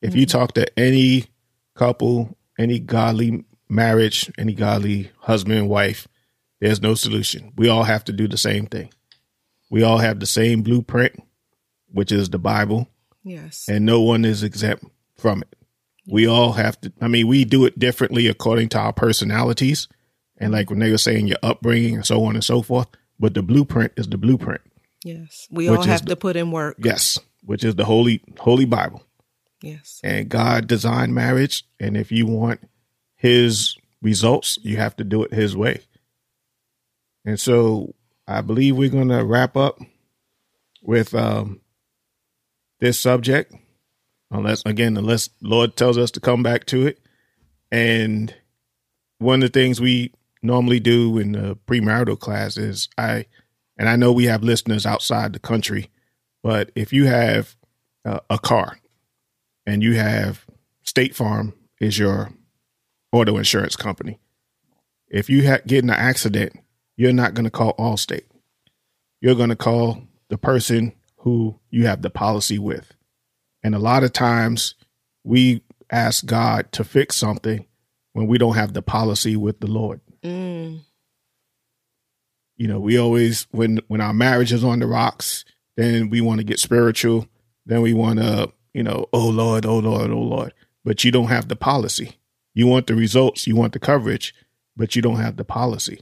If 0.00 0.10
mm-hmm. 0.10 0.20
you 0.20 0.26
talk 0.26 0.54
to 0.54 0.78
any 0.78 1.26
couple, 1.74 2.36
any 2.58 2.78
godly 2.78 3.44
marriage, 3.68 4.32
any 4.38 4.54
godly 4.54 5.10
husband 5.18 5.58
and 5.58 5.68
wife, 5.68 6.08
there's 6.60 6.80
no 6.80 6.94
solution. 6.94 7.52
We 7.56 7.68
all 7.68 7.84
have 7.84 8.04
to 8.04 8.12
do 8.12 8.26
the 8.26 8.38
same 8.38 8.66
thing. 8.66 8.90
We 9.70 9.82
all 9.82 9.98
have 9.98 10.20
the 10.20 10.26
same 10.26 10.62
blueprint, 10.62 11.22
which 11.92 12.12
is 12.12 12.30
the 12.30 12.38
Bible. 12.38 12.88
Yes. 13.22 13.66
And 13.68 13.84
no 13.84 14.00
one 14.00 14.24
is 14.24 14.42
exempt 14.42 14.84
from 15.22 15.40
it. 15.40 15.56
We 16.06 16.26
all 16.26 16.52
have 16.52 16.78
to, 16.82 16.92
I 17.00 17.08
mean, 17.08 17.28
we 17.28 17.44
do 17.44 17.64
it 17.64 17.78
differently 17.78 18.26
according 18.26 18.68
to 18.70 18.78
our 18.78 18.92
personalities. 18.92 19.88
And 20.36 20.52
like 20.52 20.68
when 20.68 20.80
they 20.80 20.90
were 20.90 20.98
saying 20.98 21.28
your 21.28 21.38
upbringing 21.42 21.94
and 21.94 22.04
so 22.04 22.24
on 22.24 22.34
and 22.34 22.44
so 22.44 22.60
forth. 22.60 22.88
But 23.20 23.34
the 23.34 23.42
blueprint 23.42 23.92
is 23.96 24.08
the 24.08 24.18
blueprint. 24.18 24.60
Yes. 25.04 25.46
We 25.50 25.68
all 25.68 25.82
have 25.82 26.04
the, 26.04 26.10
to 26.10 26.16
put 26.16 26.36
in 26.36 26.50
work. 26.50 26.76
Yes. 26.78 27.18
Which 27.44 27.62
is 27.62 27.76
the 27.76 27.84
holy, 27.84 28.20
holy 28.38 28.64
Bible. 28.64 29.04
Yes. 29.62 30.00
And 30.02 30.28
God 30.28 30.66
designed 30.66 31.14
marriage. 31.14 31.64
And 31.78 31.96
if 31.96 32.10
you 32.10 32.26
want 32.26 32.60
his 33.14 33.76
results, 34.02 34.58
you 34.62 34.76
have 34.78 34.96
to 34.96 35.04
do 35.04 35.22
it 35.22 35.32
his 35.32 35.56
way. 35.56 35.82
And 37.24 37.38
so 37.38 37.94
I 38.26 38.40
believe 38.40 38.76
we're 38.76 38.90
going 38.90 39.08
to 39.08 39.24
wrap 39.24 39.56
up 39.56 39.78
with 40.82 41.14
um, 41.14 41.60
this 42.80 42.98
subject, 42.98 43.54
unless, 44.32 44.62
again, 44.64 44.96
unless 44.96 45.30
Lord 45.40 45.76
tells 45.76 45.98
us 45.98 46.10
to 46.12 46.20
come 46.20 46.42
back 46.42 46.66
to 46.66 46.86
it. 46.86 46.98
And 47.70 48.34
one 49.18 49.42
of 49.42 49.52
the 49.52 49.60
things 49.60 49.80
we 49.80 50.12
normally 50.42 50.80
do 50.80 51.18
in 51.18 51.32
the 51.32 51.56
premarital 51.66 52.18
class 52.18 52.56
is 52.56 52.88
I, 52.98 53.26
and 53.78 53.88
I 53.88 53.96
know 53.96 54.12
we 54.12 54.24
have 54.24 54.42
listeners 54.42 54.84
outside 54.84 55.32
the 55.32 55.38
country, 55.38 55.90
but 56.42 56.72
if 56.74 56.92
you 56.92 57.06
have 57.06 57.54
uh, 58.04 58.20
a 58.28 58.38
car 58.38 58.78
and 59.64 59.82
you 59.82 59.94
have 59.94 60.44
State 60.82 61.14
Farm 61.14 61.54
is 61.80 61.98
your 61.98 62.32
auto 63.12 63.38
insurance 63.38 63.76
company, 63.76 64.18
if 65.08 65.30
you 65.30 65.48
ha- 65.48 65.60
get 65.66 65.84
in 65.84 65.90
an 65.90 65.96
accident 65.96 66.54
you're 66.96 67.12
not 67.12 67.34
going 67.34 67.44
to 67.44 67.50
call 67.50 67.74
Allstate. 67.78 68.26
You're 69.20 69.34
going 69.34 69.48
to 69.48 69.56
call 69.56 70.02
the 70.28 70.38
person 70.38 70.92
who 71.18 71.58
you 71.70 71.86
have 71.86 72.02
the 72.02 72.10
policy 72.10 72.58
with. 72.58 72.94
And 73.62 73.74
a 73.74 73.78
lot 73.78 74.04
of 74.04 74.12
times 74.12 74.74
we 75.24 75.62
ask 75.90 76.24
God 76.24 76.72
to 76.72 76.84
fix 76.84 77.16
something 77.16 77.66
when 78.12 78.26
we 78.26 78.38
don't 78.38 78.54
have 78.54 78.72
the 78.72 78.82
policy 78.82 79.36
with 79.36 79.60
the 79.60 79.66
Lord. 79.66 80.00
Mm. 80.22 80.80
You 82.56 82.68
know, 82.68 82.80
we 82.80 82.98
always 82.98 83.46
when 83.50 83.80
when 83.88 84.00
our 84.00 84.12
marriage 84.12 84.52
is 84.52 84.64
on 84.64 84.78
the 84.78 84.86
rocks, 84.86 85.44
then 85.76 86.10
we 86.10 86.20
want 86.20 86.38
to 86.38 86.44
get 86.44 86.58
spiritual. 86.58 87.26
Then 87.66 87.80
we 87.80 87.92
want 87.92 88.18
to, 88.18 88.52
you 88.74 88.82
know, 88.82 89.06
oh 89.12 89.28
Lord, 89.28 89.64
oh 89.64 89.78
Lord, 89.78 90.10
oh 90.10 90.18
Lord. 90.18 90.52
But 90.84 91.04
you 91.04 91.10
don't 91.10 91.28
have 91.28 91.48
the 91.48 91.56
policy. 91.56 92.18
You 92.54 92.66
want 92.66 92.86
the 92.86 92.94
results, 92.94 93.46
you 93.46 93.56
want 93.56 93.72
the 93.72 93.78
coverage, 93.78 94.34
but 94.76 94.94
you 94.94 95.02
don't 95.02 95.16
have 95.16 95.36
the 95.36 95.44
policy. 95.44 96.00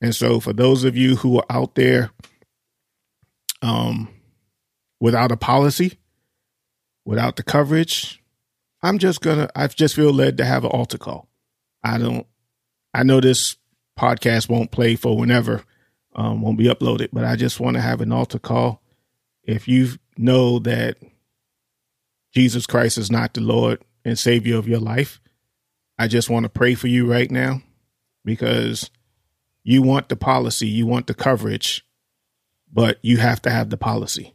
And 0.00 0.14
so 0.14 0.40
for 0.40 0.52
those 0.52 0.84
of 0.84 0.96
you 0.96 1.16
who 1.16 1.38
are 1.38 1.46
out 1.50 1.74
there 1.74 2.10
um 3.62 4.08
without 5.00 5.32
a 5.32 5.36
policy, 5.36 5.98
without 7.04 7.36
the 7.36 7.42
coverage, 7.42 8.22
I'm 8.82 8.98
just 8.98 9.20
gonna 9.20 9.48
I 9.54 9.66
just 9.68 9.94
feel 9.94 10.12
led 10.12 10.36
to 10.38 10.44
have 10.44 10.64
an 10.64 10.70
altar 10.70 10.98
call. 10.98 11.28
I 11.82 11.98
don't 11.98 12.26
I 12.94 13.02
know 13.02 13.20
this 13.20 13.56
podcast 13.98 14.48
won't 14.48 14.70
play 14.70 14.96
for 14.96 15.16
whenever, 15.16 15.62
um, 16.14 16.40
won't 16.40 16.58
be 16.58 16.64
uploaded, 16.64 17.08
but 17.12 17.24
I 17.24 17.36
just 17.36 17.60
want 17.60 17.76
to 17.76 17.80
have 17.80 18.00
an 18.00 18.12
altar 18.12 18.38
call. 18.38 18.82
If 19.44 19.68
you 19.68 19.90
know 20.16 20.58
that 20.60 20.96
Jesus 22.32 22.66
Christ 22.66 22.98
is 22.98 23.10
not 23.10 23.34
the 23.34 23.40
Lord 23.40 23.82
and 24.04 24.18
Savior 24.18 24.56
of 24.56 24.68
your 24.68 24.80
life, 24.80 25.20
I 25.98 26.08
just 26.08 26.30
want 26.30 26.44
to 26.44 26.48
pray 26.48 26.74
for 26.74 26.86
you 26.86 27.10
right 27.10 27.30
now 27.30 27.62
because 28.24 28.90
you 29.62 29.82
want 29.82 30.08
the 30.08 30.16
policy, 30.16 30.66
you 30.66 30.86
want 30.86 31.06
the 31.06 31.14
coverage, 31.14 31.84
but 32.72 32.98
you 33.02 33.18
have 33.18 33.42
to 33.42 33.50
have 33.50 33.68
the 33.68 33.76
policy 33.76 34.34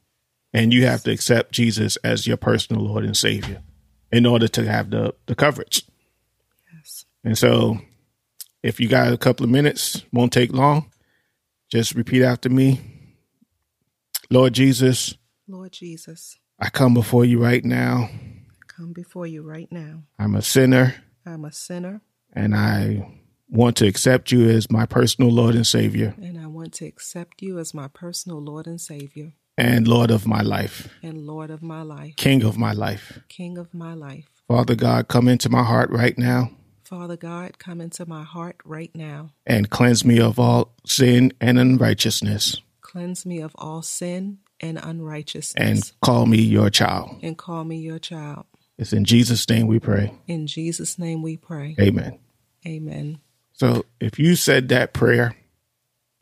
and 0.55 0.73
you 0.73 0.85
have 0.85 1.03
to 1.03 1.11
accept 1.11 1.51
Jesus 1.51 1.97
as 1.97 2.25
your 2.25 2.37
personal 2.37 2.81
Lord 2.81 3.03
and 3.03 3.15
Savior 3.15 3.61
in 4.09 4.25
order 4.25 4.47
to 4.47 4.65
have 4.65 4.89
the, 4.89 5.13
the 5.25 5.35
coverage. 5.35 5.83
Yes. 6.73 7.05
And 7.25 7.37
so 7.37 7.79
if 8.63 8.79
you 8.79 8.87
got 8.87 9.11
a 9.11 9.17
couple 9.17 9.43
of 9.43 9.49
minutes, 9.49 10.03
won't 10.13 10.31
take 10.31 10.53
long, 10.53 10.89
just 11.69 11.93
repeat 11.93 12.23
after 12.23 12.49
me. 12.49 12.79
Lord 14.29 14.53
Jesus, 14.53 15.15
Lord 15.45 15.73
Jesus, 15.73 16.39
I 16.57 16.69
come 16.69 16.93
before 16.93 17.25
you 17.25 17.43
right 17.43 17.63
now. 17.63 18.09
I 18.09 18.65
come 18.65 18.93
before 18.93 19.27
you 19.27 19.43
right 19.43 19.67
now. 19.69 20.03
I'm 20.17 20.35
a 20.35 20.41
sinner 20.41 20.95
I'm 21.25 21.43
a 21.43 21.51
sinner 21.51 22.01
and 22.33 22.55
I 22.55 23.09
want 23.49 23.75
to 23.77 23.87
accept 23.87 24.31
you 24.31 24.49
as 24.49 24.71
my 24.71 24.85
personal 24.85 25.31
Lord 25.31 25.55
and 25.55 25.67
Savior 25.67 26.15
and 26.17 26.39
I 26.39 26.47
want 26.47 26.73
to 26.75 26.85
accept 26.85 27.41
you 27.41 27.59
as 27.59 27.73
my 27.73 27.87
personal 27.87 28.41
Lord 28.41 28.67
and 28.67 28.79
Savior 28.79 29.33
and 29.57 29.87
Lord 29.87 30.11
of 30.11 30.27
my 30.27 30.41
life, 30.41 30.89
and 31.03 31.25
Lord 31.25 31.49
of 31.51 31.61
my 31.61 31.81
life, 31.81 32.15
King 32.17 32.43
of 32.43 32.57
my 32.57 32.73
life. 32.73 33.19
King 33.29 33.57
of 33.57 33.73
my 33.73 33.93
life. 33.93 34.25
Father 34.47 34.75
God, 34.75 35.07
come 35.07 35.27
into 35.27 35.49
my 35.49 35.63
heart 35.63 35.89
right 35.89 36.17
now 36.17 36.51
Father 36.85 37.17
God, 37.17 37.57
come 37.57 37.81
into 37.81 38.05
my 38.05 38.23
heart 38.23 38.57
right 38.63 38.91
now. 38.93 39.31
and 39.47 39.69
cleanse 39.71 40.05
me 40.05 40.19
of 40.19 40.37
all 40.39 40.75
sin 40.85 41.33
and 41.41 41.57
unrighteousness 41.59 42.61
Cleanse 42.81 43.25
me 43.25 43.41
of 43.41 43.53
all 43.57 43.81
sin 43.81 44.37
and 44.61 44.77
unrighteousness 44.81 45.53
and 45.57 45.91
call 46.01 46.27
me 46.27 46.39
your 46.41 46.69
child. 46.69 47.17
and 47.23 47.35
call 47.37 47.63
me 47.65 47.77
your 47.77 47.97
child. 47.99 48.45
It's 48.77 48.93
in 48.93 49.03
Jesus' 49.03 49.49
name 49.49 49.65
we 49.67 49.79
pray. 49.79 50.13
In 50.27 50.45
Jesus' 50.47 50.99
name 50.99 51.21
we 51.23 51.37
pray. 51.37 51.75
Amen. 51.79 52.19
Amen. 52.67 53.19
So 53.53 53.85
if 53.99 54.19
you 54.19 54.35
said 54.35 54.69
that 54.69 54.93
prayer 54.93 55.35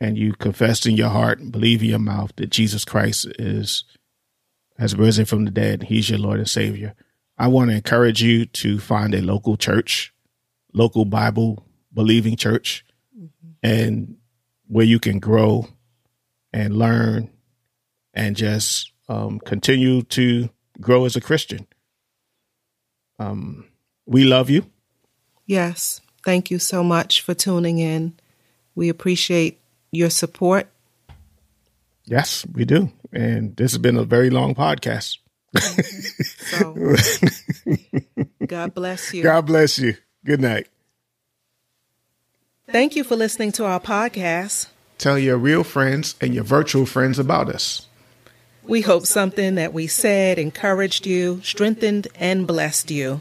and 0.04 0.18
you 0.18 0.34
confess 0.34 0.84
in 0.84 0.96
your 0.96 1.08
heart 1.08 1.38
and 1.38 1.50
believe 1.50 1.82
in 1.82 1.88
your 1.88 1.98
mouth 1.98 2.32
that 2.36 2.50
Jesus 2.50 2.84
Christ 2.84 3.26
is 3.38 3.84
has 4.76 4.94
risen 4.94 5.24
from 5.24 5.44
the 5.44 5.50
dead, 5.50 5.84
he's 5.84 6.10
your 6.10 6.18
Lord 6.18 6.38
and 6.38 6.50
Savior. 6.50 6.94
I 7.38 7.46
want 7.46 7.70
to 7.70 7.76
encourage 7.76 8.22
you 8.22 8.44
to 8.46 8.78
find 8.80 9.14
a 9.14 9.22
local 9.22 9.56
church, 9.56 10.12
local 10.72 11.04
Bible 11.04 11.64
believing 11.92 12.36
church, 12.36 12.84
and 13.62 14.16
where 14.66 14.84
you 14.84 14.98
can 14.98 15.20
grow 15.20 15.68
and 16.52 16.76
learn 16.76 17.30
and 18.12 18.36
just 18.36 18.92
um, 19.08 19.38
continue 19.40 20.02
to 20.02 20.50
grow 20.80 21.04
as 21.04 21.14
a 21.14 21.20
Christian. 21.20 21.66
Um, 23.18 23.66
we 24.06 24.24
love 24.24 24.50
you. 24.50 24.66
Yes. 25.46 26.00
Thank 26.24 26.50
you 26.50 26.58
so 26.58 26.82
much 26.82 27.20
for 27.20 27.32
tuning 27.32 27.78
in. 27.78 28.14
We 28.74 28.88
appreciate 28.88 29.60
your 29.94 30.10
support. 30.10 30.68
Yes, 32.04 32.44
we 32.52 32.64
do. 32.64 32.92
And 33.12 33.56
this 33.56 33.72
has 33.72 33.78
been 33.78 33.96
a 33.96 34.04
very 34.04 34.30
long 34.30 34.54
podcast. 34.54 35.18
So 35.58 36.74
God 38.46 38.74
bless 38.74 39.14
you. 39.14 39.22
God 39.22 39.46
bless 39.46 39.78
you. 39.78 39.96
Good 40.24 40.40
night. 40.40 40.66
Thank 42.70 42.96
you 42.96 43.04
for 43.04 43.14
listening 43.14 43.52
to 43.52 43.64
our 43.64 43.80
podcast. 43.80 44.68
Tell 44.98 45.18
your 45.18 45.36
real 45.36 45.64
friends 45.64 46.14
and 46.20 46.34
your 46.34 46.44
virtual 46.44 46.86
friends 46.86 47.18
about 47.18 47.48
us. 47.48 47.86
We 48.62 48.80
hope 48.80 49.06
something 49.06 49.56
that 49.56 49.74
we 49.74 49.86
said 49.86 50.38
encouraged 50.38 51.06
you, 51.06 51.40
strengthened, 51.42 52.08
and 52.14 52.46
blessed 52.46 52.90
you. 52.90 53.20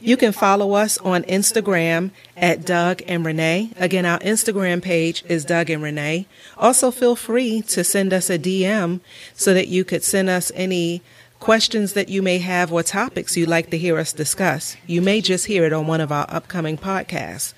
You 0.00 0.16
can 0.16 0.32
follow 0.32 0.74
us 0.74 0.98
on 0.98 1.22
Instagram 1.24 2.10
at 2.36 2.64
Doug 2.64 3.02
and 3.06 3.24
Renee. 3.24 3.70
Again, 3.76 4.04
our 4.04 4.18
Instagram 4.20 4.82
page 4.82 5.24
is 5.28 5.44
Doug 5.44 5.70
and 5.70 5.82
Renee. 5.82 6.26
Also, 6.56 6.90
feel 6.90 7.16
free 7.16 7.62
to 7.62 7.82
send 7.82 8.12
us 8.12 8.28
a 8.28 8.38
DM 8.38 9.00
so 9.34 9.54
that 9.54 9.68
you 9.68 9.84
could 9.84 10.02
send 10.02 10.28
us 10.28 10.52
any 10.54 11.02
questions 11.40 11.92
that 11.92 12.08
you 12.08 12.22
may 12.22 12.38
have 12.38 12.72
or 12.72 12.82
topics 12.82 13.36
you'd 13.36 13.48
like 13.48 13.70
to 13.70 13.78
hear 13.78 13.98
us 13.98 14.12
discuss. 14.12 14.76
You 14.86 15.02
may 15.02 15.20
just 15.20 15.46
hear 15.46 15.64
it 15.64 15.72
on 15.72 15.86
one 15.86 16.00
of 16.00 16.12
our 16.12 16.26
upcoming 16.28 16.78
podcasts. 16.78 17.54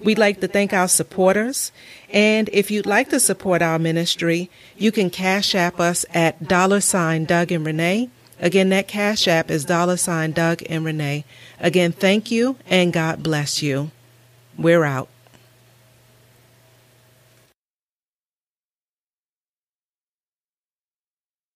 We'd 0.00 0.18
like 0.18 0.40
to 0.40 0.48
thank 0.48 0.72
our 0.72 0.88
supporters. 0.88 1.72
And 2.10 2.48
if 2.52 2.70
you'd 2.70 2.86
like 2.86 3.10
to 3.10 3.20
support 3.20 3.62
our 3.62 3.78
ministry, 3.78 4.50
you 4.76 4.92
can 4.92 5.10
cash 5.10 5.54
app 5.54 5.80
us 5.80 6.04
at 6.14 6.46
dollar 6.46 6.80
sign 6.80 7.24
Doug 7.24 7.50
and 7.50 7.66
Renee. 7.66 8.10
Again, 8.40 8.68
that 8.68 8.88
cash 8.88 9.26
app 9.26 9.50
is 9.50 9.64
dollar 9.64 9.96
sign 9.96 10.32
Doug 10.32 10.62
and 10.68 10.84
Renee. 10.84 11.24
Again, 11.60 11.92
thank 11.92 12.30
you 12.30 12.56
and 12.66 12.92
God 12.92 13.22
bless 13.22 13.62
you. 13.62 13.90
We're 14.56 14.84
out. 14.84 15.08